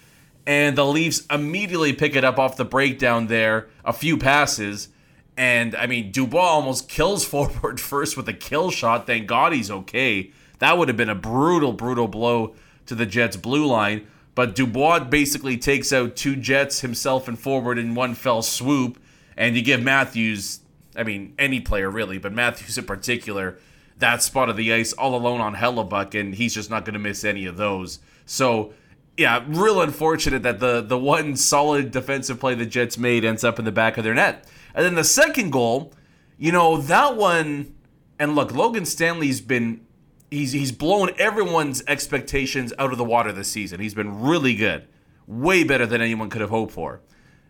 And 0.47 0.77
the 0.77 0.85
Leafs 0.85 1.25
immediately 1.31 1.93
pick 1.93 2.17
it 2.17 2.25
up 2.25 2.39
off 2.39 2.57
the 2.57 2.65
breakdown 2.65 3.29
there, 3.29 3.69
a 3.85 3.93
few 3.93 4.19
passes. 4.19 4.89
And 5.37 5.75
I 5.75 5.87
mean, 5.87 6.13
Dubois 6.13 6.43
almost 6.43 6.89
kills 6.89 7.29
Forbort 7.29 7.81
first 7.81 8.17
with 8.17 8.29
a 8.29 8.35
kill 8.35 8.71
shot. 8.71 9.07
Thank 9.07 9.27
God 9.27 9.53
he's 9.53 9.71
okay. 9.71 10.31
That 10.59 10.79
would 10.79 10.89
have 10.89 10.97
been 10.97 11.09
a 11.09 11.15
brutal, 11.15 11.73
brutal 11.73 12.09
blow 12.09 12.55
to 12.87 12.95
the 12.95 13.07
Jets' 13.07 13.37
blue 13.37 13.67
line. 13.67 14.07
But 14.35 14.55
Dubois 14.55 15.01
basically 15.01 15.57
takes 15.57 15.93
out 15.93 16.17
two 16.17 16.37
Jets, 16.37 16.81
himself 16.81 17.29
and 17.29 17.39
Forbort, 17.39 17.79
in 17.79 17.95
one 17.95 18.15
fell 18.15 18.43
swoop. 18.43 18.99
And 19.37 19.57
you 19.57 19.63
give 19.63 19.83
Matthews, 19.83 20.61
I 20.97 21.05
mean, 21.05 21.35
any 21.39 21.61
player 21.61 21.91
really, 21.91 22.19
but 22.19 22.33
Matthews 22.33 22.77
in 22.77 22.85
particular, 22.85 23.59
that 23.99 24.23
spot 24.23 24.49
of 24.49 24.57
the 24.57 24.73
ice 24.73 24.93
all 24.93 25.15
alone 25.15 25.41
on 25.41 25.55
Hellebuyck, 25.55 26.19
and 26.19 26.35
he's 26.35 26.55
just 26.55 26.71
not 26.71 26.85
going 26.85 26.95
to 26.95 27.01
miss 27.01 27.25
any 27.25 27.47
of 27.47 27.57
those. 27.57 28.01
So, 28.27 28.73
yeah, 29.17 29.45
real 29.47 29.81
unfortunate 29.81 30.43
that 30.43 30.59
the 30.59 30.81
the 30.81 30.99
one 30.99 31.37
solid 31.37 31.91
defensive 31.91 32.41
play 32.41 32.55
the 32.55 32.67
Jets 32.67 32.99
made 32.99 33.25
ends 33.25 33.45
up 33.45 33.59
in 33.59 33.65
the 33.65 33.73
back 33.73 33.97
of 33.97 34.05
their 34.05 34.15
net. 34.15 34.47
And 34.75 34.85
then 34.85 34.95
the 34.95 35.05
second 35.05 35.51
goal, 35.51 35.93
you 36.37 36.51
know, 36.51 36.79
that 36.79 37.17
one, 37.17 37.75
and 38.19 38.35
look, 38.35 38.53
Logan 38.53 38.85
Stanley's 38.85 39.41
been 39.41 39.81
he's 40.31 40.53
he's 40.53 40.73
blown 40.73 41.11
everyone's 41.19 41.83
expectations 41.87 42.73
out 42.79 42.93
of 42.93 42.99
the 42.99 43.05
water 43.05 43.33
this 43.33 43.49
season. 43.49 43.81
He's 43.81 43.95
been 43.95 44.21
really 44.21 44.55
good. 44.55 44.89
Way 45.27 45.65
better 45.65 45.87
than 45.87 46.01
anyone 46.01 46.29
could 46.29 46.41
have 46.41 46.51
hoped 46.51 46.73
for. 46.73 47.01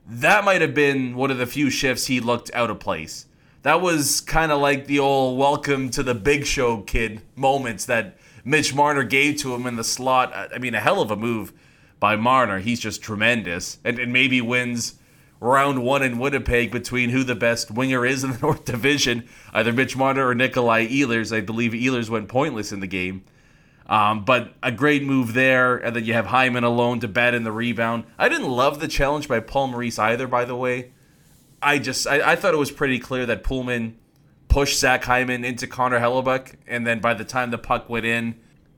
That 0.06 0.44
might 0.44 0.60
have 0.60 0.74
been 0.74 1.16
one 1.16 1.30
of 1.30 1.38
the 1.38 1.46
few 1.46 1.70
shifts 1.70 2.06
he 2.06 2.20
looked 2.20 2.50
out 2.54 2.70
of 2.70 2.78
place. 2.78 3.26
That 3.62 3.80
was 3.80 4.20
kind 4.20 4.52
of 4.52 4.60
like 4.60 4.86
the 4.86 4.98
old 4.98 5.38
welcome 5.38 5.88
to 5.90 6.02
the 6.02 6.14
big 6.14 6.44
show 6.44 6.82
kid 6.82 7.22
moments 7.34 7.86
that 7.86 8.18
Mitch 8.44 8.74
Marner 8.74 9.04
gave 9.04 9.38
to 9.38 9.54
him 9.54 9.66
in 9.66 9.76
the 9.76 9.84
slot. 9.84 10.32
I 10.34 10.58
mean, 10.58 10.74
a 10.74 10.80
hell 10.80 11.00
of 11.00 11.10
a 11.10 11.16
move 11.16 11.52
by 11.98 12.16
Marner. 12.16 12.58
He's 12.58 12.80
just 12.80 13.02
tremendous. 13.02 13.78
And, 13.84 13.98
and 13.98 14.12
maybe 14.12 14.40
wins 14.40 14.96
round 15.40 15.82
one 15.82 16.02
in 16.02 16.18
Winnipeg 16.18 16.70
between 16.70 17.10
who 17.10 17.24
the 17.24 17.34
best 17.34 17.70
winger 17.70 18.04
is 18.04 18.24
in 18.24 18.32
the 18.32 18.38
North 18.42 18.64
Division, 18.64 19.28
either 19.52 19.72
Mitch 19.72 19.96
Marner 19.96 20.28
or 20.28 20.34
Nikolai 20.34 20.86
Ehlers. 20.86 21.34
I 21.34 21.40
believe 21.40 21.72
Ehlers 21.72 22.10
went 22.10 22.28
pointless 22.28 22.72
in 22.72 22.80
the 22.80 22.86
game. 22.86 23.24
Um, 23.86 24.24
but 24.24 24.54
a 24.62 24.72
great 24.72 25.02
move 25.02 25.34
there, 25.34 25.76
and 25.76 25.94
then 25.94 26.04
you 26.04 26.14
have 26.14 26.26
Hyman 26.26 26.64
alone 26.64 27.00
to 27.00 27.08
bat 27.08 27.34
in 27.34 27.44
the 27.44 27.52
rebound. 27.52 28.04
I 28.18 28.30
didn't 28.30 28.48
love 28.48 28.80
the 28.80 28.88
challenge 28.88 29.28
by 29.28 29.40
Paul 29.40 29.68
Maurice 29.68 29.98
either, 29.98 30.26
by 30.26 30.46
the 30.46 30.56
way. 30.56 30.92
I 31.60 31.78
just 31.78 32.06
I, 32.06 32.32
I 32.32 32.36
thought 32.36 32.54
it 32.54 32.58
was 32.58 32.70
pretty 32.70 32.98
clear 32.98 33.26
that 33.26 33.44
Poolman 33.44 33.94
pushed 34.54 34.78
Zach 34.78 35.02
Hyman 35.02 35.44
into 35.44 35.66
Connor 35.66 35.98
Hellebuyck, 35.98 36.54
and 36.68 36.86
then 36.86 37.00
by 37.00 37.12
the 37.12 37.24
time 37.24 37.50
the 37.50 37.58
puck 37.58 37.90
went 37.90 38.06
in, 38.06 38.36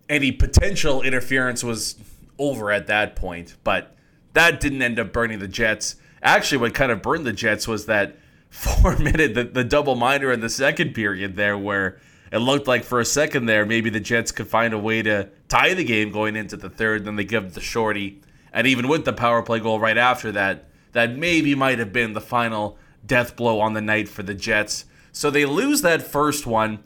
any 0.08 0.32
potential 0.32 1.02
interference 1.02 1.62
was 1.62 1.96
over 2.38 2.72
at 2.72 2.86
that 2.86 3.14
point. 3.14 3.56
But 3.62 3.94
that 4.32 4.58
didn't 4.58 4.80
end 4.80 4.98
up 4.98 5.12
burning 5.12 5.38
the 5.38 5.46
Jets. 5.46 5.96
Actually, 6.22 6.62
what 6.62 6.72
kind 6.72 6.90
of 6.90 7.02
burned 7.02 7.26
the 7.26 7.32
Jets 7.34 7.68
was 7.68 7.84
that 7.84 8.16
four 8.48 8.96
minute 8.96 9.34
the, 9.34 9.44
the 9.44 9.64
double 9.64 9.96
minor 9.96 10.32
in 10.32 10.40
the 10.40 10.48
second 10.48 10.94
period 10.94 11.36
there, 11.36 11.58
where 11.58 12.00
it 12.32 12.38
looked 12.38 12.66
like 12.66 12.82
for 12.82 12.98
a 12.98 13.04
second 13.04 13.44
there 13.44 13.66
maybe 13.66 13.90
the 13.90 14.00
Jets 14.00 14.32
could 14.32 14.48
find 14.48 14.72
a 14.72 14.78
way 14.78 15.02
to 15.02 15.28
tie 15.48 15.74
the 15.74 15.84
game 15.84 16.10
going 16.10 16.36
into 16.36 16.56
the 16.56 16.70
third. 16.70 17.04
Then 17.04 17.16
they 17.16 17.24
give 17.24 17.52
the 17.52 17.60
shorty, 17.60 18.22
and 18.50 18.66
even 18.66 18.88
with 18.88 19.04
the 19.04 19.12
power 19.12 19.42
play 19.42 19.60
goal 19.60 19.78
right 19.78 19.98
after 19.98 20.32
that, 20.32 20.70
that 20.92 21.18
maybe 21.18 21.54
might 21.54 21.78
have 21.78 21.92
been 21.92 22.14
the 22.14 22.22
final 22.22 22.78
death 23.04 23.36
blow 23.36 23.60
on 23.60 23.74
the 23.74 23.82
night 23.82 24.08
for 24.08 24.22
the 24.22 24.32
Jets. 24.32 24.86
So 25.16 25.30
they 25.30 25.46
lose 25.46 25.80
that 25.80 26.02
first 26.02 26.46
one. 26.46 26.80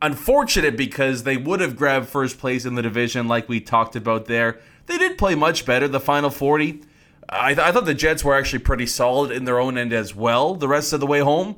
Unfortunate 0.00 0.74
because 0.74 1.24
they 1.24 1.36
would 1.36 1.60
have 1.60 1.76
grabbed 1.76 2.08
first 2.08 2.38
place 2.38 2.64
in 2.64 2.76
the 2.76 2.82
division, 2.82 3.28
like 3.28 3.46
we 3.46 3.60
talked 3.60 3.94
about 3.94 4.24
there. 4.24 4.58
They 4.86 4.96
did 4.96 5.18
play 5.18 5.34
much 5.34 5.66
better 5.66 5.86
the 5.86 6.00
final 6.00 6.30
40. 6.30 6.80
I, 7.28 7.52
th- 7.52 7.58
I 7.58 7.70
thought 7.70 7.84
the 7.84 7.92
Jets 7.92 8.24
were 8.24 8.34
actually 8.34 8.60
pretty 8.60 8.86
solid 8.86 9.30
in 9.30 9.44
their 9.44 9.60
own 9.60 9.76
end 9.76 9.92
as 9.92 10.14
well 10.14 10.54
the 10.54 10.66
rest 10.66 10.94
of 10.94 11.00
the 11.00 11.06
way 11.06 11.20
home. 11.20 11.56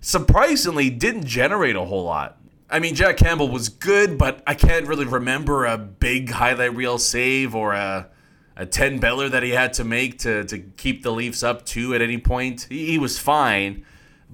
Surprisingly, 0.00 0.88
didn't 0.88 1.26
generate 1.26 1.76
a 1.76 1.84
whole 1.84 2.04
lot. 2.04 2.38
I 2.70 2.78
mean, 2.78 2.94
Jack 2.94 3.18
Campbell 3.18 3.50
was 3.50 3.68
good, 3.68 4.16
but 4.16 4.42
I 4.46 4.54
can't 4.54 4.86
really 4.86 5.04
remember 5.04 5.66
a 5.66 5.76
big 5.76 6.30
highlight 6.30 6.74
reel 6.74 6.96
save 6.96 7.54
or 7.54 7.74
a, 7.74 8.08
a 8.56 8.64
10 8.64 8.98
beller 8.98 9.28
that 9.28 9.42
he 9.42 9.50
had 9.50 9.74
to 9.74 9.84
make 9.84 10.20
to, 10.20 10.44
to 10.44 10.58
keep 10.58 11.02
the 11.02 11.12
Leafs 11.12 11.42
up 11.42 11.66
two 11.66 11.94
at 11.94 12.00
any 12.00 12.16
point. 12.16 12.66
He, 12.70 12.86
he 12.86 12.98
was 12.98 13.18
fine, 13.18 13.84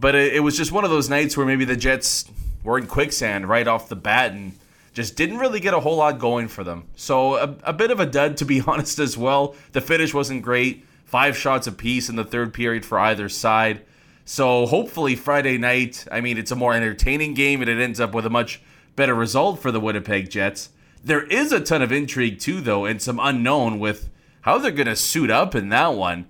but 0.01 0.15
it, 0.15 0.37
it 0.37 0.41
was 0.41 0.57
just 0.57 0.73
one 0.73 0.85
of 0.85 0.91
those 0.91 1.11
nights 1.11 1.37
where 1.37 1.47
maybe 1.47 1.65
the 1.65 1.77
Jets 1.77 2.25
were 2.65 2.79
in 2.79 2.87
quicksand 2.87 3.49
right 3.49 3.69
off 3.69 3.89
the 3.89 3.97
bat 3.97 4.33
and 4.33 4.55
just 4.93 5.15
didn't 5.17 5.39
really 5.39 5.61
get 5.61 5.75
a 5.75 5.81
whole 5.81 5.97
lot 5.97 6.19
going 6.19 6.49
for 6.49 6.65
them. 6.65 6.85
So 6.97 7.37
a, 7.37 7.55
a 7.65 7.73
bit 7.73 7.91
of 7.91 8.01
a 8.01 8.07
dud, 8.07 8.37
to 8.39 8.45
be 8.45 8.61
honest, 8.67 8.99
as 8.99 9.17
well. 9.17 9.55
The 9.73 9.81
finish 9.81 10.13
wasn't 10.13 10.43
great. 10.43 10.85
Five 11.05 11.37
shots 11.37 11.67
apiece 11.67 12.09
in 12.09 12.17
the 12.17 12.25
third 12.25 12.55
period 12.55 12.85
for 12.85 12.99
either 12.99 13.29
side. 13.29 13.83
So 14.25 14.67
hopefully 14.67 15.17
Friday 15.17 15.59
night, 15.59 16.07
I 16.11 16.21
mean, 16.21 16.39
it's 16.39 16.53
a 16.53 16.57
more 16.57 16.73
entertaining 16.73 17.35
game 17.35 17.61
and 17.61 17.71
it 17.71 17.81
ends 17.81 18.01
up 18.01 18.15
with 18.15 18.27
a 18.27 18.31
much 18.31 18.63
better 18.95 19.15
result 19.15 19.61
for 19.61 19.73
the 19.73 19.81
Winnipeg 19.81 20.31
Jets. 20.31 20.71
There 21.03 21.27
is 21.27 21.53
a 21.53 21.61
ton 21.61 21.83
of 21.83 21.91
intrigue 21.91 22.39
too, 22.39 22.61
though, 22.61 22.85
and 22.85 23.01
some 23.01 23.19
unknown 23.21 23.79
with 23.79 24.09
how 24.43 24.59
they're 24.59 24.71
going 24.71 24.87
to 24.87 24.97
suit 24.97 25.31
up 25.31 25.55
in 25.55 25.71
that 25.71 25.95
one. 25.95 26.27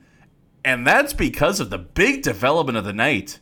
And 0.65 0.87
that's 0.87 1.13
because 1.13 1.61
of 1.61 1.71
the 1.71 1.79
big 1.79 2.23
development 2.23 2.79
of 2.79 2.85
the 2.85 2.93
night. 2.93 3.39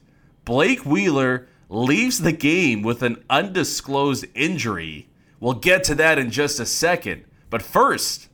Blake 0.49 0.87
Wheeler 0.87 1.47
leaves 1.69 2.21
the 2.23 2.33
game 2.33 2.81
with 2.81 3.03
an 3.03 3.23
undisclosed 3.29 4.25
injury. 4.35 5.07
We'll 5.41 5.53
get 5.53 5.85
to 5.85 5.95
that 5.97 6.19
in 6.19 6.31
just 6.31 6.59
a 6.59 6.65
second. 6.65 7.25
But 7.51 7.61
first, 7.61 8.31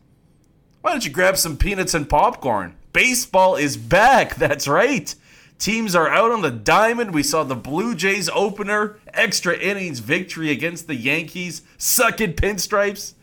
Why 0.80 0.92
don't 0.92 1.04
you 1.04 1.10
grab 1.10 1.36
some 1.36 1.56
peanuts 1.56 1.92
and 1.92 2.08
popcorn? 2.08 2.76
Baseball 2.92 3.56
is 3.56 3.76
back. 3.76 4.34
That's 4.36 4.68
right. 4.68 5.12
Teams 5.58 5.96
are 5.96 6.08
out 6.08 6.30
on 6.30 6.42
the 6.42 6.52
diamond. 6.52 7.12
We 7.12 7.24
saw 7.24 7.42
the 7.42 7.56
Blue 7.56 7.96
Jays 7.96 8.28
opener, 8.28 8.96
extra 9.12 9.56
innings 9.58 9.98
victory 9.98 10.52
against 10.52 10.86
the 10.86 10.94
Yankees, 10.94 11.62
suck 11.78 12.20
it 12.20 12.36
pinstripes. 12.36 13.14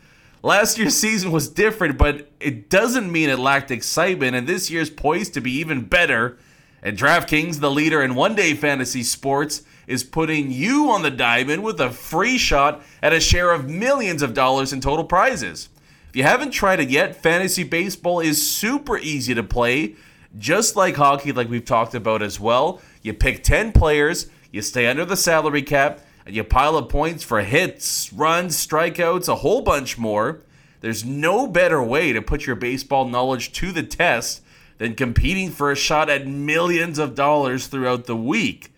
Last 0.42 0.76
year's 0.76 0.96
season 0.96 1.32
was 1.32 1.48
different, 1.48 1.96
but 1.96 2.30
it 2.40 2.68
doesn't 2.68 3.10
mean 3.10 3.30
it 3.30 3.38
lacked 3.38 3.70
excitement, 3.70 4.36
and 4.36 4.46
this 4.46 4.70
year's 4.70 4.90
poised 4.90 5.32
to 5.32 5.40
be 5.40 5.52
even 5.52 5.86
better. 5.86 6.36
And 6.82 6.98
DraftKings, 6.98 7.60
the 7.60 7.70
leader 7.70 8.02
in 8.02 8.14
one 8.14 8.34
day 8.34 8.54
fantasy 8.54 9.04
sports, 9.04 9.62
is 9.86 10.02
putting 10.02 10.50
you 10.50 10.90
on 10.90 11.02
the 11.02 11.10
diamond 11.10 11.62
with 11.62 11.80
a 11.80 11.90
free 11.90 12.38
shot 12.38 12.82
at 13.00 13.12
a 13.12 13.20
share 13.20 13.52
of 13.52 13.68
millions 13.68 14.22
of 14.22 14.34
dollars 14.34 14.72
in 14.72 14.80
total 14.80 15.04
prizes. 15.04 15.68
If 16.08 16.16
you 16.16 16.24
haven't 16.24 16.50
tried 16.50 16.80
it 16.80 16.90
yet, 16.90 17.16
fantasy 17.16 17.64
baseball 17.64 18.20
is 18.20 18.50
super 18.50 18.98
easy 18.98 19.34
to 19.34 19.42
play, 19.42 19.94
just 20.36 20.76
like 20.76 20.96
hockey, 20.96 21.32
like 21.32 21.48
we've 21.48 21.64
talked 21.64 21.94
about 21.94 22.20
as 22.20 22.40
well. 22.40 22.80
You 23.00 23.14
pick 23.14 23.44
10 23.44 23.72
players, 23.72 24.28
you 24.50 24.60
stay 24.60 24.86
under 24.86 25.04
the 25.04 25.16
salary 25.16 25.62
cap, 25.62 26.00
and 26.26 26.34
you 26.34 26.44
pile 26.44 26.76
up 26.76 26.88
points 26.88 27.24
for 27.24 27.40
hits, 27.42 28.12
runs, 28.12 28.54
strikeouts, 28.56 29.28
a 29.28 29.36
whole 29.36 29.62
bunch 29.62 29.98
more. 29.98 30.42
There's 30.80 31.04
no 31.04 31.46
better 31.46 31.82
way 31.82 32.12
to 32.12 32.20
put 32.20 32.46
your 32.46 32.56
baseball 32.56 33.06
knowledge 33.06 33.52
to 33.52 33.72
the 33.72 33.82
test 33.82 34.41
than 34.82 34.96
competing 34.96 35.48
for 35.48 35.70
a 35.70 35.76
shot 35.76 36.10
at 36.10 36.26
millions 36.26 36.98
of 36.98 37.14
dollars 37.14 37.68
throughout 37.68 38.06
the 38.06 38.16
week. 38.16 38.72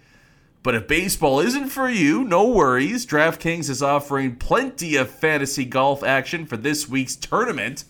But 0.62 0.74
if 0.74 0.86
baseball 0.86 1.40
isn't 1.40 1.70
for 1.70 1.88
you, 1.88 2.24
no 2.24 2.46
worries. 2.46 3.06
DraftKings 3.06 3.70
is 3.70 3.82
offering 3.82 4.36
plenty 4.36 4.96
of 4.96 5.08
fantasy 5.08 5.64
golf 5.64 6.02
action 6.02 6.44
for 6.44 6.58
this 6.58 6.86
week's 6.86 7.16
tournament. 7.16 7.84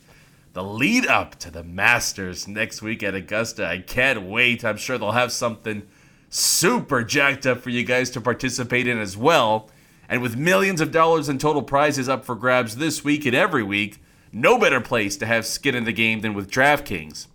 The 0.52 0.62
lead 0.62 1.08
up 1.08 1.40
to 1.40 1.50
the 1.50 1.64
Masters 1.64 2.46
next 2.46 2.82
week 2.82 3.02
at 3.02 3.16
Augusta. 3.16 3.66
I 3.66 3.78
can't 3.80 4.22
wait. 4.22 4.64
I'm 4.64 4.76
sure 4.76 4.96
they'll 4.96 5.10
have 5.10 5.32
something 5.32 5.82
super 6.30 7.02
jacked 7.02 7.48
up 7.48 7.62
for 7.62 7.70
you 7.70 7.82
guys 7.82 8.10
to 8.10 8.20
participate 8.20 8.86
in 8.86 8.96
as 8.96 9.16
well. 9.16 9.68
And 10.08 10.22
with 10.22 10.36
millions 10.36 10.80
of 10.80 10.92
dollars 10.92 11.28
in 11.28 11.38
total 11.38 11.62
prizes 11.62 12.08
up 12.08 12.24
for 12.24 12.36
grabs 12.36 12.76
this 12.76 13.02
week 13.02 13.26
and 13.26 13.34
every 13.34 13.64
week, 13.64 14.00
no 14.32 14.56
better 14.56 14.80
place 14.80 15.16
to 15.16 15.26
have 15.26 15.44
skin 15.44 15.74
in 15.74 15.82
the 15.82 15.92
game 15.92 16.20
than 16.20 16.32
with 16.32 16.48
DraftKings. 16.48 17.26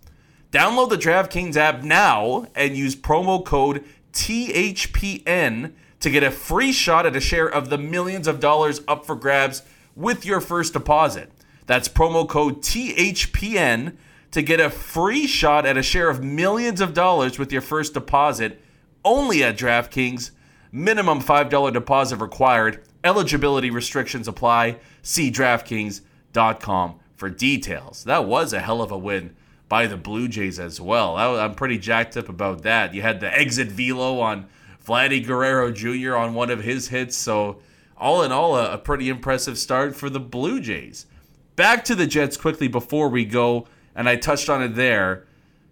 Download 0.52 0.88
the 0.88 0.96
DraftKings 0.96 1.56
app 1.56 1.84
now 1.84 2.46
and 2.56 2.76
use 2.76 2.96
promo 2.96 3.44
code 3.44 3.84
THPN 4.12 5.72
to 6.00 6.10
get 6.10 6.24
a 6.24 6.30
free 6.32 6.72
shot 6.72 7.06
at 7.06 7.14
a 7.14 7.20
share 7.20 7.46
of 7.46 7.70
the 7.70 7.78
millions 7.78 8.26
of 8.26 8.40
dollars 8.40 8.80
up 8.88 9.06
for 9.06 9.14
grabs 9.14 9.62
with 9.94 10.26
your 10.26 10.40
first 10.40 10.72
deposit. 10.72 11.30
That's 11.66 11.88
promo 11.88 12.28
code 12.28 12.62
THPN 12.62 13.96
to 14.32 14.42
get 14.42 14.58
a 14.58 14.70
free 14.70 15.28
shot 15.28 15.66
at 15.66 15.76
a 15.76 15.84
share 15.84 16.10
of 16.10 16.24
millions 16.24 16.80
of 16.80 16.94
dollars 16.94 17.38
with 17.38 17.52
your 17.52 17.62
first 17.62 17.94
deposit 17.94 18.60
only 19.04 19.44
at 19.44 19.56
DraftKings. 19.56 20.32
Minimum 20.72 21.20
$5 21.22 21.72
deposit 21.72 22.16
required. 22.16 22.82
Eligibility 23.04 23.70
restrictions 23.70 24.26
apply. 24.26 24.78
See 25.02 25.30
DraftKings.com 25.30 26.94
for 27.14 27.30
details. 27.30 28.02
That 28.04 28.24
was 28.24 28.52
a 28.52 28.60
hell 28.60 28.82
of 28.82 28.90
a 28.90 28.98
win 28.98 29.36
by 29.70 29.86
the 29.86 29.96
Blue 29.96 30.26
Jays 30.26 30.58
as 30.58 30.80
well. 30.80 31.16
I'm 31.16 31.54
pretty 31.54 31.78
jacked 31.78 32.16
up 32.16 32.28
about 32.28 32.62
that. 32.64 32.92
You 32.92 33.02
had 33.02 33.20
the 33.20 33.32
exit 33.32 33.68
velo 33.68 34.20
on 34.20 34.48
Vladdy 34.84 35.24
Guerrero 35.24 35.70
Jr. 35.70 36.16
on 36.16 36.34
one 36.34 36.50
of 36.50 36.64
his 36.64 36.88
hits. 36.88 37.16
So, 37.16 37.60
all 37.96 38.22
in 38.22 38.32
all, 38.32 38.56
a, 38.56 38.74
a 38.74 38.78
pretty 38.78 39.08
impressive 39.08 39.56
start 39.56 39.94
for 39.94 40.10
the 40.10 40.18
Blue 40.18 40.60
Jays. 40.60 41.06
Back 41.54 41.84
to 41.84 41.94
the 41.94 42.08
Jets 42.08 42.36
quickly 42.36 42.66
before 42.66 43.08
we 43.08 43.24
go, 43.24 43.68
and 43.94 44.08
I 44.08 44.16
touched 44.16 44.50
on 44.50 44.60
it 44.60 44.74
there. 44.74 45.24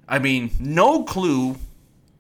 I 0.09 0.20
mean, 0.20 0.53
no 0.61 1.03
clue 1.03 1.57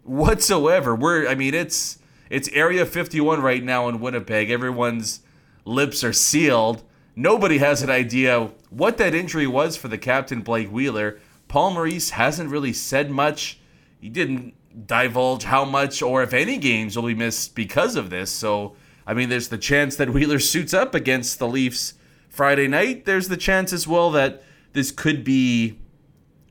whatsoever. 0.02 0.96
We're 0.96 1.28
I 1.28 1.36
mean 1.36 1.54
it's 1.54 1.98
it's 2.28 2.48
Area 2.48 2.86
51 2.86 3.40
right 3.40 3.62
now 3.62 3.88
in 3.88 4.00
Winnipeg. 4.00 4.50
Everyone's 4.50 5.20
lips 5.64 6.02
are 6.02 6.12
sealed. 6.12 6.82
Nobody 7.14 7.58
has 7.58 7.82
an 7.82 7.90
idea 7.90 8.50
what 8.70 8.98
that 8.98 9.14
injury 9.14 9.46
was 9.46 9.76
for 9.76 9.88
the 9.88 9.98
captain 9.98 10.40
Blake 10.40 10.72
Wheeler. 10.72 11.20
Paul 11.48 11.72
Maurice 11.72 12.10
hasn't 12.10 12.50
really 12.50 12.72
said 12.72 13.10
much. 13.10 13.58
He 14.00 14.08
didn't 14.08 14.54
divulge 14.86 15.44
how 15.44 15.64
much 15.64 16.02
or 16.02 16.22
if 16.22 16.32
any 16.32 16.58
games 16.58 16.94
will 16.94 17.06
be 17.06 17.14
missed 17.14 17.54
because 17.54 17.96
of 17.96 18.10
this. 18.10 18.30
So, 18.30 18.76
I 19.06 19.14
mean, 19.14 19.28
there's 19.28 19.48
the 19.48 19.58
chance 19.58 19.96
that 19.96 20.10
Wheeler 20.10 20.38
suits 20.38 20.74
up 20.74 20.94
against 20.94 21.38
the 21.38 21.48
Leafs 21.48 21.94
Friday 22.28 22.68
night. 22.68 23.04
There's 23.04 23.28
the 23.28 23.36
chance 23.36 23.72
as 23.72 23.88
well 23.88 24.10
that 24.12 24.42
this 24.72 24.90
could 24.90 25.24
be 25.24 25.78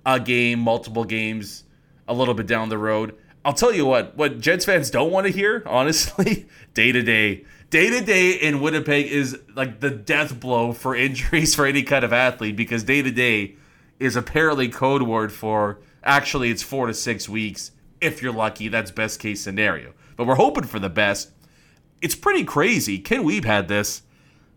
a 0.06 0.20
game, 0.20 0.60
multiple 0.60 1.06
games 1.06 1.64
a 2.08 2.14
little 2.14 2.34
bit 2.34 2.48
down 2.48 2.70
the 2.70 2.78
road. 2.78 3.16
I'll 3.45 3.54
tell 3.54 3.74
you 3.74 3.86
what, 3.86 4.18
what 4.18 4.39
Jets 4.39 4.66
fans 4.66 4.89
don't 4.89 5.12
want 5.12 5.28
to 5.28 5.32
hear, 5.32 5.64
honestly, 5.68 6.48
day 6.74 6.91
to 6.91 7.02
day. 7.02 7.45
Day 7.70 7.89
to 7.89 8.02
day 8.02 8.32
in 8.32 8.62
Winnipeg 8.62 9.08
is 9.08 9.39
like 9.56 9.82
the 9.82 9.89
death 9.89 10.39
blow 10.39 10.74
for 10.74 10.95
injuries 11.08 11.54
for 11.54 11.66
any 11.66 11.84
kind 11.84 12.04
of 12.04 12.12
athlete 12.12 12.56
because 12.56 12.84
day 12.84 13.02
to 13.02 13.12
day 13.12 13.56
is 14.00 14.16
apparently 14.16 14.70
code 14.70 15.04
word 15.04 15.32
for 15.32 15.80
actually 16.04 16.50
it's 16.50 16.64
four 16.64 16.88
to 16.88 16.93
six 16.93 17.28
weeks. 17.28 17.72
If 18.00 18.22
you're 18.22 18.34
lucky, 18.34 18.68
that's 18.68 18.91
best 18.91 19.20
case 19.20 19.41
scenario. 19.41 19.93
But 20.16 20.28
we're 20.28 20.36
hoping 20.36 20.66
for 20.66 20.80
the 20.80 20.89
best. 20.89 21.32
It's 22.02 22.16
pretty 22.16 22.43
crazy. 22.43 23.00
Ken 23.00 23.24
Wiebe 23.24 23.45
had 23.45 23.68
this. 23.68 24.04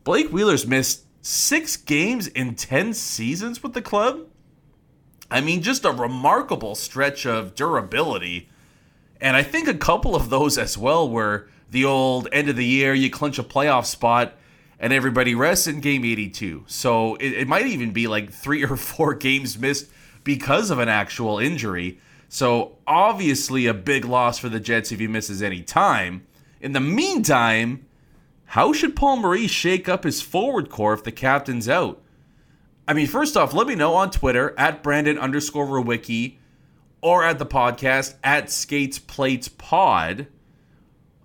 Blake 0.05 0.29
Wheeler's 0.29 0.67
missed 0.67 1.05
six 1.23 1.77
games 1.77 2.27
in 2.27 2.55
10 2.55 2.95
seasons 2.95 3.63
with 3.63 3.73
the 3.73 3.83
club. 3.83 4.27
I 5.31 5.41
mean, 5.41 5.63
just 5.63 5.85
a 5.85 5.93
remarkable 5.93 6.75
stretch 6.75 7.25
of 7.25 7.55
durability 7.55 8.49
and 9.21 9.37
I 9.37 9.43
think 9.43 9.69
a 9.69 9.75
couple 9.75 10.17
of 10.17 10.31
those 10.31 10.57
as 10.57 10.79
well 10.79 11.09
were 11.09 11.49
the 11.71 11.85
old 11.85 12.29
end 12.33 12.49
of 12.49 12.57
the 12.57 12.65
year, 12.65 12.95
you 12.95 13.11
clinch 13.11 13.39
a 13.39 13.45
playoff 13.45 13.85
spot 13.85 14.35
and 14.81 14.93
everybody 14.93 15.35
rests 15.35 15.67
in 15.67 15.81
game 15.81 16.05
82. 16.05 16.65
So 16.67 17.15
it, 17.17 17.33
it 17.35 17.49
might 17.49 17.67
even 17.67 17.93
be 17.93 18.09
like 18.09 18.33
three 18.33 18.65
or 18.65 18.77
four 18.77 19.15
games 19.15 19.59
missed 19.59 19.89
because 20.25 20.71
of 20.71 20.79
an 20.79 20.89
actual 20.89 21.39
injury. 21.39 22.01
So 22.29 22.79
obviously 22.87 23.67
a 23.67 23.75
big 23.75 24.05
loss 24.05 24.39
for 24.39 24.49
the 24.49 24.61
Jets 24.61 24.91
if 24.91 24.99
he 24.99 25.07
misses 25.07 25.43
any 25.43 25.63
time. 25.63 26.27
In 26.61 26.73
the 26.73 26.81
meantime, 26.81 27.87
how 28.47 28.73
should 28.73 28.97
Paul 28.97 29.19
Maurice 29.19 29.51
shake 29.51 29.89
up 29.89 30.05
his 30.05 30.23
forward 30.23 30.71
core 30.71 30.95
if 30.95 31.05
the 31.05 31.13
captain's 31.13 31.69
out? 31.69 32.01
I 32.89 32.95
mean, 32.95 33.07
first 33.07 33.37
off, 33.37 33.55
let 33.55 33.67
me 33.67 33.75
know 33.75 33.95
on 33.95 34.11
Twitter 34.11 34.55
at 34.59 34.83
Brandon 34.83 35.19
underscore 35.19 35.67
Rowicki 35.67 36.37
or 37.01 37.23
at 37.23 37.39
the 37.39 37.47
podcast 37.47 38.15
at 38.25 38.51
Skates 38.51 38.99
Plates 38.99 39.49
Pod. 39.49 40.27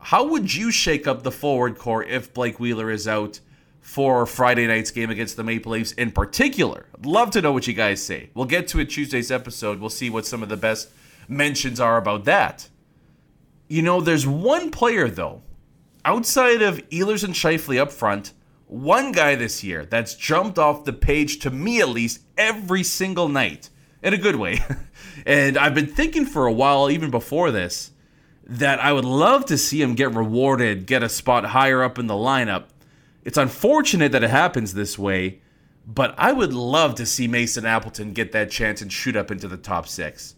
How 0.06 0.24
would 0.24 0.54
you 0.54 0.70
shake 0.70 1.08
up 1.08 1.24
the 1.24 1.32
forward 1.32 1.80
core 1.80 2.04
if 2.04 2.32
Blake 2.32 2.60
Wheeler 2.60 2.92
is 2.92 3.08
out 3.08 3.40
for 3.82 4.28
Friday 4.28 4.68
night's 4.68 4.92
game 4.92 5.10
against 5.10 5.36
the 5.36 5.44
Maple 5.44 5.72
Leafs 5.72 5.94
in 5.94 6.12
particular? 6.12 6.86
I'd 6.96 7.08
love 7.08 7.32
to 7.32 7.42
know 7.42 7.52
what 7.52 7.66
you 7.66 7.74
guys 7.74 8.04
say. 8.04 8.30
We'll 8.36 8.46
get 8.46 8.68
to 8.68 8.80
it 8.80 8.92
Tuesday's 8.92 9.32
episode. 9.32 9.80
We'll 9.80 9.90
see 9.90 10.12
what 10.12 10.28
some 10.28 10.44
of 10.44 10.50
the 10.50 10.58
best 10.58 10.90
mentions 11.28 11.80
are 11.80 11.98
about 11.98 12.26
that. 12.26 12.70
You 13.68 13.82
know, 13.82 14.00
there's 14.00 14.28
one 14.28 14.70
player 14.70 15.10
though, 15.10 15.42
outside 16.06 16.62
of 16.62 16.88
Ehlers 16.90 17.24
and 17.24 17.34
Scheifele 17.34 17.82
up 17.82 17.92
front, 17.92 18.34
one 18.68 19.12
guy 19.12 19.34
this 19.34 19.64
year 19.64 19.86
that's 19.86 20.14
jumped 20.14 20.60
off 20.60 20.86
the 20.86 20.94
page 20.94 21.40
to 21.40 21.50
me 21.50 21.82
at 21.82 21.90
least 21.90 22.22
every 22.38 22.84
single 22.84 23.28
night 23.28 23.72
in 24.04 24.14
a 24.14 24.20
good 24.20 24.36
way. 24.36 24.60
and 25.26 25.58
I've 25.58 25.74
been 25.74 25.88
thinking 25.88 26.28
for 26.28 26.46
a 26.46 26.54
while, 26.54 26.92
even 26.92 27.10
before 27.10 27.50
this, 27.50 27.90
that 28.46 28.80
I 28.80 28.94
would 28.94 29.06
love 29.06 29.46
to 29.46 29.58
see 29.58 29.82
him 29.82 29.96
get 29.96 30.14
rewarded, 30.14 30.86
get 30.86 31.04
a 31.04 31.10
spot 31.10 31.46
higher 31.46 31.84
up 31.84 31.98
in 31.98 32.08
the 32.08 32.14
lineup. 32.14 32.66
It's 33.24 33.38
unfortunate 33.38 34.12
that 34.12 34.24
it 34.24 34.30
happens 34.30 34.74
this 34.74 35.00
way, 35.00 35.42
but 35.88 36.14
I 36.18 36.32
would 36.32 36.54
love 36.54 36.96
to 36.96 37.06
see 37.06 37.28
Mason 37.28 37.66
Appleton 37.66 38.14
get 38.14 38.32
that 38.34 38.52
chance 38.52 38.82
and 38.82 38.94
shoot 38.94 39.16
up 39.16 39.32
into 39.32 39.48
the 39.48 39.58
top 39.58 39.88
six. 39.88 40.36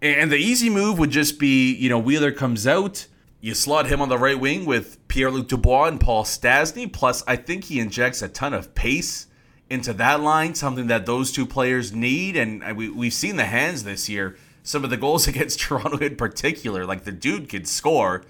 And 0.00 0.30
the 0.30 0.36
easy 0.36 0.70
move 0.70 0.98
would 0.98 1.10
just 1.10 1.38
be, 1.38 1.74
you 1.74 1.88
know, 1.88 1.98
Wheeler 1.98 2.30
comes 2.30 2.66
out, 2.66 3.06
you 3.40 3.54
slot 3.54 3.86
him 3.86 4.00
on 4.00 4.08
the 4.08 4.18
right 4.18 4.38
wing 4.38 4.64
with 4.64 5.06
Pierre 5.08 5.30
Luc 5.30 5.48
Dubois 5.48 5.88
and 5.88 6.00
Paul 6.00 6.24
Stastny. 6.24 6.90
Plus, 6.90 7.22
I 7.26 7.36
think 7.36 7.64
he 7.64 7.80
injects 7.80 8.22
a 8.22 8.28
ton 8.28 8.54
of 8.54 8.74
pace 8.74 9.26
into 9.68 9.92
that 9.94 10.20
line, 10.20 10.54
something 10.54 10.86
that 10.86 11.04
those 11.04 11.32
two 11.32 11.46
players 11.46 11.92
need. 11.92 12.36
And 12.36 12.62
uh, 12.62 12.74
we, 12.74 12.88
we've 12.88 13.12
seen 13.12 13.36
the 13.36 13.44
hands 13.44 13.84
this 13.84 14.08
year. 14.08 14.36
Some 14.64 14.82
of 14.82 14.90
the 14.90 14.96
goals 14.96 15.28
against 15.28 15.60
Toronto 15.60 15.98
in 15.98 16.16
particular, 16.16 16.84
like 16.84 17.04
the 17.04 17.12
dude 17.12 17.48
could 17.48 17.68
score. 17.68 18.24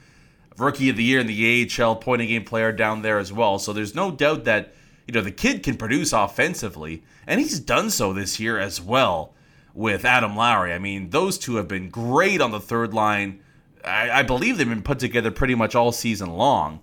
Rookie 0.59 0.91
of 0.91 0.97
the 0.97 1.03
year 1.03 1.19
in 1.19 1.27
the 1.27 1.69
AHL, 1.81 1.97
point 1.97 2.21
game 2.23 2.45
player 2.45 2.71
down 2.71 3.03
there 3.03 3.19
as 3.19 3.33
well. 3.33 3.59
So 3.59 3.73
there's 3.73 3.95
no 3.95 4.11
doubt 4.11 4.45
that 4.45 4.75
you 5.09 5.15
know 5.15 5.23
the 5.23 5.33
kid 5.33 5.63
can 5.63 5.77
produce 5.77 6.13
offensively, 6.13 7.03
and 7.27 7.41
he's 7.41 7.59
done 7.59 7.91
so 7.91 8.13
this 8.13 8.39
year 8.39 8.59
as 8.59 8.81
well 8.81 9.35
with 9.73 10.05
Adam 10.05 10.37
Lowry. 10.37 10.73
I 10.73 10.79
mean, 10.79 11.11
those 11.11 11.39
two 11.39 11.57
have 11.57 11.67
been 11.67 11.89
great 11.89 12.41
on 12.41 12.53
the 12.53 12.61
third 12.61 12.95
line. 12.95 13.41
I, 13.85 14.11
I 14.11 14.23
believe 14.23 14.59
they've 14.59 14.69
been 14.69 14.83
put 14.83 15.01
together 15.01 15.33
pretty 15.33 15.57
much 15.57 15.75
all 15.75 15.91
season 15.91 16.31
long. 16.31 16.81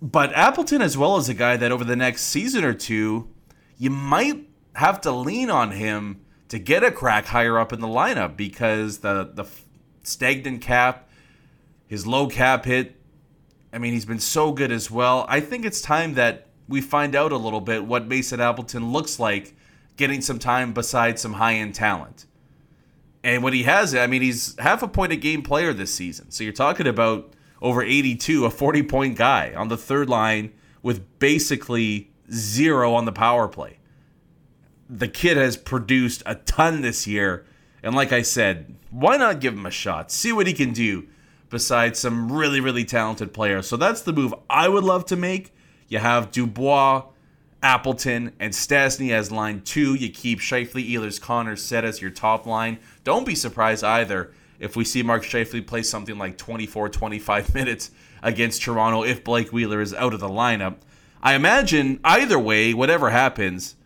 But 0.00 0.32
Appleton, 0.32 0.82
as 0.82 0.96
well 0.96 1.16
as 1.16 1.28
a 1.28 1.34
guy 1.34 1.56
that 1.56 1.72
over 1.72 1.84
the 1.84 1.96
next 1.96 2.22
season 2.22 2.62
or 2.62 2.74
two 2.74 3.28
you 3.82 3.90
might 3.90 4.48
have 4.76 5.00
to 5.00 5.10
lean 5.10 5.50
on 5.50 5.72
him 5.72 6.20
to 6.52 6.58
get 6.58 6.84
a 6.84 6.90
crack 6.90 7.24
higher 7.24 7.58
up 7.58 7.72
in 7.72 7.80
the 7.80 7.88
lineup 7.88 8.36
because 8.36 8.98
the 8.98 9.30
the 9.32 9.46
stagnant 10.02 10.60
cap, 10.60 11.08
his 11.86 12.06
low 12.06 12.26
cap 12.26 12.66
hit. 12.66 12.94
I 13.72 13.78
mean, 13.78 13.94
he's 13.94 14.04
been 14.04 14.20
so 14.20 14.52
good 14.52 14.70
as 14.70 14.90
well. 14.90 15.24
I 15.30 15.40
think 15.40 15.64
it's 15.64 15.80
time 15.80 16.12
that 16.12 16.48
we 16.68 16.82
find 16.82 17.16
out 17.16 17.32
a 17.32 17.38
little 17.38 17.62
bit 17.62 17.86
what 17.86 18.06
Mason 18.06 18.38
Appleton 18.38 18.92
looks 18.92 19.18
like 19.18 19.54
getting 19.96 20.20
some 20.20 20.38
time 20.38 20.74
beside 20.74 21.18
some 21.18 21.32
high 21.32 21.54
end 21.54 21.74
talent. 21.74 22.26
And 23.24 23.42
when 23.42 23.54
he 23.54 23.62
has 23.62 23.94
it, 23.94 24.00
I 24.00 24.06
mean, 24.06 24.20
he's 24.20 24.54
half 24.58 24.82
a 24.82 24.88
point 24.88 25.10
a 25.10 25.16
game 25.16 25.40
player 25.40 25.72
this 25.72 25.94
season. 25.94 26.30
So 26.32 26.44
you're 26.44 26.52
talking 26.52 26.86
about 26.86 27.32
over 27.62 27.82
82, 27.82 28.44
a 28.44 28.50
40 28.50 28.82
point 28.82 29.16
guy 29.16 29.54
on 29.54 29.68
the 29.68 29.78
third 29.78 30.10
line 30.10 30.52
with 30.82 31.18
basically 31.18 32.10
zero 32.30 32.92
on 32.92 33.06
the 33.06 33.12
power 33.12 33.48
play. 33.48 33.78
The 34.92 35.08
kid 35.08 35.36
has 35.38 35.56
produced 35.56 36.22
a 36.26 36.34
ton 36.34 36.82
this 36.82 37.06
year. 37.06 37.46
And 37.82 37.94
like 37.94 38.12
I 38.12 38.22
said, 38.22 38.74
why 38.90 39.16
not 39.16 39.40
give 39.40 39.54
him 39.54 39.66
a 39.66 39.70
shot? 39.70 40.10
See 40.12 40.32
what 40.32 40.46
he 40.46 40.52
can 40.52 40.72
do 40.72 41.08
besides 41.48 41.98
some 41.98 42.30
really, 42.30 42.60
really 42.60 42.84
talented 42.84 43.32
players. 43.32 43.66
So 43.66 43.76
that's 43.76 44.02
the 44.02 44.12
move 44.12 44.34
I 44.50 44.68
would 44.68 44.84
love 44.84 45.06
to 45.06 45.16
make. 45.16 45.54
You 45.88 45.98
have 45.98 46.30
Dubois, 46.30 47.04
Appleton, 47.62 48.32
and 48.38 48.52
Stastny 48.52 49.12
as 49.12 49.32
line 49.32 49.62
two. 49.62 49.94
You 49.94 50.10
keep 50.10 50.40
Scheifele, 50.40 50.90
Ehlers, 50.90 51.20
Connor 51.20 51.56
set 51.56 51.84
as 51.84 52.02
your 52.02 52.10
top 52.10 52.46
line. 52.46 52.78
Don't 53.04 53.26
be 53.26 53.34
surprised 53.34 53.84
either 53.84 54.32
if 54.58 54.76
we 54.76 54.84
see 54.84 55.02
Mark 55.02 55.24
Scheifele 55.24 55.66
play 55.66 55.82
something 55.82 56.18
like 56.18 56.38
24, 56.38 56.88
25 56.88 57.54
minutes 57.54 57.90
against 58.22 58.62
Toronto 58.62 59.02
if 59.02 59.24
Blake 59.24 59.52
Wheeler 59.52 59.80
is 59.80 59.94
out 59.94 60.14
of 60.14 60.20
the 60.20 60.28
lineup. 60.28 60.76
I 61.22 61.34
imagine 61.34 62.00
either 62.04 62.38
way, 62.38 62.74
whatever 62.74 63.10
happens, 63.10 63.76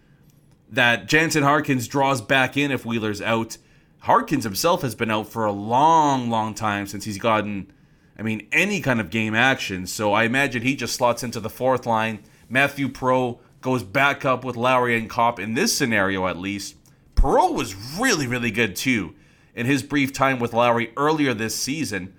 that 0.70 1.06
Jansen 1.06 1.42
Harkins 1.42 1.88
draws 1.88 2.20
back 2.20 2.56
in 2.56 2.70
if 2.70 2.84
Wheeler's 2.84 3.22
out. 3.22 3.58
Harkins 4.00 4.44
himself 4.44 4.82
has 4.82 4.94
been 4.94 5.10
out 5.10 5.28
for 5.28 5.44
a 5.44 5.52
long, 5.52 6.30
long 6.30 6.54
time 6.54 6.86
since 6.86 7.04
he's 7.04 7.18
gotten, 7.18 7.72
I 8.18 8.22
mean, 8.22 8.46
any 8.52 8.80
kind 8.80 9.00
of 9.00 9.10
game 9.10 9.34
action. 9.34 9.86
So 9.86 10.12
I 10.12 10.24
imagine 10.24 10.62
he 10.62 10.76
just 10.76 10.94
slots 10.94 11.22
into 11.22 11.40
the 11.40 11.50
fourth 11.50 11.86
line. 11.86 12.20
Matthew 12.48 12.88
Perreault 12.88 13.40
goes 13.60 13.82
back 13.82 14.24
up 14.24 14.44
with 14.44 14.56
Lowry 14.56 14.96
and 14.98 15.10
Copp 15.10 15.40
in 15.40 15.54
this 15.54 15.76
scenario 15.76 16.26
at 16.26 16.38
least. 16.38 16.76
Perreault 17.14 17.54
was 17.54 17.74
really, 17.98 18.26
really 18.26 18.50
good 18.50 18.76
too 18.76 19.14
in 19.54 19.66
his 19.66 19.82
brief 19.82 20.12
time 20.12 20.38
with 20.38 20.52
Lowry 20.52 20.92
earlier 20.96 21.34
this 21.34 21.56
season. 21.56 22.14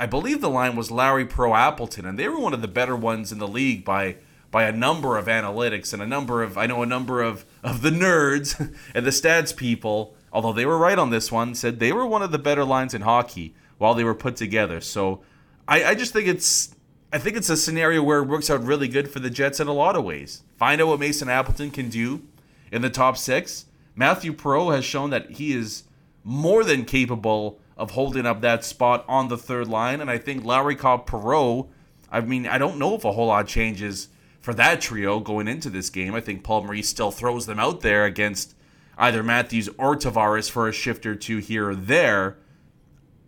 I 0.00 0.06
believe 0.06 0.40
the 0.40 0.48
line 0.48 0.76
was 0.76 0.92
Lowry 0.92 1.26
Perreault 1.26 1.56
Appleton, 1.56 2.06
and 2.06 2.18
they 2.18 2.28
were 2.28 2.38
one 2.38 2.54
of 2.54 2.62
the 2.62 2.68
better 2.68 2.94
ones 2.94 3.32
in 3.32 3.38
the 3.38 3.48
league 3.48 3.84
by 3.84 4.16
by 4.50 4.64
a 4.64 4.72
number 4.72 5.16
of 5.18 5.26
analytics 5.26 5.92
and 5.92 6.02
a 6.02 6.06
number 6.06 6.42
of 6.42 6.56
I 6.56 6.66
know 6.66 6.82
a 6.82 6.86
number 6.86 7.22
of 7.22 7.44
of 7.62 7.82
the 7.82 7.90
nerds 7.90 8.58
and 8.94 9.06
the 9.06 9.10
stats 9.10 9.54
people, 9.54 10.14
although 10.32 10.52
they 10.52 10.66
were 10.66 10.78
right 10.78 10.98
on 10.98 11.10
this 11.10 11.30
one, 11.30 11.54
said 11.54 11.78
they 11.78 11.92
were 11.92 12.06
one 12.06 12.22
of 12.22 12.32
the 12.32 12.38
better 12.38 12.64
lines 12.64 12.94
in 12.94 13.02
hockey 13.02 13.54
while 13.78 13.94
they 13.94 14.04
were 14.04 14.14
put 14.14 14.36
together. 14.36 14.80
So 14.80 15.22
I, 15.66 15.84
I 15.84 15.94
just 15.94 16.12
think 16.12 16.26
it's 16.26 16.74
I 17.12 17.18
think 17.18 17.36
it's 17.36 17.50
a 17.50 17.56
scenario 17.56 18.02
where 18.02 18.18
it 18.18 18.28
works 18.28 18.50
out 18.50 18.62
really 18.62 18.88
good 18.88 19.10
for 19.10 19.18
the 19.18 19.30
Jets 19.30 19.60
in 19.60 19.68
a 19.68 19.72
lot 19.72 19.96
of 19.96 20.04
ways. 20.04 20.42
Find 20.56 20.80
out 20.80 20.88
what 20.88 21.00
Mason 21.00 21.28
Appleton 21.28 21.70
can 21.70 21.88
do 21.88 22.22
in 22.70 22.82
the 22.82 22.90
top 22.90 23.16
six. 23.16 23.66
Matthew 23.94 24.32
Perreault 24.32 24.74
has 24.74 24.84
shown 24.84 25.10
that 25.10 25.30
he 25.32 25.52
is 25.52 25.84
more 26.22 26.64
than 26.64 26.84
capable 26.84 27.58
of 27.76 27.92
holding 27.92 28.26
up 28.26 28.40
that 28.42 28.64
spot 28.64 29.04
on 29.08 29.28
the 29.28 29.38
third 29.38 29.68
line. 29.68 30.00
And 30.00 30.10
I 30.10 30.18
think 30.18 30.44
Lowry 30.44 30.76
Copp 30.76 31.08
Perreault, 31.08 31.68
I 32.10 32.20
mean, 32.20 32.46
I 32.46 32.58
don't 32.58 32.78
know 32.78 32.94
if 32.94 33.04
a 33.04 33.12
whole 33.12 33.28
lot 33.28 33.46
changes 33.46 34.08
for 34.40 34.54
that 34.54 34.80
trio 34.80 35.20
going 35.20 35.48
into 35.48 35.70
this 35.70 35.90
game. 35.90 36.14
I 36.14 36.20
think 36.20 36.42
Paul 36.42 36.64
Maurice 36.64 36.88
still 36.88 37.10
throws 37.10 37.46
them 37.46 37.58
out 37.58 37.80
there 37.80 38.04
against 38.04 38.54
either 38.96 39.22
Matthews 39.22 39.68
or 39.78 39.96
Tavares 39.96 40.50
for 40.50 40.68
a 40.68 40.72
shift 40.72 41.06
or 41.06 41.14
two 41.14 41.38
here 41.38 41.70
or 41.70 41.74
there. 41.74 42.38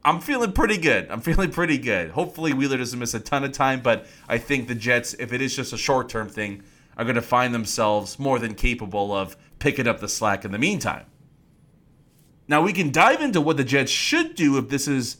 I'm 0.04 0.20
feeling 0.20 0.52
pretty 0.52 0.78
good. 0.78 1.10
I'm 1.10 1.20
feeling 1.22 1.50
pretty 1.50 1.78
good. 1.78 2.10
Hopefully 2.12 2.52
Wheeler 2.52 2.78
doesn't 2.78 2.98
miss 2.98 3.14
a 3.14 3.20
ton 3.20 3.44
of 3.44 3.52
time, 3.52 3.80
but 3.80 4.06
I 4.28 4.38
think 4.38 4.68
the 4.68 4.74
Jets, 4.74 5.14
if 5.14 5.32
it 5.32 5.40
is 5.40 5.54
just 5.54 5.72
a 5.72 5.78
short 5.78 6.08
term 6.08 6.28
thing, 6.28 6.62
are 6.96 7.04
going 7.04 7.16
to 7.16 7.22
find 7.22 7.54
themselves 7.54 8.18
more 8.18 8.38
than 8.38 8.54
capable 8.54 9.12
of 9.12 9.36
picking 9.58 9.86
up 9.86 10.00
the 10.00 10.08
slack 10.08 10.44
in 10.44 10.52
the 10.52 10.58
meantime. 10.58 11.06
Now 12.48 12.62
we 12.62 12.72
can 12.72 12.90
dive 12.90 13.20
into 13.20 13.40
what 13.40 13.56
the 13.56 13.64
Jets 13.64 13.92
should 13.92 14.34
do 14.34 14.58
if 14.58 14.68
this 14.68 14.88
is, 14.88 15.18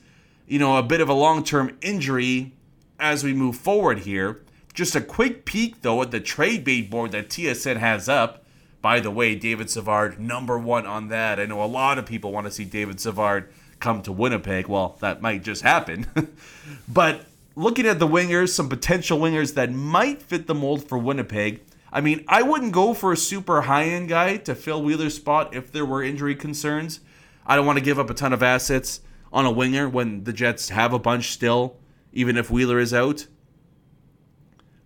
you 0.48 0.58
know, 0.58 0.76
a 0.76 0.82
bit 0.82 1.00
of 1.00 1.08
a 1.08 1.12
long-term 1.14 1.78
injury 1.80 2.54
as 2.98 3.22
we 3.22 3.32
move 3.32 3.56
forward 3.56 4.00
here. 4.00 4.42
Just 4.80 4.96
a 4.96 5.02
quick 5.02 5.44
peek 5.44 5.82
though 5.82 6.00
at 6.00 6.10
the 6.10 6.20
trade 6.20 6.64
bait 6.64 6.88
board 6.88 7.12
that 7.12 7.28
TSN 7.28 7.76
has 7.76 8.08
up. 8.08 8.46
By 8.80 8.98
the 8.98 9.10
way, 9.10 9.34
David 9.34 9.68
Savard 9.68 10.18
number 10.18 10.58
one 10.58 10.86
on 10.86 11.08
that. 11.08 11.38
I 11.38 11.44
know 11.44 11.62
a 11.62 11.66
lot 11.66 11.98
of 11.98 12.06
people 12.06 12.32
want 12.32 12.46
to 12.46 12.50
see 12.50 12.64
David 12.64 12.98
Savard 12.98 13.52
come 13.78 14.00
to 14.00 14.10
Winnipeg. 14.10 14.68
Well, 14.68 14.96
that 15.00 15.20
might 15.20 15.42
just 15.42 15.60
happen. 15.60 16.06
but 16.88 17.26
looking 17.54 17.84
at 17.84 17.98
the 17.98 18.08
wingers, 18.08 18.54
some 18.54 18.70
potential 18.70 19.18
wingers 19.18 19.52
that 19.52 19.70
might 19.70 20.22
fit 20.22 20.46
the 20.46 20.54
mold 20.54 20.88
for 20.88 20.96
Winnipeg. 20.96 21.60
I 21.92 22.00
mean, 22.00 22.24
I 22.26 22.40
wouldn't 22.40 22.72
go 22.72 22.94
for 22.94 23.12
a 23.12 23.18
super 23.18 23.60
high 23.60 23.84
end 23.84 24.08
guy 24.08 24.38
to 24.38 24.54
fill 24.54 24.82
Wheeler's 24.82 25.16
spot 25.16 25.54
if 25.54 25.70
there 25.70 25.84
were 25.84 26.02
injury 26.02 26.34
concerns. 26.34 27.00
I 27.44 27.54
don't 27.54 27.66
want 27.66 27.78
to 27.78 27.84
give 27.84 27.98
up 27.98 28.08
a 28.08 28.14
ton 28.14 28.32
of 28.32 28.42
assets 28.42 29.02
on 29.30 29.44
a 29.44 29.50
winger 29.50 29.90
when 29.90 30.24
the 30.24 30.32
Jets 30.32 30.70
have 30.70 30.94
a 30.94 30.98
bunch 30.98 31.32
still, 31.32 31.76
even 32.14 32.38
if 32.38 32.50
Wheeler 32.50 32.78
is 32.78 32.94
out. 32.94 33.26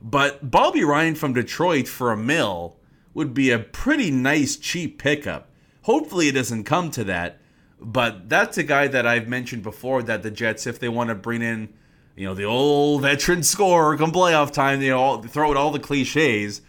But 0.07 0.51
Bobby 0.51 0.85
Ryan 0.85 1.15
from 1.15 1.33
Detroit 1.33 1.89
for 1.89 2.13
a 2.13 2.17
mill 2.17 2.77
would 3.15 3.33
be 3.33 3.51
a 3.51 3.59
pretty 3.59 4.11
nice 4.11 4.55
cheap 4.55 4.99
pickup. 4.99 5.49
Hopefully 5.85 6.29
it 6.29 6.33
doesn't 6.33 6.65
come 6.65 6.91
to 6.91 7.05
that, 7.05 7.39
but 7.81 8.29
that's 8.29 8.59
a 8.59 8.63
guy 8.63 8.87
that 8.87 9.07
I've 9.07 9.29
mentioned 9.29 9.63
before 9.63 10.03
that 10.03 10.23
the 10.23 10.31
Jets, 10.31 10.67
if 10.67 10.79
they 10.79 10.91
want 10.91 11.09
to 11.09 11.15
bring 11.15 11.41
in, 11.41 11.73
you 12.17 12.27
know, 12.27 12.35
the 12.35 12.45
old 12.45 13.01
veteran 13.01 13.43
scorer 13.43 13.97
come 13.97 14.13
playoff 14.13 14.53
time, 14.53 14.83
you 14.83 14.91
know, 14.91 15.23
throw 15.23 15.51
out 15.51 15.57
all 15.57 15.71
the 15.71 15.81
cliches. 15.81 16.61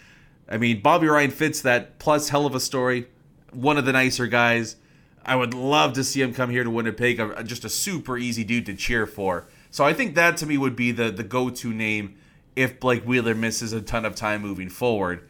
I 0.47 0.57
mean, 0.57 0.81
Bobby 0.81 1.07
Ryan 1.07 1.31
fits 1.31 1.59
that 1.61 1.99
plus 1.99 2.29
hell 2.29 2.45
of 2.45 2.55
a 2.55 2.59
story. 2.61 3.07
One 3.51 3.77
of 3.77 3.85
the 3.85 3.91
nicer 3.91 4.27
guys. 4.27 4.77
I 5.25 5.35
would 5.35 5.53
love 5.53 5.91
to 5.93 6.05
see 6.05 6.21
him 6.21 6.33
come 6.33 6.51
here 6.51 6.63
to 6.63 6.69
Winnipeg. 6.69 7.19
Uh, 7.19 7.43
just 7.43 7.65
a 7.65 7.69
super 7.69 8.17
easy 8.17 8.45
dude 8.45 8.65
to 8.67 8.75
cheer 8.75 9.05
for. 9.05 9.47
So 9.71 9.83
I 9.83 9.91
think 9.91 10.15
that 10.15 10.37
to 10.37 10.45
me 10.45 10.57
would 10.57 10.75
be 10.75 10.91
the 10.91 11.11
the 11.11 11.23
go 11.23 11.49
to 11.49 11.73
name 11.73 12.15
if 12.55 12.79
Blake 12.79 13.03
Wheeler 13.03 13.35
misses 13.35 13.73
a 13.73 13.81
ton 13.81 14.05
of 14.05 14.15
time 14.15 14.41
moving 14.41 14.69
forward. 14.69 15.27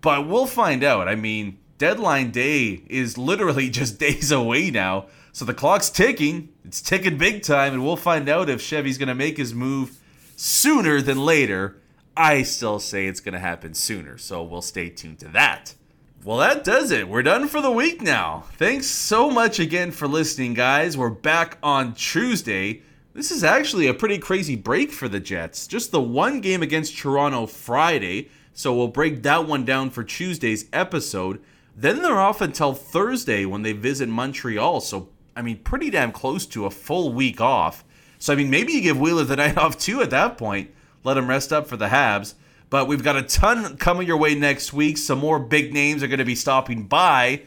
But 0.00 0.28
we'll 0.28 0.46
find 0.46 0.82
out. 0.82 1.08
I 1.08 1.14
mean, 1.14 1.58
deadline 1.78 2.30
day 2.30 2.82
is 2.88 3.18
literally 3.18 3.70
just 3.80 3.98
days 3.98 4.30
away 4.30 4.70
now. 4.70 5.06
So 5.32 5.44
the 5.44 5.54
clock's 5.54 5.90
ticking. 5.90 6.50
It's 6.64 6.82
ticking 6.82 7.16
big 7.16 7.42
time, 7.42 7.72
and 7.72 7.84
we'll 7.84 7.96
find 7.96 8.28
out 8.28 8.50
if 8.50 8.60
Chevy's 8.60 8.98
going 8.98 9.08
to 9.08 9.14
make 9.14 9.38
his 9.38 9.54
move 9.54 9.98
sooner 10.36 11.00
than 11.00 11.24
later. 11.24 11.78
I 12.14 12.42
still 12.42 12.78
say 12.78 13.06
it's 13.06 13.20
going 13.20 13.32
to 13.32 13.40
happen 13.40 13.72
sooner, 13.72 14.18
so 14.18 14.42
we'll 14.42 14.60
stay 14.60 14.90
tuned 14.90 15.20
to 15.20 15.28
that. 15.28 15.74
Well, 16.24 16.36
that 16.38 16.62
does 16.62 16.90
it. 16.90 17.08
We're 17.08 17.22
done 17.22 17.48
for 17.48 17.60
the 17.60 17.70
week 17.70 18.02
now. 18.02 18.44
Thanks 18.52 18.86
so 18.86 19.30
much 19.30 19.58
again 19.58 19.90
for 19.90 20.06
listening, 20.06 20.54
guys. 20.54 20.96
We're 20.96 21.08
back 21.08 21.58
on 21.62 21.94
Tuesday. 21.94 22.82
This 23.14 23.30
is 23.30 23.44
actually 23.44 23.88
a 23.88 23.94
pretty 23.94 24.16
crazy 24.16 24.56
break 24.56 24.90
for 24.90 25.06
the 25.06 25.20
Jets. 25.20 25.66
Just 25.66 25.90
the 25.90 26.00
one 26.00 26.40
game 26.40 26.62
against 26.62 26.96
Toronto 26.96 27.44
Friday, 27.44 28.30
so 28.54 28.74
we'll 28.74 28.88
break 28.88 29.22
that 29.22 29.46
one 29.46 29.66
down 29.66 29.90
for 29.90 30.02
Tuesday's 30.02 30.64
episode. 30.72 31.38
Then 31.76 32.00
they're 32.00 32.18
off 32.18 32.40
until 32.40 32.72
Thursday 32.72 33.44
when 33.44 33.60
they 33.60 33.72
visit 33.72 34.08
Montreal. 34.08 34.80
So, 34.80 35.10
I 35.36 35.42
mean, 35.42 35.58
pretty 35.58 35.90
damn 35.90 36.10
close 36.10 36.46
to 36.46 36.64
a 36.64 36.70
full 36.70 37.12
week 37.12 37.38
off. 37.38 37.84
So, 38.18 38.32
I 38.32 38.36
mean, 38.36 38.48
maybe 38.48 38.72
you 38.72 38.80
give 38.80 38.98
Wheeler 38.98 39.24
the 39.24 39.36
night 39.44 39.58
off 39.58 39.78
too 39.78 40.00
at 40.00 40.10
that 40.10 40.38
point. 40.38 40.70
Let 41.04 41.18
him 41.18 41.28
rest 41.28 41.52
up 41.52 41.66
for 41.66 41.76
the 41.76 41.88
Habs. 41.88 42.32
But 42.70 42.88
we've 42.88 43.04
got 43.04 43.16
a 43.16 43.22
ton 43.22 43.76
coming 43.76 44.06
your 44.06 44.16
way 44.16 44.34
next 44.34 44.72
week. 44.72 44.96
Some 44.96 45.18
more 45.18 45.38
big 45.38 45.74
names 45.74 46.02
are 46.02 46.08
going 46.08 46.18
to 46.18 46.24
be 46.24 46.34
stopping 46.34 46.84
by. 46.84 47.42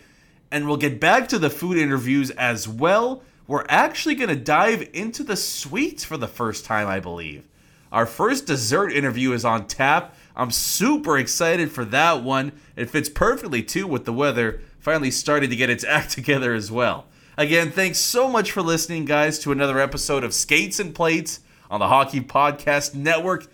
And 0.52 0.68
we'll 0.68 0.78
get 0.78 1.00
back 1.00 1.28
to 1.30 1.40
the 1.40 1.50
food 1.50 1.80
interviews 1.80 2.30
as 2.32 2.68
well. 2.68 3.24
We're 3.48 3.66
actually 3.70 4.16
going 4.16 4.30
to 4.30 4.36
dive 4.36 4.90
into 4.94 5.24
the 5.24 5.36
sweets 5.36 6.04
for 6.04 6.18
the 6.18 6.28
first 6.28 6.66
time, 6.66 6.88
I 6.88 7.00
believe. 7.00 7.48
Our 7.92 8.06
first 8.06 8.48
dessert 8.48 8.92
interview 8.92 9.32
is 9.34 9.46
on 9.46 9.68
tap. 9.68 10.16
I'm 10.36 10.52
super 10.52 11.18
excited 11.18 11.72
for 11.72 11.86
that 11.86 12.24
one. 12.24 12.52
It 12.76 12.90
fits 12.90 13.08
perfectly 13.08 13.64
too 13.64 13.88
with 13.88 14.06
the 14.06 14.14
weather 14.14 14.62
finally 14.80 15.12
starting 15.12 15.50
to 15.50 15.56
get 15.56 15.70
its 15.70 15.84
act 15.88 16.12
together 16.12 16.54
as 16.54 16.72
well. 16.72 17.06
Again, 17.38 17.72
thanks 17.72 17.98
so 17.98 18.28
much 18.28 18.52
for 18.52 18.62
listening, 18.62 19.06
guys, 19.06 19.40
to 19.40 19.52
another 19.52 19.80
episode 19.80 20.24
of 20.24 20.34
Skates 20.34 20.80
and 20.80 20.96
Plates 20.96 21.42
on 21.70 21.80
the 21.80 21.88
Hockey 21.88 22.22
Podcast 22.22 22.96
Network. 22.96 23.48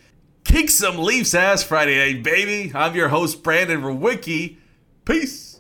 Kick 0.44 0.70
some 0.70 1.00
Leafs 1.00 1.34
ass 1.34 1.64
Friday 1.64 1.98
night, 1.98 2.24
baby. 2.24 2.72
I'm 2.76 2.96
your 2.96 3.10
host, 3.10 3.44
Brandon 3.44 3.82
Rowicki. 3.82 4.58
Peace. 5.06 5.51